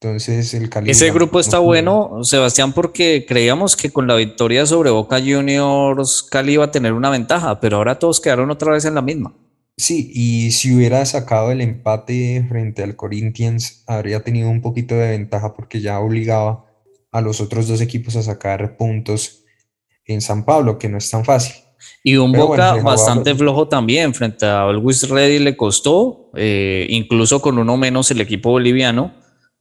Entonces 0.00 0.52
el 0.54 0.68
Cali... 0.68 0.90
Ese 0.90 1.10
grupo 1.10 1.40
está 1.40 1.58
bueno, 1.58 2.22
Sebastián, 2.22 2.72
porque 2.72 3.24
creíamos 3.26 3.76
que 3.76 3.90
con 3.90 4.06
la 4.06 4.14
victoria 4.14 4.66
sobre 4.66 4.90
Boca 4.90 5.18
Juniors 5.18 6.22
Cali 6.22 6.54
iba 6.54 6.64
a 6.66 6.70
tener 6.70 6.92
una 6.92 7.10
ventaja, 7.10 7.60
pero 7.60 7.78
ahora 7.78 7.98
todos 7.98 8.20
quedaron 8.20 8.50
otra 8.50 8.72
vez 8.72 8.84
en 8.84 8.94
la 8.94 9.02
misma. 9.02 9.34
Sí, 9.78 10.10
y 10.14 10.52
si 10.52 10.74
hubiera 10.74 11.04
sacado 11.04 11.52
el 11.52 11.60
empate 11.60 12.44
frente 12.48 12.82
al 12.82 12.96
Corinthians, 12.96 13.84
habría 13.86 14.24
tenido 14.24 14.48
un 14.48 14.62
poquito 14.62 14.94
de 14.94 15.10
ventaja 15.10 15.52
porque 15.52 15.82
ya 15.82 16.00
obligaba 16.00 16.64
a 17.12 17.20
los 17.20 17.42
otros 17.42 17.68
dos 17.68 17.82
equipos 17.82 18.16
a 18.16 18.22
sacar 18.22 18.78
puntos 18.78 19.44
en 20.06 20.22
San 20.22 20.44
Pablo, 20.44 20.78
que 20.78 20.88
no 20.88 20.96
es 20.96 21.10
tan 21.10 21.24
fácil. 21.26 21.65
Y 22.02 22.16
un 22.16 22.32
Boca 22.32 22.74
bastante 22.76 23.34
flojo 23.34 23.68
también, 23.68 24.14
frente 24.14 24.46
a 24.46 24.62
Always 24.62 25.08
Ready 25.08 25.38
le 25.38 25.56
costó, 25.56 26.30
eh, 26.34 26.86
incluso 26.90 27.40
con 27.40 27.58
uno 27.58 27.76
menos 27.76 28.10
el 28.10 28.20
equipo 28.20 28.50
boliviano, 28.50 29.12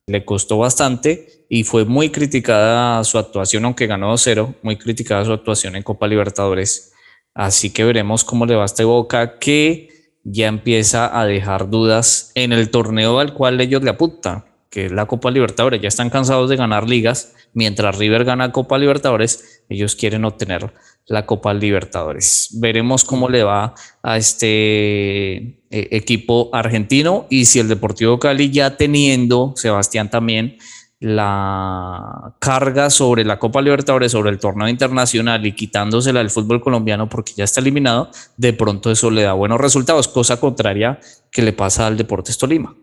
le 0.08 0.24
costó 0.24 0.60
bastante 0.60 1.46
y 1.50 1.64
fue 1.64 1.86
muy 1.86 2.10
criticada 2.10 3.04
su 3.04 3.18
actuación, 3.18 3.66
aunque 3.66 3.88
ganó 3.88 4.16
0, 4.18 4.56
muy 4.62 4.78
criticada 4.78 5.26
su 5.26 5.34
actuación 5.34 5.76
en 5.76 5.84
Copa 5.84 6.08
Libertadores. 6.08 6.94
Así 7.34 7.72
que 7.72 7.84
veremos 7.84 8.24
cómo 8.24 8.46
le 8.46 8.56
va 8.56 8.64
a 8.64 8.66
este 8.66 8.84
Boca, 8.84 9.40
que 9.40 9.90
ya 10.24 10.48
empieza 10.48 11.20
a 11.20 11.26
dejar 11.26 11.70
dudas 11.70 12.32
en 12.36 12.54
el 12.54 12.70
torneo 12.70 13.20
al 13.20 13.34
cual 13.34 13.60
ellos 13.62 13.84
le 13.84 13.92
apuntan, 13.92 14.46
que 14.70 14.88
es 14.88 14.92
la 14.92 15.06
Copa 15.06 15.32
Libertadores. 15.32 15.82
Ya 15.82 15.88
están 15.88 16.10
cansados 16.10 16.50
de 16.50 16.56
ganar 16.56 16.88
ligas, 16.88 17.34
mientras 17.54 17.98
River 17.98 18.26
gana 18.26 18.52
Copa 18.52 18.78
Libertadores, 18.78 19.55
ellos 19.70 19.96
quieren 19.96 20.26
obtener 20.26 20.74
la 21.08 21.26
Copa 21.26 21.54
Libertadores. 21.54 22.50
Veremos 22.60 23.04
cómo 23.04 23.30
le 23.30 23.44
va 23.44 23.74
a 24.02 24.18
este 24.18 25.36
eh, 25.36 25.60
equipo 25.70 26.50
argentino 26.54 27.28
y 27.30 27.46
si 27.46 27.60
el 27.60 27.68
Deportivo 27.68 28.20
Cali 28.20 28.50
ya 28.50 28.78
teniendo, 28.78 29.54
Sebastián 29.56 30.10
también, 30.10 30.58
la 31.00 32.36
carga 32.40 32.90
sobre 32.90 33.26
la 33.26 33.38
Copa 33.38 33.62
Libertadores, 33.62 34.12
sobre 34.12 34.32
el 34.32 34.40
torneo 34.40 34.68
internacional 34.68 35.46
y 35.46 35.52
quitándosela 35.52 36.22
al 36.22 36.30
fútbol 36.30 36.62
colombiano 36.62 37.10
porque 37.10 37.34
ya 37.36 37.44
está 37.44 37.62
eliminado, 37.62 38.10
de 38.38 38.54
pronto 38.54 38.90
eso 38.90 39.12
le 39.12 39.24
da 39.24 39.34
buenos 39.34 39.60
resultados, 39.60 40.08
cosa 40.08 40.40
contraria 40.40 41.00
que 41.32 41.42
le 41.42 41.54
pasa 41.54 41.86
al 41.86 41.98
Deportes 41.98 42.38
Tolima. 42.38 42.76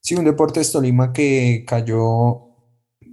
Sí, 0.00 0.14
un 0.14 0.24
Deportes 0.24 0.70
Tolima 0.70 1.12
que 1.12 1.64
cayó, 1.66 2.52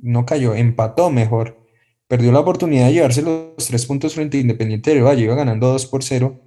no 0.03 0.25
cayó, 0.25 0.53
empató 0.53 1.09
mejor, 1.09 1.62
perdió 2.07 2.31
la 2.31 2.39
oportunidad 2.39 2.87
de 2.87 2.93
llevarse 2.93 3.21
los 3.21 3.65
tres 3.67 3.85
puntos 3.85 4.13
frente 4.15 4.37
a 4.37 4.41
Independiente 4.41 4.93
de 4.93 5.01
Valle, 5.01 5.23
iba 5.23 5.35
ganando 5.35 5.67
2 5.67 5.85
por 5.87 6.03
0 6.03 6.39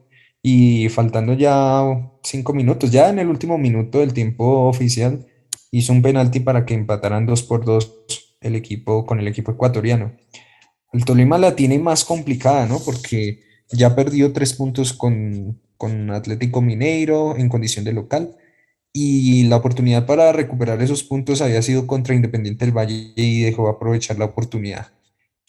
y 0.43 0.89
faltando 0.89 1.33
ya 1.35 1.83
cinco 2.23 2.53
minutos, 2.53 2.91
ya 2.91 3.09
en 3.09 3.19
el 3.19 3.29
último 3.29 3.59
minuto 3.59 3.99
del 3.99 4.13
tiempo 4.13 4.69
oficial 4.69 5.27
hizo 5.71 5.93
un 5.93 6.03
penalti 6.03 6.41
para 6.41 6.65
que 6.65 6.75
empataran 6.75 7.27
2 7.27 7.43
por 7.45 7.65
2 7.65 7.93
el 8.41 8.55
equipo 8.55 9.07
con 9.07 9.19
el 9.19 9.29
equipo 9.29 9.53
ecuatoriano. 9.53 10.13
El 10.93 11.05
Tolima 11.05 11.39
la 11.39 11.57
tiene 11.57 11.79
más 11.79 12.05
complicada, 12.05 12.67
¿no? 12.67 12.79
Porque 12.81 13.43
ya 13.71 13.95
perdió 13.97 14.33
tres 14.33 14.55
puntos 14.55 14.93
con, 14.93 15.61
con 15.77 16.11
Atlético 16.11 16.63
Mineiro 16.63 17.37
en 17.37 17.49
condición 17.49 17.85
de 17.85 17.93
local 17.93 18.37
y 18.93 19.45
la 19.45 19.57
oportunidad 19.57 20.07
para 20.07 20.33
recuperar 20.33 20.81
esos 20.81 21.03
puntos 21.03 21.43
había 21.43 21.61
sido 21.61 21.87
contra 21.87 22.15
Independiente 22.15 22.65
del 22.65 22.77
Valle 22.77 23.13
y 23.15 23.43
dejó 23.43 23.69
aprovechar 23.69 24.19
la 24.19 24.25
oportunidad, 24.25 24.93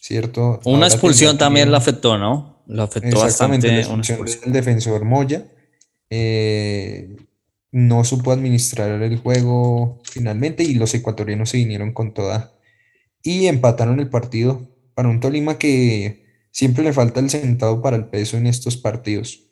¿cierto? 0.07 0.61
Una 0.63 0.87
expulsión 0.87 1.37
también 1.37 1.69
la 1.69 1.79
afectó, 1.79 2.17
¿no? 2.17 2.63
La 2.67 2.83
afectó 2.83 3.19
bastante. 3.19 3.81
el 3.81 4.53
defensor 4.53 5.03
Moya. 5.03 5.51
Eh, 6.09 7.17
no 7.71 8.05
supo 8.05 8.31
administrar 8.31 9.01
el 9.03 9.17
juego 9.17 9.99
finalmente 10.09 10.63
y 10.63 10.75
los 10.75 10.93
ecuatorianos 10.93 11.49
se 11.49 11.57
vinieron 11.57 11.91
con 11.91 12.13
toda 12.13 12.53
y 13.21 13.47
empataron 13.47 13.99
el 13.99 14.09
partido 14.09 14.69
para 14.93 15.09
un 15.09 15.19
Tolima 15.19 15.57
que 15.57 16.25
siempre 16.51 16.85
le 16.85 16.93
falta 16.93 17.19
el 17.19 17.29
centavo 17.29 17.81
para 17.81 17.97
el 17.97 18.05
peso 18.05 18.37
en 18.37 18.47
estos 18.47 18.77
partidos. 18.77 19.43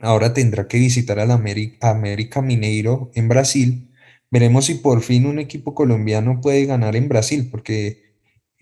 Ahora 0.00 0.34
tendrá 0.34 0.66
que 0.66 0.78
visitar 0.78 1.20
al 1.20 1.30
América, 1.30 1.90
América 1.90 2.42
Mineiro 2.42 3.12
en 3.14 3.28
Brasil. 3.28 3.92
Veremos 4.28 4.64
si 4.64 4.74
por 4.74 5.02
fin 5.02 5.26
un 5.26 5.38
equipo 5.38 5.72
colombiano 5.72 6.40
puede 6.40 6.66
ganar 6.66 6.96
en 6.96 7.08
Brasil, 7.08 7.48
porque 7.48 8.03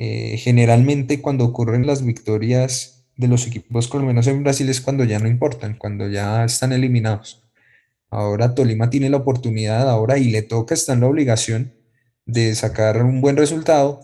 eh, 0.05 0.37
generalmente 0.37 1.23
cuando 1.23 1.45
ocurren 1.45 1.87
las 1.87 2.05
victorias 2.05 3.05
de 3.17 3.29
los 3.29 3.47
equipos 3.47 3.87
colombianos 3.87 4.27
en 4.27 4.43
Brasil 4.43 4.69
es 4.69 4.81
cuando 4.81 5.05
ya 5.05 5.21
no 5.21 5.29
importan, 5.29 5.77
cuando 5.79 6.09
ya 6.09 6.45
están 6.45 6.73
eliminados. 6.73 7.45
Ahora 8.11 8.53
Tolima 8.57 8.91
tiene 8.91 9.11
la 9.11 9.19
oportunidad 9.19 9.89
ahora 9.89 10.19
y 10.19 10.33
le 10.33 10.43
toca, 10.43 10.75
está 10.75 10.95
en 10.95 11.03
la 11.03 11.07
obligación 11.07 11.75
de 12.27 12.53
sacar 12.57 13.05
un 13.05 13.21
buen 13.21 13.37
resultado 13.37 14.01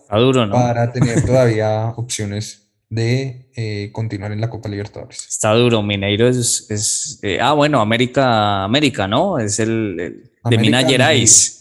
para 0.53 0.93
tener 0.93 1.27
todavía 1.27 1.89
opciones 1.97 2.71
de 2.89 3.51
eh, 3.57 3.91
continuar 3.91 4.31
en 4.31 4.41
la 4.41 4.51
Copa 4.51 4.69
Libertadores. 4.69 5.27
Está 5.29 5.53
duro, 5.55 5.83
Mineiro 5.83 6.29
es, 6.29 7.19
eh, 7.25 7.41
ah 7.43 7.55
bueno, 7.55 7.81
América, 7.81 8.63
América, 8.63 9.09
¿no? 9.09 9.41
Es 9.41 9.59
el, 9.59 10.31
de 10.45 10.59
Minas 10.59 10.87
Gerais. 10.87 11.58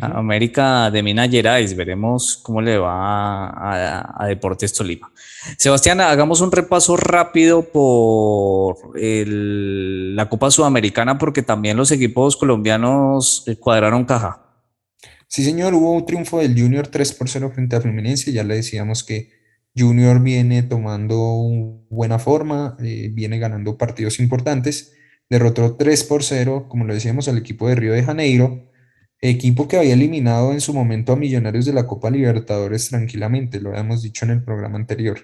América 0.00 0.90
de 0.90 1.02
Minas 1.02 1.30
Gerais, 1.30 1.74
veremos 1.74 2.38
cómo 2.42 2.60
le 2.60 2.78
va 2.78 3.48
a, 3.48 4.24
a 4.24 4.26
Deportes 4.26 4.72
Tolima. 4.72 5.10
Sebastián, 5.56 6.00
hagamos 6.00 6.40
un 6.40 6.52
repaso 6.52 6.96
rápido 6.96 7.62
por 7.62 8.76
la 8.94 10.28
Copa 10.28 10.50
Sudamericana 10.50 11.16
porque 11.18 11.42
también 11.42 11.76
los 11.76 11.90
equipos 11.92 12.36
colombianos 12.36 13.44
eh, 13.46 13.56
cuadraron 13.56 14.04
caja. 14.04 14.42
Sí, 15.28 15.44
señor, 15.44 15.74
hubo 15.74 15.92
un 15.92 16.04
triunfo 16.04 16.40
del 16.40 16.60
Junior 16.60 16.88
3 16.88 17.12
por 17.14 17.28
0 17.28 17.52
frente 17.54 17.76
a 17.76 17.80
Fluminense. 17.80 18.32
Ya 18.32 18.44
le 18.44 18.56
decíamos 18.56 19.04
que 19.04 19.30
Junior 19.76 20.20
viene 20.20 20.62
tomando 20.62 21.16
buena 21.88 22.18
forma, 22.18 22.76
eh, 22.82 23.10
viene 23.12 23.38
ganando 23.38 23.78
partidos 23.78 24.18
importantes. 24.18 24.92
Derrotó 25.28 25.76
3 25.76 26.04
por 26.04 26.24
0, 26.24 26.66
como 26.68 26.84
lo 26.84 26.92
decíamos, 26.92 27.28
al 27.28 27.38
equipo 27.38 27.68
de 27.68 27.76
Río 27.76 27.92
de 27.92 28.02
Janeiro 28.02 28.69
equipo 29.20 29.68
que 29.68 29.76
había 29.76 29.94
eliminado 29.94 30.52
en 30.52 30.60
su 30.60 30.72
momento 30.72 31.12
a 31.12 31.16
Millonarios 31.16 31.66
de 31.66 31.72
la 31.72 31.86
Copa 31.86 32.10
Libertadores 32.10 32.88
tranquilamente, 32.88 33.60
lo 33.60 33.70
habíamos 33.70 34.02
dicho 34.02 34.24
en 34.24 34.32
el 34.32 34.42
programa 34.42 34.76
anterior. 34.76 35.20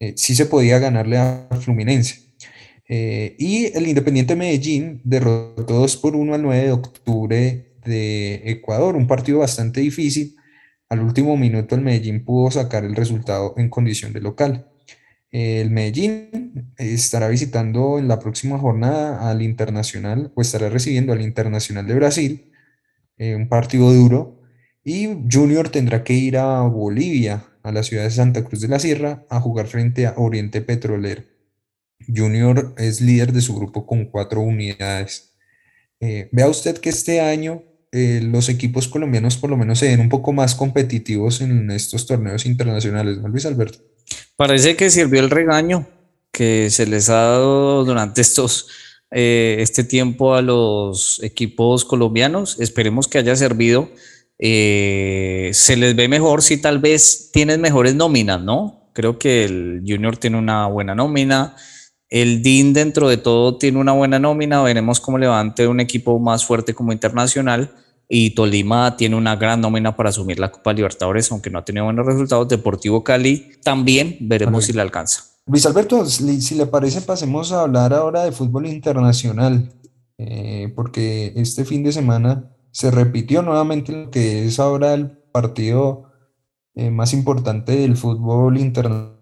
Eh, 0.00 0.14
sí 0.16 0.34
se 0.34 0.46
podía 0.46 0.78
ganarle 0.78 1.18
a 1.18 1.48
Fluminense. 1.60 2.34
Eh, 2.88 3.36
y 3.38 3.66
el 3.76 3.86
Independiente 3.86 4.36
Medellín 4.36 5.00
derrotó 5.04 5.74
2 5.74 5.96
por 5.98 6.16
1 6.16 6.34
al 6.34 6.42
9 6.42 6.64
de 6.64 6.72
octubre 6.72 7.72
de 7.84 8.42
Ecuador, 8.44 8.96
un 8.96 9.06
partido 9.06 9.38
bastante 9.38 9.80
difícil. 9.80 10.36
Al 10.88 11.00
último 11.00 11.36
minuto 11.36 11.74
el 11.74 11.80
Medellín 11.80 12.24
pudo 12.24 12.50
sacar 12.50 12.84
el 12.84 12.94
resultado 12.94 13.54
en 13.56 13.70
condición 13.70 14.12
de 14.12 14.20
local. 14.20 14.68
El 15.30 15.70
Medellín 15.70 16.72
estará 16.76 17.28
visitando 17.28 17.98
en 17.98 18.06
la 18.06 18.20
próxima 18.20 18.58
jornada 18.58 19.28
al 19.28 19.42
Internacional, 19.42 20.30
o 20.34 20.42
estará 20.42 20.68
recibiendo 20.68 21.12
al 21.12 21.22
Internacional 21.22 21.86
de 21.86 21.94
Brasil, 21.94 22.52
eh, 23.18 23.34
un 23.34 23.48
partido 23.48 23.92
duro, 23.92 24.42
y 24.84 25.08
Junior 25.30 25.68
tendrá 25.68 26.04
que 26.04 26.12
ir 26.12 26.36
a 26.36 26.60
Bolivia, 26.62 27.44
a 27.62 27.72
la 27.72 27.82
ciudad 27.82 28.04
de 28.04 28.10
Santa 28.10 28.44
Cruz 28.44 28.60
de 28.60 28.68
la 28.68 28.78
Sierra, 28.78 29.24
a 29.30 29.40
jugar 29.40 29.66
frente 29.66 30.06
a 30.06 30.14
Oriente 30.16 30.60
Petrolero. 30.60 31.22
Junior 32.14 32.74
es 32.76 33.00
líder 33.00 33.32
de 33.32 33.40
su 33.40 33.54
grupo 33.54 33.86
con 33.86 34.04
cuatro 34.06 34.40
unidades. 34.40 35.34
Eh, 36.00 36.28
vea 36.32 36.48
usted 36.48 36.76
que 36.78 36.90
este 36.90 37.20
año 37.20 37.62
eh, 37.96 38.20
los 38.22 38.48
equipos 38.48 38.88
colombianos 38.88 39.36
por 39.36 39.50
lo 39.50 39.56
menos 39.56 39.78
se 39.78 39.86
ven 39.86 40.00
un 40.00 40.08
poco 40.08 40.32
más 40.32 40.56
competitivos 40.56 41.40
en 41.40 41.70
estos 41.70 42.06
torneos 42.06 42.44
internacionales, 42.44 43.18
¿no, 43.18 43.28
Luis 43.28 43.46
Alberto? 43.46 43.78
Parece 44.34 44.74
que 44.74 44.90
sirvió 44.90 45.20
el 45.20 45.30
regaño 45.30 45.86
que 46.32 46.70
se 46.70 46.86
les 46.86 47.08
ha 47.08 47.14
dado 47.14 47.84
durante 47.84 48.20
estos, 48.20 48.66
eh, 49.14 49.56
este 49.60 49.84
tiempo 49.84 50.34
a 50.34 50.42
los 50.42 51.22
equipos 51.22 51.84
colombianos. 51.84 52.60
Esperemos 52.60 53.08
que 53.08 53.18
haya 53.18 53.36
servido. 53.36 53.88
se 54.38 55.76
les 55.76 55.96
ve 55.96 56.08
mejor 56.08 56.42
si 56.42 56.58
tal 56.58 56.80
vez 56.80 57.30
tienen 57.32 57.60
mejores 57.60 57.94
nóminas, 57.94 58.42
¿no? 58.42 58.90
Creo 58.92 59.18
que 59.18 59.44
el 59.44 59.82
Junior 59.86 60.16
tiene 60.16 60.38
una 60.38 60.66
buena 60.66 60.94
nómina. 60.94 61.56
El 62.10 62.42
DIN 62.42 62.72
dentro 62.72 63.08
de 63.08 63.16
todo 63.16 63.58
tiene 63.58 63.78
una 63.78 63.92
buena 63.92 64.18
nómina, 64.18 64.62
veremos 64.62 65.00
cómo 65.00 65.18
levante 65.18 65.66
un 65.66 65.80
equipo 65.80 66.18
más 66.20 66.44
fuerte 66.44 66.74
como 66.74 66.92
internacional 66.92 67.72
y 68.08 68.30
Tolima 68.30 68.96
tiene 68.96 69.16
una 69.16 69.36
gran 69.36 69.60
nómina 69.60 69.96
para 69.96 70.10
asumir 70.10 70.38
la 70.38 70.52
Copa 70.52 70.72
Libertadores, 70.72 71.30
aunque 71.32 71.50
no 71.50 71.58
ha 71.58 71.64
tenido 71.64 71.84
buenos 71.84 72.06
resultados. 72.06 72.48
Deportivo 72.48 73.02
Cali 73.02 73.52
también 73.62 74.16
veremos 74.20 74.66
si 74.66 74.72
le 74.72 74.82
alcanza. 74.82 75.33
Luis 75.46 75.66
Alberto, 75.66 76.04
si 76.06 76.54
le 76.54 76.66
parece, 76.66 77.02
pasemos 77.02 77.52
a 77.52 77.62
hablar 77.62 77.92
ahora 77.92 78.24
de 78.24 78.32
fútbol 78.32 78.66
internacional, 78.66 79.72
eh, 80.18 80.72
porque 80.74 81.32
este 81.36 81.64
fin 81.64 81.82
de 81.82 81.92
semana 81.92 82.50
se 82.70 82.90
repitió 82.90 83.42
nuevamente 83.42 83.92
lo 83.92 84.10
que 84.10 84.46
es 84.46 84.58
ahora 84.58 84.94
el 84.94 85.10
partido 85.32 86.10
eh, 86.74 86.90
más 86.90 87.12
importante 87.12 87.76
del 87.76 87.96
fútbol 87.96 88.58
internacional 88.58 89.14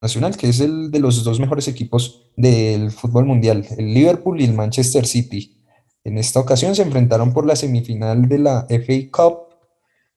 nacional, 0.00 0.36
que 0.36 0.48
es 0.48 0.60
el 0.60 0.90
de 0.90 1.00
los 1.00 1.24
dos 1.24 1.40
mejores 1.40 1.68
equipos 1.68 2.30
del 2.36 2.90
fútbol 2.90 3.26
mundial, 3.26 3.66
el 3.76 3.94
Liverpool 3.94 4.40
y 4.40 4.44
el 4.44 4.54
Manchester 4.54 5.06
City. 5.06 5.64
En 6.04 6.18
esta 6.18 6.40
ocasión 6.40 6.74
se 6.74 6.82
enfrentaron 6.82 7.32
por 7.32 7.46
la 7.46 7.56
semifinal 7.56 8.28
de 8.28 8.38
la 8.38 8.66
FA 8.68 8.94
Cup, 9.10 9.38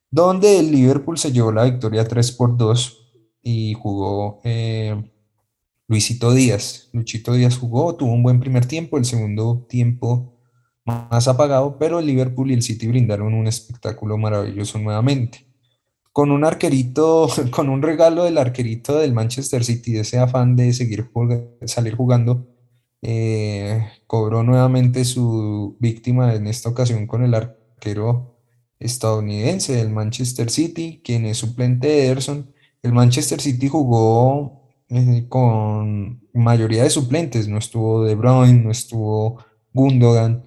donde 0.10 0.60
el 0.60 0.72
Liverpool 0.72 1.18
se 1.18 1.32
llevó 1.32 1.52
la 1.52 1.64
victoria 1.64 2.08
3 2.08 2.32
por 2.34 2.58
2 2.58 2.98
y 3.42 3.74
jugó 3.74 4.40
eh, 4.44 5.12
Luisito 5.92 6.34
Díaz. 6.34 6.89
Luchito 6.94 7.34
Díaz 7.34 7.58
jugó, 7.58 7.96
tuvo 7.98 8.14
un 8.14 8.24
buen 8.24 8.39
primer 8.39 8.66
tiempo, 8.66 8.98
el 8.98 9.04
segundo 9.04 9.68
tiempo 9.68 10.39
más 10.86 11.28
apagado, 11.28 11.78
pero 11.78 12.00
el 12.00 12.06
Liverpool 12.08 12.50
y 12.50 12.54
el 12.54 12.64
City 12.64 12.88
brindaron 12.88 13.34
un 13.34 13.46
espectáculo 13.46 14.18
maravilloso 14.18 14.80
nuevamente 14.80 15.46
con 16.14 16.32
un 16.32 16.46
arquerito, 16.46 17.28
con 17.52 17.68
un 17.68 17.82
regalo 17.82 18.24
del 18.24 18.38
arquerito 18.38 19.00
del 19.00 19.14
Manchester 19.14 19.66
City, 19.66 19.98
ese 19.98 20.18
afán 20.18 20.56
de 20.56 20.72
seguir 20.72 21.10
salir 21.66 21.96
jugando, 21.96 22.48
eh, 23.02 23.86
cobró 24.08 24.44
nuevamente 24.44 25.04
su 25.04 25.76
víctima 25.80 26.34
en 26.36 26.48
esta 26.48 26.70
ocasión 26.70 27.06
con 27.06 27.24
el 27.24 27.34
arquero 27.34 28.38
estadounidense 28.80 29.76
del 29.76 29.89
Manchester 29.89 30.50
City, 30.50 31.02
quien 31.04 31.26
es 31.26 31.38
suplente 31.38 31.88
de 31.88 32.06
Ederson. 32.06 32.54
El 32.82 32.94
Manchester 32.94 33.42
City 33.42 33.68
jugó 33.68 34.61
eh, 34.94 35.26
con 35.30 36.22
mayoría 36.34 36.84
de 36.84 36.89
suplentes, 36.89 37.48
no 37.48 37.58
estuvo 37.58 38.04
De 38.04 38.16
Bruyne, 38.16 38.62
no 38.62 38.72
estuvo 38.72 39.42
Gundogan, 39.72 40.44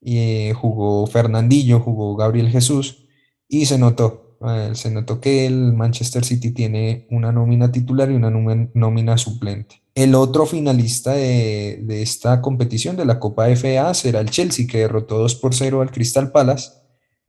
eh, 0.00 0.54
jugó 0.56 1.06
Fernandillo, 1.06 1.80
jugó 1.80 2.16
Gabriel 2.16 2.48
Jesús, 2.48 3.06
y 3.46 3.66
se 3.66 3.78
notó, 3.78 4.38
se 4.72 4.90
notó 4.90 5.20
que 5.20 5.46
el 5.46 5.74
Manchester 5.74 6.24
City 6.24 6.50
tiene 6.52 7.06
una 7.10 7.30
nómina 7.30 7.70
titular 7.70 8.10
y 8.10 8.14
una 8.14 8.30
nómina 8.30 9.18
suplente. 9.18 9.82
El 9.94 10.14
otro 10.14 10.46
finalista 10.46 11.12
de, 11.12 12.02
esta 12.02 12.40
competición 12.40 12.96
de 12.96 13.04
la 13.04 13.20
Copa 13.20 13.54
FA 13.54 13.92
será 13.92 14.20
el 14.20 14.30
Chelsea, 14.30 14.66
que 14.66 14.78
derrotó 14.78 15.18
2 15.18 15.34
por 15.36 15.54
0 15.54 15.82
al 15.82 15.90
Crystal 15.90 16.32
Palace 16.32 16.70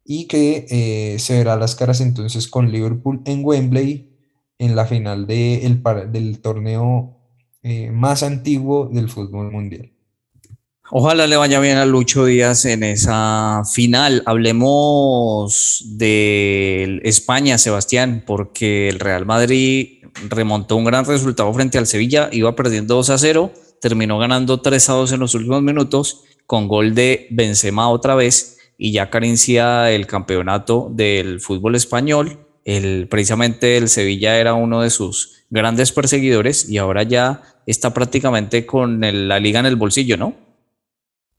y 0.05 0.27
que 0.27 0.65
eh, 0.69 1.19
se 1.19 1.37
verá 1.37 1.57
las 1.57 1.75
caras 1.75 1.99
entonces 1.99 2.47
con 2.47 2.71
Liverpool 2.71 3.21
en 3.25 3.43
Wembley 3.43 4.14
en 4.57 4.75
la 4.75 4.85
final 4.85 5.27
del 5.27 6.39
torneo 6.41 7.17
eh, 7.63 7.91
más 7.91 8.23
antiguo 8.23 8.89
del 8.91 9.09
fútbol 9.09 9.51
mundial. 9.51 9.91
Ojalá 10.91 11.25
le 11.25 11.35
vaya 11.35 11.59
bien 11.59 11.77
a 11.77 11.85
Lucho 11.85 12.25
Díaz 12.25 12.65
en 12.65 12.83
esa 12.83 13.63
final. 13.65 14.21
Hablemos 14.27 15.83
de 15.97 17.01
España, 17.03 17.57
Sebastián, 17.57 18.23
porque 18.25 18.87
el 18.89 18.99
Real 18.99 19.25
Madrid 19.25 20.03
remontó 20.29 20.75
un 20.75 20.85
gran 20.85 21.03
resultado 21.05 21.51
frente 21.53 21.79
al 21.79 21.87
Sevilla, 21.87 22.29
iba 22.31 22.55
perdiendo 22.55 22.95
2 22.95 23.09
a 23.09 23.17
0, 23.17 23.51
terminó 23.81 24.19
ganando 24.19 24.61
3 24.61 24.89
a 24.89 24.93
2 24.93 25.11
en 25.13 25.19
los 25.21 25.33
últimos 25.33 25.63
minutos, 25.63 26.23
con 26.45 26.67
gol 26.67 26.93
de 26.93 27.27
Benzema 27.31 27.89
otra 27.89 28.13
vez, 28.13 28.59
y 28.77 28.91
ya 28.91 29.09
carencia 29.09 29.91
el 29.91 30.05
campeonato 30.05 30.91
del 30.93 31.41
fútbol 31.41 31.73
español. 31.73 32.44
El, 32.65 33.07
precisamente 33.07 33.77
el 33.77 33.89
Sevilla 33.89 34.39
era 34.39 34.55
uno 34.55 34.81
de 34.81 34.89
sus 34.89 35.45
grandes 35.51 35.91
perseguidores 35.91 36.67
y 36.67 36.79
ahora 36.79 37.03
ya 37.03 37.43
está 37.67 37.93
prácticamente 37.93 38.65
con 38.65 38.99
la 38.99 39.39
liga 39.39 39.59
en 39.59 39.67
el 39.67 39.75
bolsillo, 39.75 40.17
¿no? 40.17 40.33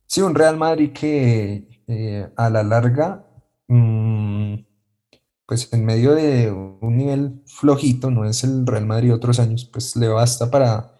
Sí, 0.05 0.21
un 0.21 0.33
Real 0.33 0.55
Madrid 0.55 0.91
que 0.93 1.67
eh, 1.87 2.29
a 2.37 2.49
la 2.49 2.63
larga, 2.63 3.25
mm, 3.67 4.55
pues 5.45 5.71
en 5.73 5.85
medio 5.85 6.15
de 6.15 6.49
un 6.49 6.97
nivel 6.97 7.41
flojito, 7.45 8.09
no 8.09 8.23
es 8.23 8.45
el 8.45 8.65
Real 8.65 8.85
Madrid 8.85 9.09
de 9.09 9.15
otros 9.15 9.39
años, 9.39 9.65
pues 9.65 9.97
le 9.97 10.07
basta 10.07 10.49
para 10.49 10.97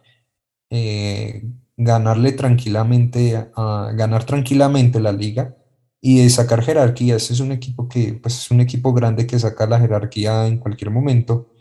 eh, 0.70 1.42
ganarle 1.78 2.34
tranquilamente, 2.34 3.50
ganar 3.56 4.26
tranquilamente 4.26 5.00
la 5.00 5.14
liga 5.14 5.56
y 6.02 6.20
de 6.22 6.30
sacar 6.30 6.64
jerarquía. 6.64 7.16
Ese 7.16 7.34
es 7.34 7.40
un 7.40 7.52
equipo 7.52 7.88
que, 7.88 8.14
pues 8.14 8.38
es 8.38 8.52
un 8.52 8.62
equipo 8.62 8.94
grande 8.94 9.28
que 9.28 9.40
saca 9.40 9.68
la 9.68 9.80
jerarquía 9.80 10.48
en 10.48 10.58
cualquier 10.60 10.92
momento 10.92 11.54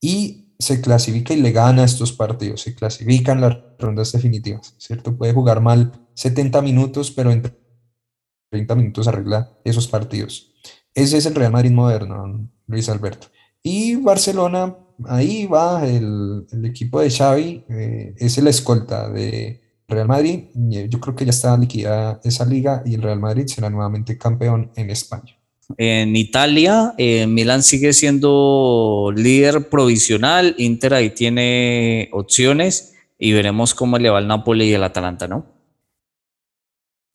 y 0.00 0.54
se 0.58 0.80
clasifica 0.80 1.34
y 1.34 1.40
le 1.40 1.52
gana 1.52 1.84
estos 1.84 2.12
partidos, 2.12 2.62
se 2.62 2.74
clasifican 2.74 3.40
las 3.40 3.58
rondas 3.78 4.10
definitivas, 4.10 4.74
¿cierto? 4.78 5.16
Puede 5.16 5.32
jugar 5.32 5.60
mal 5.60 5.92
70 6.14 6.62
minutos, 6.62 7.12
pero 7.12 7.30
en 7.30 7.42
30 8.50 8.74
minutos 8.74 9.06
arregla 9.06 9.52
esos 9.64 9.86
partidos. 9.86 10.52
Ese 10.94 11.18
es 11.18 11.26
el 11.26 11.36
Real 11.36 11.52
Madrid 11.52 11.70
moderno, 11.70 12.50
Luis 12.66 12.88
Alberto. 12.88 13.28
Y 13.62 13.96
Barcelona, 13.96 14.76
ahí 15.06 15.46
va 15.46 15.86
el, 15.86 16.46
equipo 16.64 17.00
de 17.00 17.10
Xavi, 17.10 17.64
eh, 17.68 18.14
es 18.16 18.36
el 18.38 18.48
escolta 18.48 19.08
de 19.08 19.67
Real 19.88 20.06
Madrid. 20.06 20.44
Yo 20.54 21.00
creo 21.00 21.16
que 21.16 21.24
ya 21.24 21.30
está 21.30 21.56
liquidada 21.56 22.20
esa 22.22 22.44
liga 22.44 22.82
y 22.84 22.94
el 22.94 23.02
Real 23.02 23.18
Madrid 23.18 23.46
será 23.46 23.70
nuevamente 23.70 24.18
campeón 24.18 24.70
en 24.76 24.90
España. 24.90 25.34
En 25.76 26.16
Italia, 26.16 26.94
eh, 26.96 27.26
Milán 27.26 27.62
sigue 27.62 27.92
siendo 27.92 29.12
líder 29.14 29.68
provisional, 29.68 30.54
Inter 30.58 30.94
ahí 30.94 31.10
tiene 31.10 32.08
opciones 32.12 32.94
y 33.18 33.32
veremos 33.32 33.74
cómo 33.74 33.98
le 33.98 34.08
va 34.08 34.18
al 34.18 34.28
Napoli 34.28 34.64
y 34.64 34.72
el 34.72 34.82
Atalanta, 34.82 35.28
¿no? 35.28 35.46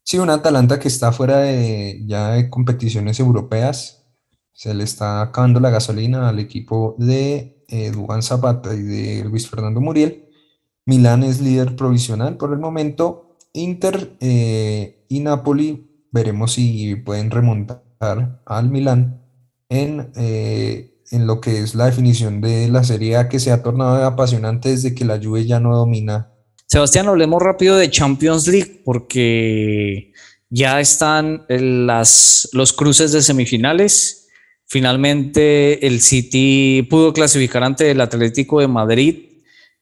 Sí, 0.03 0.17
un 0.17 0.29
Atalanta 0.29 0.79
que 0.79 0.87
está 0.87 1.11
fuera 1.11 1.39
de 1.39 2.03
ya 2.05 2.31
de 2.31 2.49
competiciones 2.49 3.19
europeas. 3.19 4.05
Se 4.51 4.73
le 4.73 4.83
está 4.83 5.21
acabando 5.21 5.59
la 5.59 5.71
gasolina 5.71 6.29
al 6.29 6.39
equipo 6.39 6.95
de 6.99 7.63
eh, 7.69 7.91
Zapata 8.21 8.75
y 8.75 8.81
de 8.81 9.23
Luis 9.23 9.49
Fernando 9.49 9.81
Muriel. 9.81 10.22
Milán 10.85 11.23
es 11.23 11.41
líder 11.41 11.75
provisional 11.75 12.37
por 12.37 12.53
el 12.53 12.59
momento. 12.59 13.37
Inter 13.53 14.17
eh, 14.19 15.05
y 15.09 15.19
Napoli 15.19 16.07
veremos 16.11 16.53
si 16.53 16.95
pueden 16.95 17.31
remontar 17.31 17.83
al 18.45 18.69
Milán 18.69 19.21
en, 19.69 20.11
eh, 20.15 20.99
en 21.11 21.27
lo 21.27 21.39
que 21.39 21.59
es 21.59 21.75
la 21.75 21.85
definición 21.85 22.41
de 22.41 22.67
la 22.67 22.83
Serie 22.83 23.17
A 23.17 23.29
que 23.29 23.39
se 23.39 23.51
ha 23.51 23.63
tornado 23.63 24.03
apasionante 24.05 24.69
desde 24.69 24.93
que 24.93 25.05
la 25.05 25.19
Juve 25.21 25.45
ya 25.45 25.59
no 25.59 25.75
domina 25.75 26.33
Sebastián, 26.73 27.07
hablemos 27.07 27.39
rápido 27.39 27.77
de 27.77 27.91
Champions 27.91 28.47
League 28.47 28.81
porque 28.83 30.11
ya 30.49 30.79
están 30.79 31.45
las, 31.47 32.49
los 32.51 32.73
cruces 32.73 33.11
de 33.11 33.21
semifinales. 33.21 34.27
Finalmente 34.65 35.85
el 35.85 36.01
City 36.01 36.87
pudo 36.89 37.13
clasificar 37.13 37.63
ante 37.63 37.91
el 37.91 38.01
Atlético 38.01 38.59
de 38.59 38.67
Madrid 38.67 39.32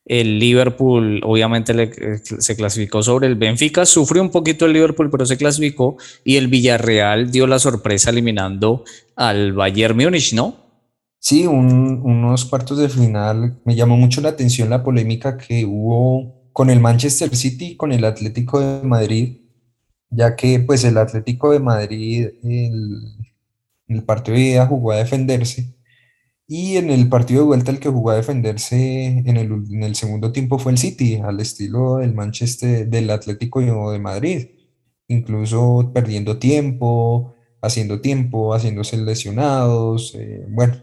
El 0.06 0.40
Liverpool 0.40 1.22
obviamente 1.24 1.74
eh, 1.84 2.20
se 2.24 2.56
clasificó 2.56 3.04
sobre 3.04 3.28
el 3.28 3.36
Benfica, 3.36 3.86
sufrió 3.86 4.22
un 4.22 4.32
poquito 4.32 4.66
el 4.66 4.74
Liverpool, 4.74 5.12
pero 5.12 5.26
se 5.26 5.38
clasificó 5.38 5.98
y 6.24 6.38
el 6.38 6.48
Villarreal 6.48 7.32
dio 7.32 7.46
la 7.46 7.60
sorpresa 7.60 8.10
eliminando 8.10 8.84
al 9.16 9.54
Bayern 9.54 9.96
Múnich, 9.96 10.34
¿no? 10.34 10.56
Sí, 11.20 11.46
unos 11.46 12.46
cuartos 12.46 12.80
de 12.80 12.90
final. 12.90 13.60
Me 13.64 13.76
llamó 13.76 13.96
mucho 13.96 14.22
la 14.22 14.30
atención 14.30 14.72
la 14.72 14.84
polémica 14.84 15.38
que 15.38 15.66
hubo 15.66 16.50
con 16.52 16.72
el 16.72 16.80
Manchester 16.80 17.36
City, 17.36 17.78
con 17.78 17.92
el 17.92 18.04
Atlético 18.04 18.60
de 18.60 18.82
Madrid, 18.82 19.38
ya 20.10 20.36
que 20.36 20.60
pues 20.60 20.84
el 20.84 20.98
Atlético 20.98 21.52
de 21.52 21.60
Madrid, 21.60 22.28
el, 22.44 23.02
el 23.88 24.04
partido 24.04 24.36
de 24.36 24.44
ida 24.44 24.66
jugó 24.66 24.94
a 24.94 24.98
defenderse 24.98 25.76
y 26.54 26.76
en 26.76 26.90
el 26.90 27.08
partido 27.08 27.44
de 27.44 27.48
vuelta 27.48 27.72
el 27.72 27.80
que 27.80 27.88
jugó 27.88 28.10
a 28.10 28.18
defenderse 28.18 29.06
en 29.08 29.38
el, 29.38 29.54
en 29.72 29.84
el 29.84 29.96
segundo 29.96 30.34
tiempo 30.34 30.60
fue 30.60 30.74
el 30.74 30.78
City, 30.78 31.16
al 31.16 31.40
estilo 31.40 32.00
del 32.00 32.14
Manchester, 32.14 32.90
del 32.90 33.10
Atlético 33.10 33.62
de 33.90 34.00
Madrid, 34.00 34.50
incluso 35.08 35.92
perdiendo 35.94 36.40
tiempo, 36.40 37.36
haciendo 37.62 38.02
tiempo, 38.02 38.54
haciéndose 38.54 38.98
lesionados, 38.98 40.14
eh, 40.16 40.46
bueno, 40.50 40.74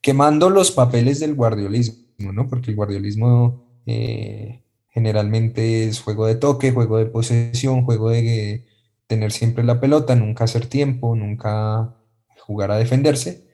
quemando 0.00 0.50
los 0.50 0.72
papeles 0.72 1.20
del 1.20 1.36
guardiolismo, 1.36 2.32
¿no? 2.32 2.48
Porque 2.48 2.72
el 2.72 2.76
guardiolismo 2.76 3.62
eh, 3.86 4.64
generalmente 4.88 5.84
es 5.84 6.00
juego 6.00 6.26
de 6.26 6.34
toque, 6.34 6.72
juego 6.72 6.98
de 6.98 7.06
posesión, 7.06 7.84
juego 7.84 8.10
de 8.10 8.66
tener 9.06 9.30
siempre 9.30 9.62
la 9.62 9.78
pelota, 9.78 10.16
nunca 10.16 10.42
hacer 10.42 10.66
tiempo, 10.66 11.14
nunca 11.14 11.94
jugar 12.40 12.72
a 12.72 12.76
defenderse 12.76 13.51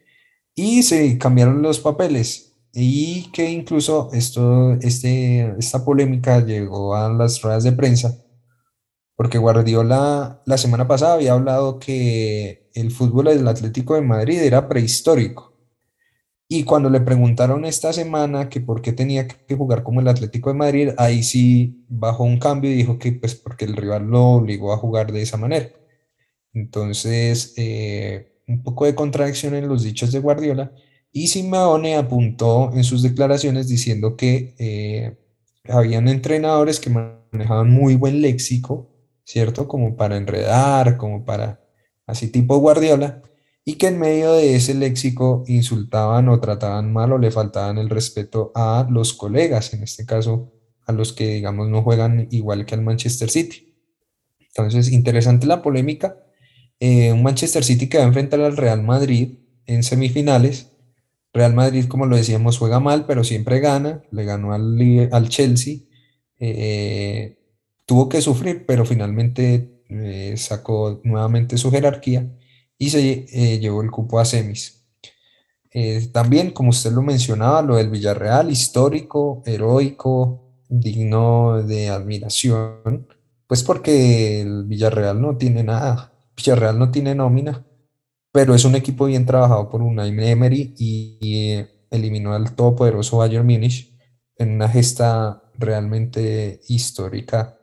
y 0.59 0.83
se 0.83 1.19
cambiaron 1.19 1.63
los 1.63 1.81
papeles 1.81 2.57
y 2.73 3.31
que 3.33 3.51
incluso 3.51 4.11
esto, 4.13 4.75
este, 4.81 5.55
esta 5.59 5.85
polémica 5.85 6.45
llegó 6.45 6.95
a 6.97 7.09
las 7.11 7.41
ruedas 7.43 7.65
de 7.65 7.73
prensa 7.73 8.19
porque 9.19 9.39
Guardiola 9.39 10.43
la 10.47 10.59
semana 10.59 10.87
pasada 10.87 11.15
había 11.15 11.33
hablado 11.33 11.81
que 11.81 12.71
el 12.73 12.93
fútbol 12.93 13.25
del 13.25 13.49
Atlético 13.49 13.95
de 13.97 14.03
Madrid 14.03 14.39
era 14.41 14.69
prehistórico. 14.69 15.57
Y 16.49 16.63
cuando 16.63 16.89
le 16.89 17.01
preguntaron 17.01 17.65
esta 17.65 17.93
semana 17.93 18.49
que 18.49 18.61
por 18.61 18.81
qué 18.81 18.93
tenía 18.93 19.27
que 19.27 19.57
jugar 19.57 19.83
como 19.83 20.01
el 20.01 20.07
Atlético 20.07 20.51
de 20.51 20.59
Madrid, 20.59 20.91
ahí 20.99 21.25
sí 21.25 21.85
bajó 21.89 22.23
un 22.23 22.39
cambio 22.39 22.71
y 22.71 22.75
dijo 22.75 22.99
que 22.99 23.11
pues 23.11 23.35
porque 23.35 23.65
el 23.65 23.77
rival 23.77 24.07
lo 24.07 24.25
obligó 24.25 24.73
a 24.73 24.79
jugar 24.79 25.11
de 25.13 25.23
esa 25.23 25.37
manera. 25.37 25.69
Entonces, 26.53 27.55
eh, 27.57 28.38
un 28.49 28.63
poco 28.63 28.87
de 28.87 28.95
contradicción 28.95 29.55
en 29.55 29.69
los 29.69 29.85
dichos 29.85 30.11
de 30.11 30.19
Guardiola, 30.19 30.73
y 31.13 31.29
Simeone 31.29 31.97
apuntó 31.97 32.73
en 32.75 32.85
sus 32.85 33.03
declaraciones 33.03 33.69
diciendo 33.69 34.17
que 34.17 34.55
eh, 34.59 35.17
habían 35.69 36.09
entrenadores 36.09 36.81
que 36.81 36.91
manejaban 36.91 37.71
muy 37.71 37.97
buen 37.97 38.21
léxico, 38.21 38.91
¿cierto? 39.25 39.69
Como 39.69 39.97
para 39.97 40.17
enredar, 40.17 40.97
como 40.97 41.25
para 41.25 41.61
así 42.07 42.29
tipo 42.29 42.57
Guardiola, 42.59 43.23
y 43.65 43.75
que 43.75 43.89
en 43.89 43.99
medio 43.99 44.33
de 44.33 44.57
ese 44.57 44.75
léxico 44.75 45.45
insultaban 45.47 46.29
o 46.31 46.41
trataban 46.41 46.91
mal 46.93 47.13
o 47.13 47.19
le 47.19 47.31
faltaban 47.31 47.77
el 47.77 47.91
respeto 47.91 48.51
a 48.55 48.87
los 48.91 49.13
colegas, 49.13 49.75
en 49.75 49.83
este 49.83 50.07
caso 50.07 50.53
a 50.87 50.93
los 50.93 51.13
que 51.13 51.35
digamos 51.35 51.69
no 51.69 51.83
juegan 51.83 52.29
igual 52.31 52.65
que 52.65 52.75
al 52.75 52.83
Manchester 52.83 53.29
City. 53.29 53.75
Entonces, 54.41 54.91
interesante 54.91 55.47
la 55.47 55.61
polémica 55.61 56.17
eh, 56.81 57.13
un 57.13 57.23
Manchester 57.23 57.65
City 57.65 57.89
que 57.89 57.99
va 57.99 58.05
a 58.05 58.09
enfrentar 58.09 58.41
al 58.41 58.57
Real 58.57 58.83
Madrid 58.83 59.39
en 59.67 59.83
semifinales. 59.83 60.73
Real 61.33 61.55
Madrid, 61.55 61.87
como 61.87 62.07
lo 62.07 62.17
decíamos, 62.17 62.59
juega 62.59 62.81
mal, 62.81 63.07
pero 63.07 63.25
siempre 63.25 63.61
gana. 63.61 64.03
Le 64.11 64.25
ganó 64.25 64.53
al, 64.53 65.09
al 65.13 65.29
Chelsea. 65.29 65.79
Eh, 66.39 67.39
tuvo 67.87 68.09
que 68.09 68.21
sufrir, 68.21 68.65
pero 68.67 68.85
finalmente 68.85 69.83
eh, 69.89 70.35
sacó 70.37 71.01
nuevamente 71.05 71.59
su 71.59 71.71
jerarquía 71.71 72.31
y 72.79 72.91
se 72.91 73.59
llevó 73.61 73.83
el 73.83 73.91
cupo 73.91 74.21
a 74.21 74.25
semis. 74.25 74.85
también, 76.13 76.53
como 76.53 76.71
usted 76.71 76.93
lo 76.93 77.03
mencionaba, 77.03 77.63
lo 77.63 77.77
del 77.77 77.91
Villarreal, 77.91 78.51
histórico, 78.51 79.43
heroico, 79.47 80.49
digno 80.69 81.63
de 81.63 81.89
admiración, 81.89 83.09
pues 83.47 83.63
porque 83.63 84.41
el 84.43 84.65
Villarreal 84.65 85.21
no 85.21 85.37
tiene 85.37 85.65
nada 85.65 86.13
Villarreal 86.39 86.79
no 86.79 86.91
tiene 86.91 87.15
nómina, 87.15 87.67
pero 88.33 88.55
es 88.55 88.65
un 88.65 88.77
equipo 88.77 89.07
bien 89.07 89.27
trabajado 89.27 89.69
por 89.69 89.83
Unai 89.83 90.15
Emery 90.17 90.75
y, 90.79 91.19
eh, 91.21 91.69
eliminó 91.91 92.33
al 92.33 92.55
todopoderoso 92.55 93.19
Bayern 93.19 93.47
Múnich 93.47 93.93
en 94.37 94.53
una 94.53 94.69
gesta 94.69 95.43
realmente 95.55 96.61
histórica. 96.69 97.59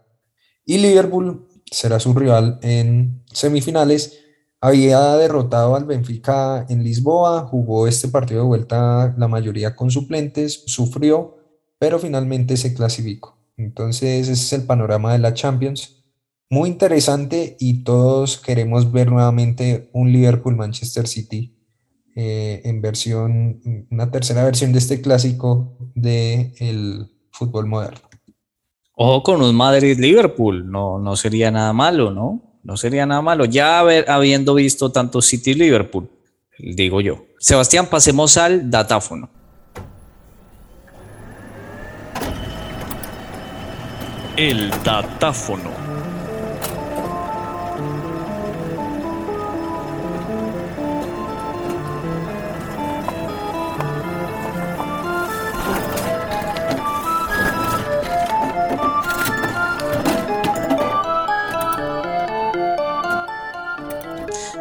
Y 0.66 0.80
Liverpool 0.80 1.48
será 1.72 2.00
su 2.00 2.14
rival 2.14 2.60
en 2.64 3.24
semifinales. 3.32 4.20
Había 4.60 5.16
derrotado 5.16 5.76
al 5.76 5.86
Benfica 5.86 6.66
en 6.68 6.84
Lisboa, 6.84 7.46
jugó 7.46 7.88
este 7.88 8.10
partido 8.10 8.42
de 8.42 8.48
vuelta 8.48 9.16
la 9.18 9.28
mayoría 9.28 9.76
con 9.76 9.92
suplentes, 9.92 10.64
sufrió, 10.66 11.38
pero 11.78 12.00
finalmente 12.00 12.58
se 12.58 12.74
clasificó. 12.74 13.38
Entonces 13.58 14.28
ese 14.28 14.34
es 14.34 14.54
el 14.54 14.64
panorama 14.64 15.14
de 15.14 15.20
la 15.20 15.34
Champions 15.34 16.05
muy 16.50 16.70
interesante 16.70 17.58
y 17.60 17.84
todos 17.84 18.38
queremos 18.38 18.92
ver 18.92 19.12
nuevamente 19.12 19.90
un 19.94 20.12
Liverpool-Manchester 20.12 21.08
City 21.08 21.56
eh, 22.16 22.62
en 22.66 22.82
versión, 22.82 23.88
una 23.90 24.12
tercera 24.12 24.44
versión 24.44 24.72
de 24.72 24.80
este 24.80 25.02
clásico 25.02 25.78
del 25.96 26.54
el 26.60 27.12
fútbol 27.32 27.66
moderno. 27.68 28.00
Ojo 28.94 29.24
con 29.24 29.42
un 29.42 29.56
Madrid-Liverpool, 29.56 30.72
no, 30.72 31.00
no 31.00 31.16
sería 31.18 31.52
nada 31.52 31.74
malo, 31.74 32.12
¿no? 32.12 32.60
No 32.64 32.78
sería 32.78 33.06
nada 33.06 33.22
malo, 33.22 33.46
ya 33.46 33.80
habiendo 33.80 34.56
visto 34.56 34.92
tanto 34.92 35.22
City-Liverpool, 35.22 36.10
digo 36.58 37.02
yo. 37.02 37.26
Sebastián, 37.38 37.88
pasemos 37.88 38.38
al 38.38 38.72
datáfono. 38.72 39.30
El 44.38 44.70
datáfono. 44.84 45.85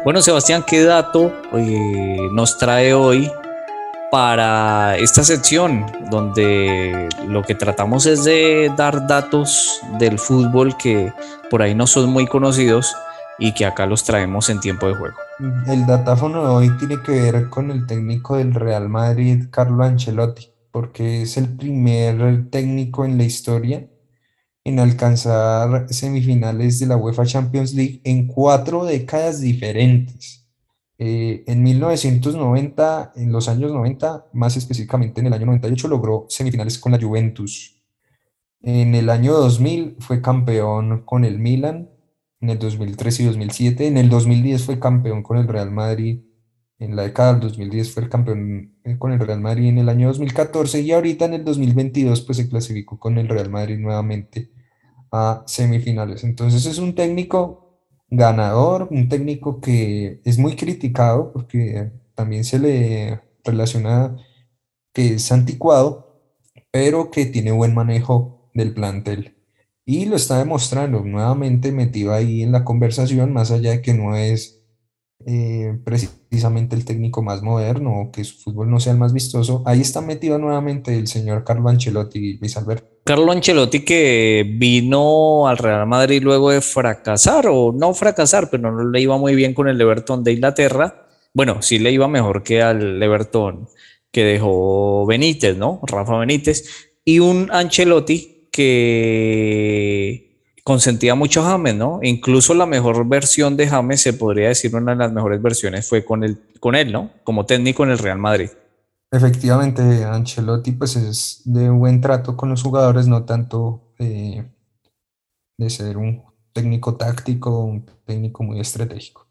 Bueno, 0.05 0.21
Sebastián, 0.21 0.63
¿qué 0.67 0.83
dato 0.83 1.33
eh, 1.53 2.29
nos 2.31 2.59
trae 2.59 2.93
hoy 2.93 3.27
para 4.11 4.95
esta 4.97 5.23
sección 5.23 5.83
donde 6.11 7.09
lo 7.27 7.41
que 7.41 7.55
tratamos 7.55 8.05
es 8.05 8.23
de 8.23 8.71
dar 8.77 9.07
datos 9.07 9.81
del 9.97 10.19
fútbol 10.19 10.77
que 10.77 11.11
por 11.49 11.63
ahí 11.63 11.73
no 11.73 11.87
son 11.87 12.11
muy 12.11 12.27
conocidos 12.27 12.95
y 13.39 13.55
que 13.55 13.65
acá 13.65 13.87
los 13.87 14.03
traemos 14.03 14.47
en 14.51 14.59
tiempo 14.59 14.87
de 14.87 14.93
juego? 14.93 15.15
El 15.65 15.87
datáfono 15.87 16.43
de 16.43 16.49
hoy 16.49 16.77
tiene 16.77 17.01
que 17.01 17.11
ver 17.11 17.49
con 17.49 17.71
el 17.71 17.87
técnico 17.87 18.37
del 18.37 18.53
Real 18.53 18.87
Madrid, 18.87 19.45
Carlo 19.49 19.83
Ancelotti, 19.83 20.51
porque 20.69 21.23
es 21.23 21.35
el 21.37 21.47
primer 21.57 22.51
técnico 22.51 23.05
en 23.05 23.17
la 23.17 23.23
historia 23.23 23.87
en 24.65 24.79
alcanzar 24.79 25.85
semifinales 25.93 26.79
de 26.79 26.87
la 26.87 26.97
UEFA 26.97 27.25
Champions 27.25 27.73
League 27.75 28.01
en 28.03 28.25
cuatro 28.27 28.83
décadas 28.83 29.39
diferentes. 29.39 30.47
Eh, 30.97 31.43
en 31.45 31.61
1990, 31.61 33.13
en 33.15 33.31
los 33.31 33.47
años 33.47 33.71
90, 33.71 34.27
más 34.33 34.57
específicamente 34.57 35.21
en 35.21 35.27
el 35.27 35.33
año 35.33 35.45
98, 35.45 35.87
logró 35.87 36.25
semifinales 36.29 36.79
con 36.79 36.93
la 36.93 36.99
Juventus. 36.99 37.79
En 38.61 38.95
el 38.95 39.11
año 39.11 39.33
2000 39.33 39.97
fue 39.99 40.21
campeón 40.21 41.03
con 41.05 41.25
el 41.25 41.37
Milan, 41.37 41.91
en 42.41 42.49
el 42.49 42.57
2003 42.57 43.19
y 43.19 43.25
2007. 43.25 43.87
En 43.87 43.97
el 43.97 44.09
2010 44.09 44.63
fue 44.63 44.79
campeón 44.79 45.21
con 45.21 45.37
el 45.37 45.47
Real 45.47 45.71
Madrid. 45.71 46.21
En 46.79 46.95
la 46.95 47.03
década 47.03 47.33
del 47.33 47.41
2010 47.41 47.93
fue 47.93 48.03
el 48.03 48.09
campeón 48.09 48.75
eh, 48.83 48.97
con 48.97 49.11
el 49.11 49.19
Real 49.19 49.41
Madrid 49.41 49.69
en 49.69 49.77
el 49.77 49.89
año 49.89 50.07
2014 50.07 50.81
y 50.81 50.91
ahorita 50.91 51.25
en 51.25 51.35
el 51.35 51.45
2022 51.45 52.21
pues 52.21 52.37
se 52.39 52.49
clasificó 52.49 52.99
con 52.99 53.17
el 53.19 53.29
Real 53.29 53.49
Madrid 53.49 53.77
nuevamente 53.77 54.54
semifinales. 55.47 56.23
Entonces 56.23 56.65
es 56.65 56.77
un 56.77 56.95
técnico 56.95 57.79
ganador, 58.09 58.87
un 58.91 59.09
técnico 59.09 59.61
que 59.61 60.21
es 60.25 60.37
muy 60.37 60.55
criticado 60.55 61.31
porque 61.33 61.91
también 62.15 62.43
se 62.43 62.59
le 62.59 63.21
relaciona 63.43 64.17
que 64.93 65.15
es 65.15 65.31
anticuado, 65.31 66.21
pero 66.71 67.11
que 67.11 67.25
tiene 67.25 67.51
buen 67.51 67.73
manejo 67.75 68.49
del 68.53 68.73
plantel. 68.73 69.37
Y 69.85 70.05
lo 70.05 70.15
está 70.15 70.39
demostrando 70.39 71.01
nuevamente 71.01 71.71
metido 71.71 72.13
ahí 72.13 72.41
en 72.43 72.51
la 72.51 72.63
conversación, 72.65 73.33
más 73.33 73.51
allá 73.51 73.71
de 73.71 73.81
que 73.81 73.93
no 73.93 74.15
es 74.15 74.63
eh, 75.25 75.79
precisamente 75.83 76.75
el 76.75 76.85
técnico 76.85 77.21
más 77.21 77.41
moderno 77.41 78.01
o 78.01 78.11
que 78.11 78.23
su 78.23 78.41
fútbol 78.41 78.69
no 78.69 78.79
sea 78.79 78.93
el 78.93 78.99
más 78.99 79.13
vistoso, 79.13 79.63
ahí 79.65 79.81
está 79.81 80.01
metido 80.01 80.37
nuevamente 80.37 80.97
el 80.97 81.07
señor 81.07 81.43
Carlo 81.43 81.69
Ancelotti, 81.69 82.37
Luis 82.37 82.57
Alberto. 82.57 82.94
Carlo 83.05 83.31
Ancelotti 83.31 83.81
que 83.81 84.43
vino 84.57 85.47
al 85.47 85.59
Real 85.59 85.85
Madrid 85.85 86.23
luego 86.23 86.49
de 86.49 86.59
fracasar 86.59 87.45
o 87.47 87.71
no 87.71 87.93
fracasar, 87.93 88.49
pero 88.49 88.71
no 88.71 88.89
le 88.89 88.99
iba 88.99 89.15
muy 89.15 89.35
bien 89.35 89.53
con 89.53 89.67
el 89.67 89.79
Everton 89.79 90.23
de 90.23 90.33
Inglaterra. 90.33 91.05
Bueno, 91.31 91.61
sí 91.61 91.77
le 91.77 91.91
iba 91.91 92.07
mejor 92.07 92.41
que 92.41 92.63
al 92.63 93.01
Everton 93.03 93.69
que 94.11 94.23
dejó 94.23 95.05
Benítez, 95.05 95.55
¿no? 95.55 95.81
Rafa 95.83 96.17
Benítez. 96.17 96.89
Y 97.05 97.19
un 97.19 97.51
Ancelotti 97.51 98.47
que 98.51 100.39
consentía 100.63 101.13
mucho 101.13 101.41
a 101.41 101.51
James, 101.51 101.75
¿no? 101.75 101.99
Incluso 102.01 102.55
la 102.55 102.65
mejor 102.65 103.07
versión 103.07 103.55
de 103.55 103.67
James, 103.67 104.01
se 104.01 104.13
podría 104.13 104.47
decir 104.47 104.75
una 104.75 104.93
de 104.93 104.97
las 104.97 105.11
mejores 105.11 105.39
versiones, 105.43 105.87
fue 105.87 106.03
con, 106.03 106.23
el, 106.23 106.39
con 106.59 106.73
él, 106.73 106.91
¿no? 106.91 107.11
Como 107.23 107.45
técnico 107.45 107.83
en 107.83 107.91
el 107.91 107.99
Real 107.99 108.17
Madrid. 108.17 108.49
Efectivamente, 109.15 110.03
Ancelotti 110.03 110.73
pues 110.73 110.97
es 110.97 111.41
de 111.45 111.69
buen 111.69 112.01
trato 112.01 112.35
con 112.35 112.49
los 112.49 112.61
jugadores, 112.61 113.07
no 113.07 113.23
tanto 113.23 113.93
eh, 113.97 114.43
de 115.57 115.69
ser 115.69 115.95
un 115.95 116.21
técnico 116.51 116.95
táctico, 116.95 117.63
un 117.63 117.85
técnico 118.05 118.43
muy 118.43 118.59
estratégico. 118.59 119.25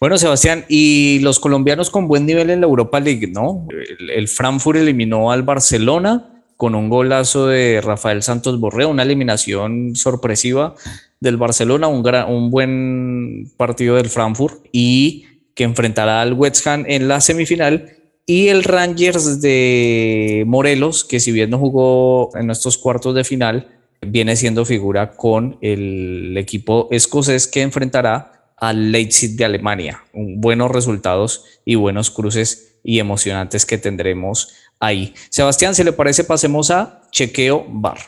Bueno, 0.00 0.16
Sebastián, 0.16 0.64
y 0.66 1.18
los 1.20 1.38
colombianos 1.38 1.90
con 1.90 2.08
buen 2.08 2.24
nivel 2.24 2.48
en 2.48 2.62
la 2.62 2.66
Europa 2.66 3.00
League, 3.00 3.26
¿no? 3.26 3.66
el 4.14 4.28
Frankfurt 4.28 4.78
eliminó 4.78 5.30
al 5.30 5.42
Barcelona, 5.42 6.44
con 6.56 6.74
un 6.74 6.88
golazo 6.88 7.48
de 7.48 7.80
Rafael 7.82 8.22
Santos 8.22 8.58
Borreo, 8.58 8.88
una 8.88 9.02
eliminación 9.02 9.94
sorpresiva 9.94 10.74
del 11.20 11.36
Barcelona, 11.36 11.88
un, 11.88 12.02
un 12.28 12.50
buen 12.50 13.52
partido 13.58 13.96
del 13.96 14.08
Frankfurt 14.08 14.64
y 14.72 15.26
que 15.54 15.64
enfrentará 15.64 16.22
al 16.22 16.32
West 16.32 16.66
Ham 16.66 16.84
en 16.86 17.08
la 17.08 17.20
semifinal 17.20 18.01
y 18.26 18.48
el 18.48 18.64
Rangers 18.64 19.40
de 19.40 20.44
Morelos, 20.46 21.04
que 21.04 21.20
si 21.20 21.32
bien 21.32 21.50
no 21.50 21.58
jugó 21.58 22.30
en 22.36 22.50
estos 22.50 22.78
cuartos 22.78 23.14
de 23.14 23.24
final, 23.24 23.68
viene 24.00 24.36
siendo 24.36 24.64
figura 24.64 25.12
con 25.12 25.58
el 25.60 26.36
equipo 26.36 26.88
escocés 26.90 27.46
que 27.46 27.62
enfrentará 27.62 28.52
al 28.56 28.92
Leipzig 28.92 29.36
de 29.36 29.44
Alemania. 29.44 30.04
buenos 30.12 30.70
resultados 30.70 31.44
y 31.64 31.74
buenos 31.74 32.10
cruces 32.10 32.78
y 32.84 33.00
emocionantes 33.00 33.66
que 33.66 33.78
tendremos 33.78 34.54
ahí. 34.78 35.14
Sebastián, 35.30 35.74
si 35.74 35.82
le 35.84 35.92
parece, 35.92 36.24
pasemos 36.24 36.70
a 36.70 37.02
chequeo 37.10 37.64
bar. 37.68 37.98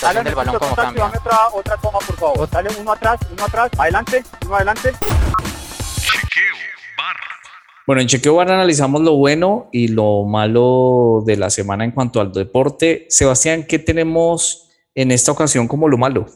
Dale 0.00 0.28
el 0.28 0.34
balón 0.34 0.58
como 0.58 0.74
cambia. 0.74 1.06
Otra, 1.06 1.38
otra 1.52 1.76
toma, 1.76 1.98
por 1.98 2.16
favor. 2.16 2.50
Dale 2.50 2.68
uno 2.80 2.92
atrás, 2.92 3.18
uno 3.32 3.44
atrás, 3.44 3.70
adelante, 3.78 4.22
uno 4.44 4.56
adelante. 4.56 4.92
Bueno, 7.86 8.02
en 8.02 8.08
Chequeo 8.08 8.34
Bar 8.34 8.50
analizamos 8.50 9.02
lo 9.02 9.16
bueno 9.16 9.68
y 9.72 9.88
lo 9.88 10.24
malo 10.24 11.22
de 11.24 11.36
la 11.36 11.50
semana 11.50 11.84
en 11.84 11.92
cuanto 11.92 12.20
al 12.20 12.32
deporte. 12.32 13.06
Sebastián, 13.08 13.64
¿qué 13.68 13.78
tenemos 13.78 14.68
en 14.94 15.12
esta 15.12 15.32
ocasión 15.32 15.68
como 15.68 15.88
lo 15.88 15.98
malo? 15.98 16.26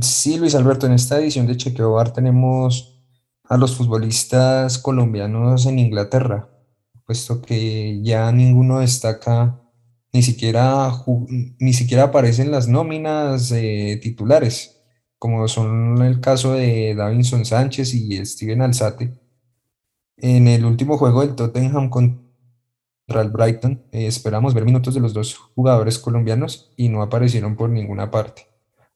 Sí, 0.00 0.38
Luis 0.38 0.54
Alberto, 0.54 0.86
en 0.86 0.92
esta 0.92 1.18
edición 1.18 1.46
de 1.46 1.56
Chequeo 1.56 1.92
Bar 1.92 2.12
tenemos 2.12 3.00
a 3.44 3.56
los 3.56 3.74
futbolistas 3.74 4.78
colombianos 4.78 5.66
en 5.66 5.78
Inglaterra 5.78 6.48
puesto 7.08 7.40
que 7.40 8.02
ya 8.02 8.30
ninguno 8.32 8.80
destaca, 8.80 9.58
ni 10.12 10.22
siquiera, 10.22 10.92
ni 11.58 11.72
siquiera 11.72 12.04
aparecen 12.04 12.50
las 12.50 12.68
nóminas 12.68 13.48
titulares, 14.02 14.82
como 15.18 15.48
son 15.48 16.02
el 16.02 16.20
caso 16.20 16.52
de 16.52 16.94
Davinson 16.94 17.46
Sánchez 17.46 17.94
y 17.94 18.24
Steven 18.26 18.60
Alzate. 18.60 19.14
En 20.20 20.48
el 20.48 20.64
último 20.64 20.98
juego 20.98 21.20
del 21.20 21.36
Tottenham 21.36 21.90
contra 21.90 22.18
el 23.22 23.30
Brighton, 23.30 23.84
eh, 23.92 24.06
esperamos 24.06 24.54
ver 24.54 24.64
minutos 24.64 24.94
de 24.94 25.00
los 25.00 25.14
dos 25.14 25.36
jugadores 25.36 25.98
colombianos 25.98 26.72
y 26.76 26.88
no 26.88 27.02
aparecieron 27.02 27.56
por 27.56 27.70
ninguna 27.70 28.10
parte. 28.10 28.48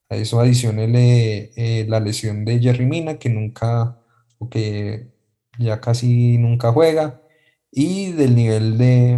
A 0.09 0.17
eso 0.17 0.41
adicionele 0.41 1.53
eh, 1.57 1.87
la 1.89 2.01
lesión 2.01 2.45
de 2.45 2.61
Jerry 2.61 2.87
Mina, 2.87 3.19
que 3.19 3.31
nunca, 3.31 3.99
o 4.39 4.49
que 4.51 5.13
ya 5.59 5.81
casi 5.81 6.39
nunca 6.39 6.73
juega, 6.73 7.23
y 7.71 8.13
del 8.13 8.35
nivel 8.37 8.79
de 8.79 9.13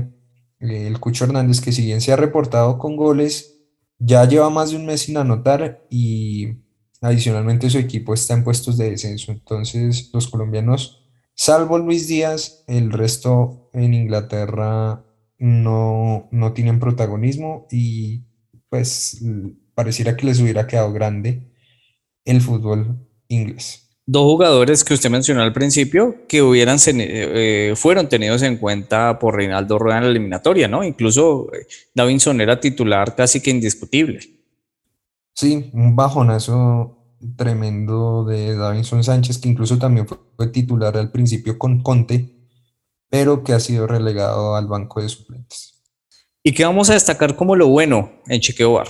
eh, 0.60 0.86
el 0.86 1.00
Cucho 1.00 1.24
Hernández, 1.24 1.60
que 1.60 1.72
si 1.72 1.84
bien 1.84 2.00
se 2.00 2.12
ha 2.12 2.16
reportado 2.16 2.78
con 2.78 2.96
goles, 2.96 3.60
ya 3.98 4.24
lleva 4.26 4.50
más 4.50 4.70
de 4.70 4.76
un 4.76 4.86
mes 4.86 5.02
sin 5.02 5.16
anotar 5.16 5.86
y 5.90 6.58
adicionalmente 7.00 7.70
su 7.70 7.78
equipo 7.78 8.14
está 8.14 8.34
en 8.34 8.44
puestos 8.44 8.76
de 8.76 8.90
descenso. 8.90 9.32
Entonces 9.32 10.10
los 10.12 10.28
colombianos, 10.28 11.03
salvo 11.34 11.78
Luis 11.78 12.08
Díaz, 12.08 12.64
el 12.66 12.92
resto 12.92 13.70
en 13.72 13.94
Inglaterra 13.94 15.04
no, 15.38 16.28
no 16.30 16.52
tienen 16.52 16.80
protagonismo 16.80 17.66
y 17.70 18.24
pues 18.68 19.22
pareciera 19.74 20.16
que 20.16 20.26
les 20.26 20.40
hubiera 20.40 20.66
quedado 20.66 20.92
grande 20.92 21.50
el 22.24 22.40
fútbol 22.40 23.06
inglés 23.28 23.84
dos 24.06 24.24
jugadores 24.24 24.84
que 24.84 24.94
usted 24.94 25.10
mencionó 25.10 25.42
al 25.42 25.52
principio 25.52 26.26
que 26.28 26.42
hubieran 26.42 26.78
eh, 26.86 27.72
fueron 27.76 28.08
tenidos 28.08 28.42
en 28.42 28.58
cuenta 28.58 29.18
por 29.18 29.36
Reinaldo 29.36 29.78
Rueda 29.78 29.98
en 29.98 30.04
la 30.04 30.10
eliminatoria, 30.10 30.68
¿no? 30.68 30.84
Incluso 30.84 31.48
eh, 31.54 31.66
Davinson 31.94 32.40
era 32.40 32.60
titular 32.60 33.14
casi 33.14 33.40
que 33.40 33.50
indiscutible. 33.50 34.20
Sí, 35.34 35.70
un 35.72 35.96
bajonazo 35.96 36.98
tremendo 37.36 38.24
de 38.24 38.56
Davinson 38.56 39.04
Sánchez, 39.04 39.38
que 39.38 39.48
incluso 39.48 39.78
también 39.78 40.06
fue 40.06 40.48
titular 40.48 40.96
al 40.96 41.10
principio 41.10 41.58
con 41.58 41.82
Conte, 41.82 42.34
pero 43.08 43.42
que 43.42 43.52
ha 43.52 43.60
sido 43.60 43.86
relegado 43.86 44.56
al 44.56 44.66
banco 44.66 45.00
de 45.00 45.08
suplentes. 45.08 45.82
¿Y 46.42 46.52
qué 46.52 46.64
vamos 46.64 46.90
a 46.90 46.94
destacar 46.94 47.36
como 47.36 47.56
lo 47.56 47.68
bueno 47.68 48.20
en 48.26 48.40
Chequeo 48.40 48.74
Bar? 48.74 48.88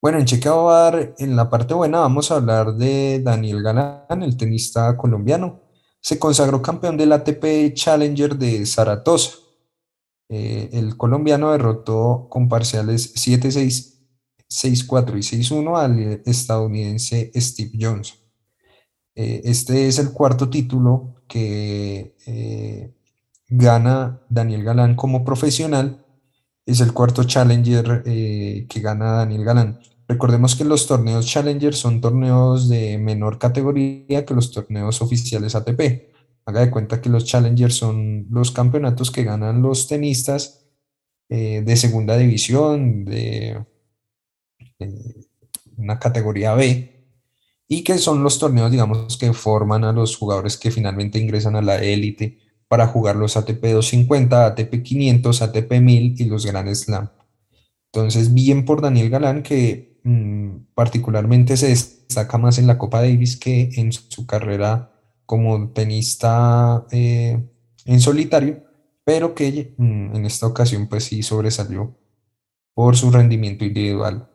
Bueno, 0.00 0.18
en 0.18 0.24
Chequeo 0.24 0.64
Bar, 0.64 1.14
en 1.16 1.36
la 1.36 1.48
parte 1.48 1.74
buena, 1.74 2.00
vamos 2.00 2.30
a 2.30 2.36
hablar 2.36 2.74
de 2.74 3.20
Daniel 3.22 3.62
Galán, 3.62 4.22
el 4.24 4.36
tenista 4.36 4.96
colombiano. 4.96 5.60
Se 6.00 6.18
consagró 6.18 6.60
campeón 6.60 6.96
del 6.96 7.12
ATP 7.12 7.72
Challenger 7.74 8.36
de 8.36 8.66
Zaratosa. 8.66 9.38
Eh, 10.28 10.70
el 10.72 10.96
colombiano 10.96 11.52
derrotó 11.52 12.26
con 12.28 12.48
parciales 12.48 13.14
7-6, 13.14 13.91
6-4 14.52 15.16
y 15.16 15.42
6-1 15.42 15.78
al 15.78 16.22
estadounidense 16.26 17.30
Steve 17.34 17.72
Johnson. 17.80 18.18
Eh, 19.14 19.42
este 19.44 19.88
es 19.88 19.98
el 19.98 20.12
cuarto 20.12 20.48
título 20.48 21.22
que 21.28 22.16
eh, 22.26 22.94
gana 23.48 24.20
Daniel 24.28 24.64
Galán 24.64 24.96
como 24.96 25.24
profesional. 25.24 26.04
Es 26.64 26.80
el 26.80 26.92
cuarto 26.92 27.24
Challenger 27.24 28.02
que 28.04 28.80
gana 28.80 29.12
Daniel 29.12 29.44
Galán. 29.44 29.80
Recordemos 30.12 30.54
que 30.56 30.64
los 30.64 30.86
torneos 30.86 31.26
Challenger 31.26 31.74
son 31.74 32.00
torneos 32.00 32.68
de 32.68 32.98
menor 32.98 33.38
categoría 33.38 34.26
que 34.26 34.34
los 34.34 34.52
torneos 34.52 35.00
oficiales 35.00 35.54
ATP. 35.54 36.12
Haga 36.44 36.60
de 36.60 36.70
cuenta 36.70 37.00
que 37.00 37.08
los 37.08 37.24
Challenger 37.24 37.72
son 37.72 38.26
los 38.30 38.50
campeonatos 38.50 39.10
que 39.10 39.24
ganan 39.24 39.62
los 39.62 39.88
tenistas 39.88 40.66
eh, 41.30 41.62
de 41.64 41.76
segunda 41.76 42.18
división, 42.18 43.06
de 43.06 43.64
una 45.76 45.98
categoría 45.98 46.54
B, 46.54 47.06
y 47.68 47.84
que 47.84 47.98
son 47.98 48.22
los 48.22 48.38
torneos, 48.38 48.70
digamos, 48.70 49.16
que 49.16 49.32
forman 49.32 49.84
a 49.84 49.92
los 49.92 50.16
jugadores 50.16 50.56
que 50.56 50.70
finalmente 50.70 51.18
ingresan 51.18 51.56
a 51.56 51.62
la 51.62 51.82
élite 51.82 52.38
para 52.68 52.86
jugar 52.86 53.16
los 53.16 53.36
ATP 53.36 53.62
250, 53.62 54.46
ATP 54.46 54.82
500, 54.82 55.42
ATP 55.42 55.72
1000 55.80 56.20
y 56.20 56.24
los 56.24 56.46
Grand 56.46 56.74
Slam. 56.74 57.10
Entonces, 57.92 58.32
bien 58.34 58.64
por 58.64 58.80
Daniel 58.80 59.10
Galán 59.10 59.42
que 59.42 59.92
Mm, 60.04 60.66
particularmente 60.74 61.56
se 61.56 61.68
destaca 61.68 62.36
más 62.36 62.58
en 62.58 62.66
la 62.66 62.76
Copa 62.76 63.00
Davis 63.00 63.36
que 63.36 63.70
en 63.76 63.92
su 63.92 64.26
carrera 64.26 64.90
como 65.26 65.70
tenista 65.70 66.86
eh, 66.90 67.40
en 67.84 68.00
solitario, 68.00 68.64
pero 69.04 69.34
que 69.34 69.74
mm, 69.76 70.16
en 70.16 70.26
esta 70.26 70.46
ocasión 70.46 70.88
pues 70.88 71.04
sí 71.04 71.22
sobresalió 71.22 71.96
por 72.74 72.96
su 72.96 73.10
rendimiento 73.12 73.64
individual 73.64 74.28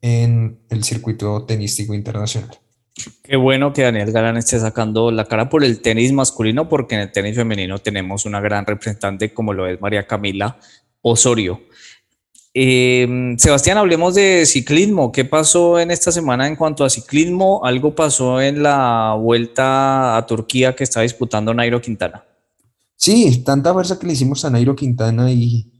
en 0.00 0.60
el 0.70 0.84
circuito 0.84 1.44
tenístico 1.44 1.94
internacional. 1.94 2.58
Qué 3.22 3.36
bueno 3.36 3.72
que 3.72 3.82
Daniel 3.82 4.10
Galán 4.12 4.36
esté 4.36 4.58
sacando 4.58 5.10
la 5.10 5.24
cara 5.24 5.48
por 5.48 5.62
el 5.64 5.80
tenis 5.80 6.12
masculino, 6.12 6.68
porque 6.68 6.96
en 6.96 7.02
el 7.02 7.12
tenis 7.12 7.36
femenino 7.36 7.78
tenemos 7.78 8.24
una 8.24 8.40
gran 8.40 8.66
representante 8.66 9.32
como 9.32 9.52
lo 9.52 9.66
es 9.66 9.80
María 9.80 10.06
Camila 10.06 10.58
Osorio. 11.00 11.60
Eh, 12.54 13.36
Sebastián, 13.38 13.78
hablemos 13.78 14.14
de 14.14 14.44
ciclismo. 14.46 15.12
¿Qué 15.12 15.24
pasó 15.24 15.78
en 15.78 15.90
esta 15.90 16.10
semana 16.10 16.48
en 16.48 16.56
cuanto 16.56 16.84
a 16.84 16.90
ciclismo? 16.90 17.64
¿Algo 17.64 17.94
pasó 17.94 18.40
en 18.40 18.62
la 18.62 19.14
vuelta 19.16 20.16
a 20.16 20.26
Turquía 20.26 20.74
que 20.74 20.84
está 20.84 21.02
disputando 21.02 21.54
Nairo 21.54 21.80
Quintana? 21.80 22.24
Sí, 22.96 23.44
tanta 23.44 23.72
fuerza 23.72 23.98
que 23.98 24.08
le 24.08 24.14
hicimos 24.14 24.44
a 24.44 24.50
Nairo 24.50 24.74
Quintana 24.74 25.30
y 25.30 25.77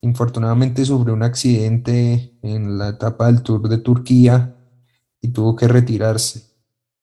infortunadamente 0.00 0.84
sufrió 0.84 1.14
un 1.14 1.22
accidente 1.22 2.38
en 2.42 2.78
la 2.78 2.90
etapa 2.90 3.26
del 3.26 3.42
Tour 3.42 3.68
de 3.68 3.78
Turquía 3.78 4.56
y 5.20 5.28
tuvo 5.28 5.56
que 5.56 5.68
retirarse. 5.68 6.56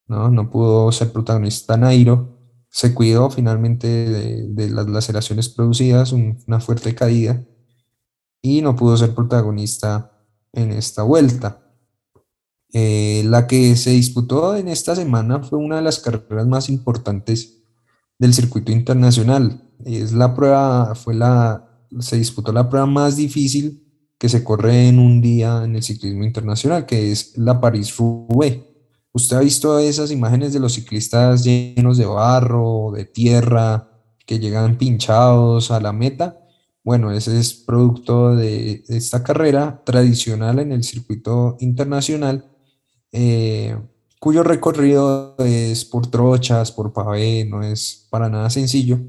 ¿no? 0.08 0.30
No 0.30 0.50
pudo 0.50 0.91
ser 0.91 1.12
protagonista 1.12 1.78
Nairo. 1.78 2.39
Se 2.70 2.94
cuidó 2.94 3.30
finalmente 3.30 3.88
de, 3.88 4.70
las 4.70 4.88
laceraciones 4.88 5.50
producidas, 5.50 6.12
una 6.12 6.60
fuerte 6.60 6.96
caída, 6.96 7.44
y 8.41 8.62
no 8.62 8.76
pudo 8.76 8.98
ser 8.98 9.14
protagonista 9.14 10.12
en 10.52 10.72
esta 10.72 11.04
vuelta. 11.04 11.60
Eh, 12.74 13.24
la 13.26 13.46
que 13.46 13.76
se 13.76 13.91
disputó 13.91 14.56
en 14.56 14.68
esta 14.68 14.96
semana 14.96 15.44
fue 15.44 15.60
una 15.60 15.76
de 15.76 15.84
las 15.84 16.00
carreras 16.00 16.48
más 16.48 16.70
importantes 16.70 17.62
del 18.18 18.34
circuito 18.34 18.72
internacional. 18.72 19.70
Es 19.86 20.14
la 20.14 20.34
prueba, 20.34 20.96
fue 20.96 21.14
la, 21.14 21.73
se 22.00 22.18
disputó 22.18 22.52
la 22.52 22.70
prueba 22.70 22.86
más 22.86 23.16
difícil 23.16 23.84
que 24.18 24.30
se 24.30 24.44
corre 24.44 24.88
en 24.88 25.00
un 25.00 25.22
día 25.22 25.64
en 25.64 25.76
el 25.76 25.84
ciclismo 25.84 26.24
internacional, 26.24 26.86
que 26.86 27.12
es 27.12 27.38
la 27.38 27.60
París-Roubaix. 27.60 28.64
¿Usted 29.12 29.38
ha 29.38 29.41
visto 29.41 29.78
esas 29.80 30.12
imágenes 30.12 30.54
de 30.54 30.60
los 30.60 30.74
ciclistas 30.74 31.44
llenos 31.44 31.98
de 31.98 32.06
barro, 32.06 32.91
de 32.96 33.06
tierra, 33.06 33.89
que 34.26 34.39
llegan 34.39 34.78
pinchados 34.78 35.72
a 35.72 35.80
la 35.80 35.91
meta? 35.91 36.39
Bueno, 36.84 37.12
ese 37.12 37.39
es 37.39 37.54
producto 37.54 38.36
de 38.36 38.84
esta 38.88 39.24
carrera 39.24 39.82
tradicional 39.86 40.60
en 40.60 40.72
el 40.72 40.84
circuito 40.84 41.58
internacional 41.60 42.50
eh, 43.14 43.78
cuyo 44.20 44.41
recorrido 44.41 45.36
es 45.38 45.86
por 45.86 46.08
trochas, 46.08 46.72
por 46.72 46.91
pavé, 46.91 47.46
no 47.46 47.62
es 47.62 48.08
para 48.10 48.28
nada 48.28 48.50
sencillo, 48.50 49.00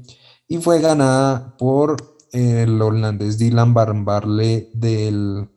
y 0.47 0.57
fue 0.57 0.79
ganada 0.79 1.57
por 1.57 2.14
el 2.35 2.81
holandés 2.81 3.37
Dylan 3.37 3.73
Barnbarle 3.73 4.69
del 4.73 5.47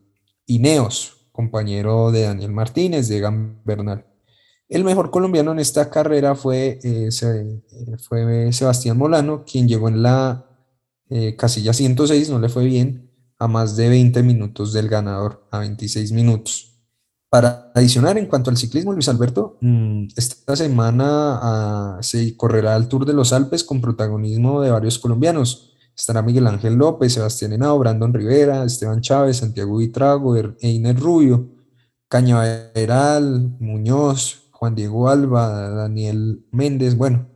Ineos, 0.46 1.28
compañero 1.32 2.12
de 2.12 2.22
Daniel 2.22 2.52
Martínez, 2.52 3.08
de 3.08 3.20
Bernal. 3.64 4.06
El 4.68 4.84
mejor 4.84 5.10
colombiano 5.10 5.52
en 5.52 5.58
esta 5.58 5.90
carrera 5.90 6.34
fue, 6.34 6.78
eh, 6.82 7.08
fue 7.98 8.52
Sebastián 8.52 8.96
Molano, 8.96 9.44
quien 9.44 9.66
llegó 9.66 9.88
en 9.88 10.02
la 10.02 10.46
eh, 11.10 11.36
casilla 11.36 11.72
106, 11.72 12.30
no 12.30 12.38
le 12.38 12.48
fue 12.48 12.64
bien, 12.64 13.10
a 13.38 13.48
más 13.48 13.76
de 13.76 13.88
20 13.88 14.22
minutos 14.22 14.72
del 14.72 14.88
ganador, 14.88 15.46
a 15.50 15.58
26 15.60 16.12
minutos. 16.12 16.68
Para 17.30 17.72
adicionar, 17.74 18.16
en 18.16 18.26
cuanto 18.26 18.50
al 18.50 18.56
ciclismo, 18.56 18.92
Luis 18.92 19.08
Alberto, 19.08 19.58
mm, 19.60 20.08
esta 20.16 20.56
semana 20.56 21.38
ah, 21.42 21.98
se 22.00 22.36
correrá 22.36 22.74
el 22.76 22.88
Tour 22.88 23.04
de 23.04 23.12
los 23.12 23.32
Alpes 23.32 23.64
con 23.64 23.80
protagonismo 23.80 24.62
de 24.62 24.70
varios 24.70 24.98
colombianos. 24.98 25.67
Estará 25.98 26.22
Miguel 26.22 26.46
Ángel 26.46 26.76
López, 26.76 27.12
Sebastián 27.12 27.52
Henao, 27.52 27.76
Brandon 27.80 28.14
Rivera, 28.14 28.64
Esteban 28.64 29.00
Chávez, 29.00 29.38
Santiago 29.38 29.78
Vitrago, 29.78 30.36
er-, 30.36 30.56
Einer 30.60 30.98
Rubio, 30.98 31.48
Cañaveral, 32.08 33.56
Muñoz, 33.58 34.48
Juan 34.52 34.76
Diego 34.76 35.08
Alba, 35.08 35.68
Daniel 35.70 36.46
Méndez, 36.52 36.96
bueno, 36.96 37.28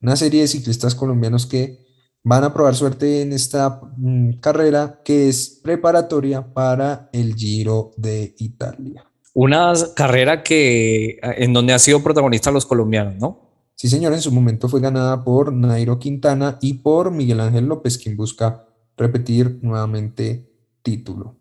una 0.00 0.14
serie 0.14 0.42
de 0.42 0.48
ciclistas 0.48 0.94
colombianos 0.94 1.46
que 1.46 1.84
van 2.22 2.44
a 2.44 2.54
probar 2.54 2.76
suerte 2.76 3.20
en 3.20 3.32
esta 3.32 3.80
mm, 3.96 4.34
carrera 4.34 5.00
que 5.04 5.28
es 5.28 5.60
preparatoria 5.62 6.54
para 6.54 7.10
el 7.12 7.34
Giro 7.34 7.90
de 7.96 8.34
Italia. 8.38 9.04
Una 9.34 9.72
carrera 9.96 10.44
que 10.44 11.18
en 11.20 11.52
donde 11.52 11.72
ha 11.72 11.78
sido 11.80 12.00
protagonista 12.00 12.52
los 12.52 12.64
colombianos, 12.64 13.16
¿no? 13.16 13.43
Sí, 13.74 13.88
señor, 13.88 14.12
en 14.12 14.22
su 14.22 14.30
momento 14.30 14.68
fue 14.68 14.80
ganada 14.80 15.24
por 15.24 15.52
Nairo 15.52 15.98
Quintana 15.98 16.58
y 16.60 16.74
por 16.74 17.10
Miguel 17.10 17.40
Ángel 17.40 17.66
López, 17.66 17.98
quien 17.98 18.16
busca 18.16 18.66
repetir 18.96 19.58
nuevamente 19.62 20.48
título. 20.82 21.36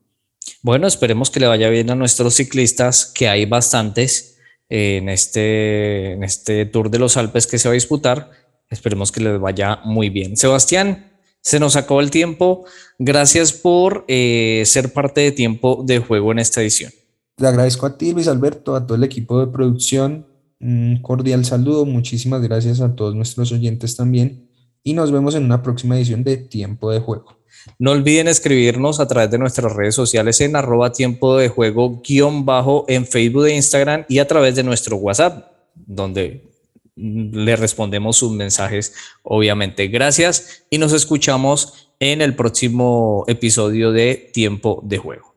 Bueno, 0.61 0.87
esperemos 0.87 1.29
que 1.29 1.39
le 1.39 1.47
vaya 1.47 1.69
bien 1.69 1.89
a 1.89 1.95
nuestros 1.95 2.35
ciclistas, 2.35 3.05
que 3.05 3.27
hay 3.27 3.45
bastantes 3.45 4.37
en 4.69 5.09
este, 5.09 6.13
en 6.13 6.23
este 6.23 6.65
Tour 6.65 6.89
de 6.89 6.99
los 6.99 7.17
Alpes 7.17 7.47
que 7.47 7.59
se 7.59 7.67
va 7.67 7.73
a 7.73 7.75
disputar. 7.75 8.31
Esperemos 8.69 9.11
que 9.11 9.21
les 9.21 9.39
vaya 9.39 9.79
muy 9.83 10.09
bien. 10.09 10.35
Sebastián, 10.35 11.11
se 11.41 11.59
nos 11.59 11.75
acabó 11.75 12.01
el 12.01 12.09
tiempo. 12.09 12.65
Gracias 12.97 13.53
por 13.53 14.05
eh, 14.07 14.63
ser 14.65 14.93
parte 14.93 15.21
de 15.21 15.31
tiempo 15.31 15.83
de 15.85 15.99
juego 15.99 16.31
en 16.31 16.39
esta 16.39 16.61
edición. 16.61 16.91
Le 17.37 17.47
agradezco 17.47 17.85
a 17.85 17.97
ti, 17.97 18.13
Luis 18.13 18.27
Alberto, 18.27 18.75
a 18.75 18.85
todo 18.87 18.95
el 18.95 19.03
equipo 19.03 19.39
de 19.39 19.51
producción. 19.51 20.25
Un 20.63 21.01
cordial 21.01 21.43
saludo. 21.43 21.85
Muchísimas 21.85 22.41
gracias 22.41 22.79
a 22.79 22.95
todos 22.95 23.13
nuestros 23.15 23.51
oyentes 23.51 23.97
también. 23.97 24.49
Y 24.81 24.93
nos 24.93 25.11
vemos 25.11 25.35
en 25.35 25.43
una 25.43 25.61
próxima 25.61 25.97
edición 25.97 26.23
de 26.23 26.37
Tiempo 26.37 26.89
de 26.89 27.01
Juego. 27.01 27.37
No 27.79 27.91
olviden 27.91 28.29
escribirnos 28.29 29.01
a 29.01 29.07
través 29.07 29.29
de 29.29 29.37
nuestras 29.37 29.73
redes 29.73 29.95
sociales 29.95 30.39
en 30.39 30.55
arroba 30.55 30.93
tiempo 30.93 31.37
de 31.37 31.49
juego 31.49 32.01
guion 32.01 32.45
bajo 32.45 32.85
en 32.87 33.05
Facebook 33.05 33.45
e 33.45 33.55
Instagram 33.55 34.05
y 34.07 34.19
a 34.19 34.27
través 34.27 34.55
de 34.55 34.63
nuestro 34.63 34.95
WhatsApp, 34.95 35.51
donde 35.75 36.49
le 36.95 37.55
respondemos 37.57 38.17
sus 38.17 38.31
mensajes, 38.31 38.93
obviamente. 39.21 39.87
Gracias 39.87 40.65
y 40.69 40.77
nos 40.77 40.93
escuchamos 40.93 41.89
en 41.99 42.21
el 42.21 42.35
próximo 42.35 43.25
episodio 43.27 43.91
de 43.91 44.31
Tiempo 44.33 44.81
de 44.83 44.97
Juego. 44.97 45.35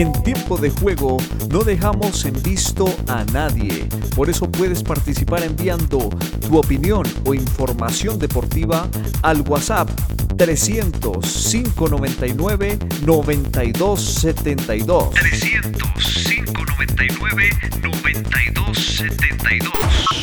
En 0.00 0.12
tiempo 0.22 0.56
de 0.56 0.70
juego 0.70 1.18
no 1.50 1.62
dejamos 1.62 2.24
en 2.24 2.32
visto 2.42 2.86
a 3.06 3.22
nadie. 3.34 3.86
Por 4.16 4.30
eso 4.30 4.50
puedes 4.50 4.82
participar 4.82 5.42
enviando 5.42 6.08
tu 6.40 6.56
opinión 6.56 7.06
o 7.26 7.34
información 7.34 8.18
deportiva 8.18 8.88
al 9.20 9.42
WhatsApp 9.42 9.90
300 10.38 11.18
599 11.50 12.78
9272. 13.04 15.10
300 15.10 15.92
599 15.92 17.50
9272. 17.82 20.19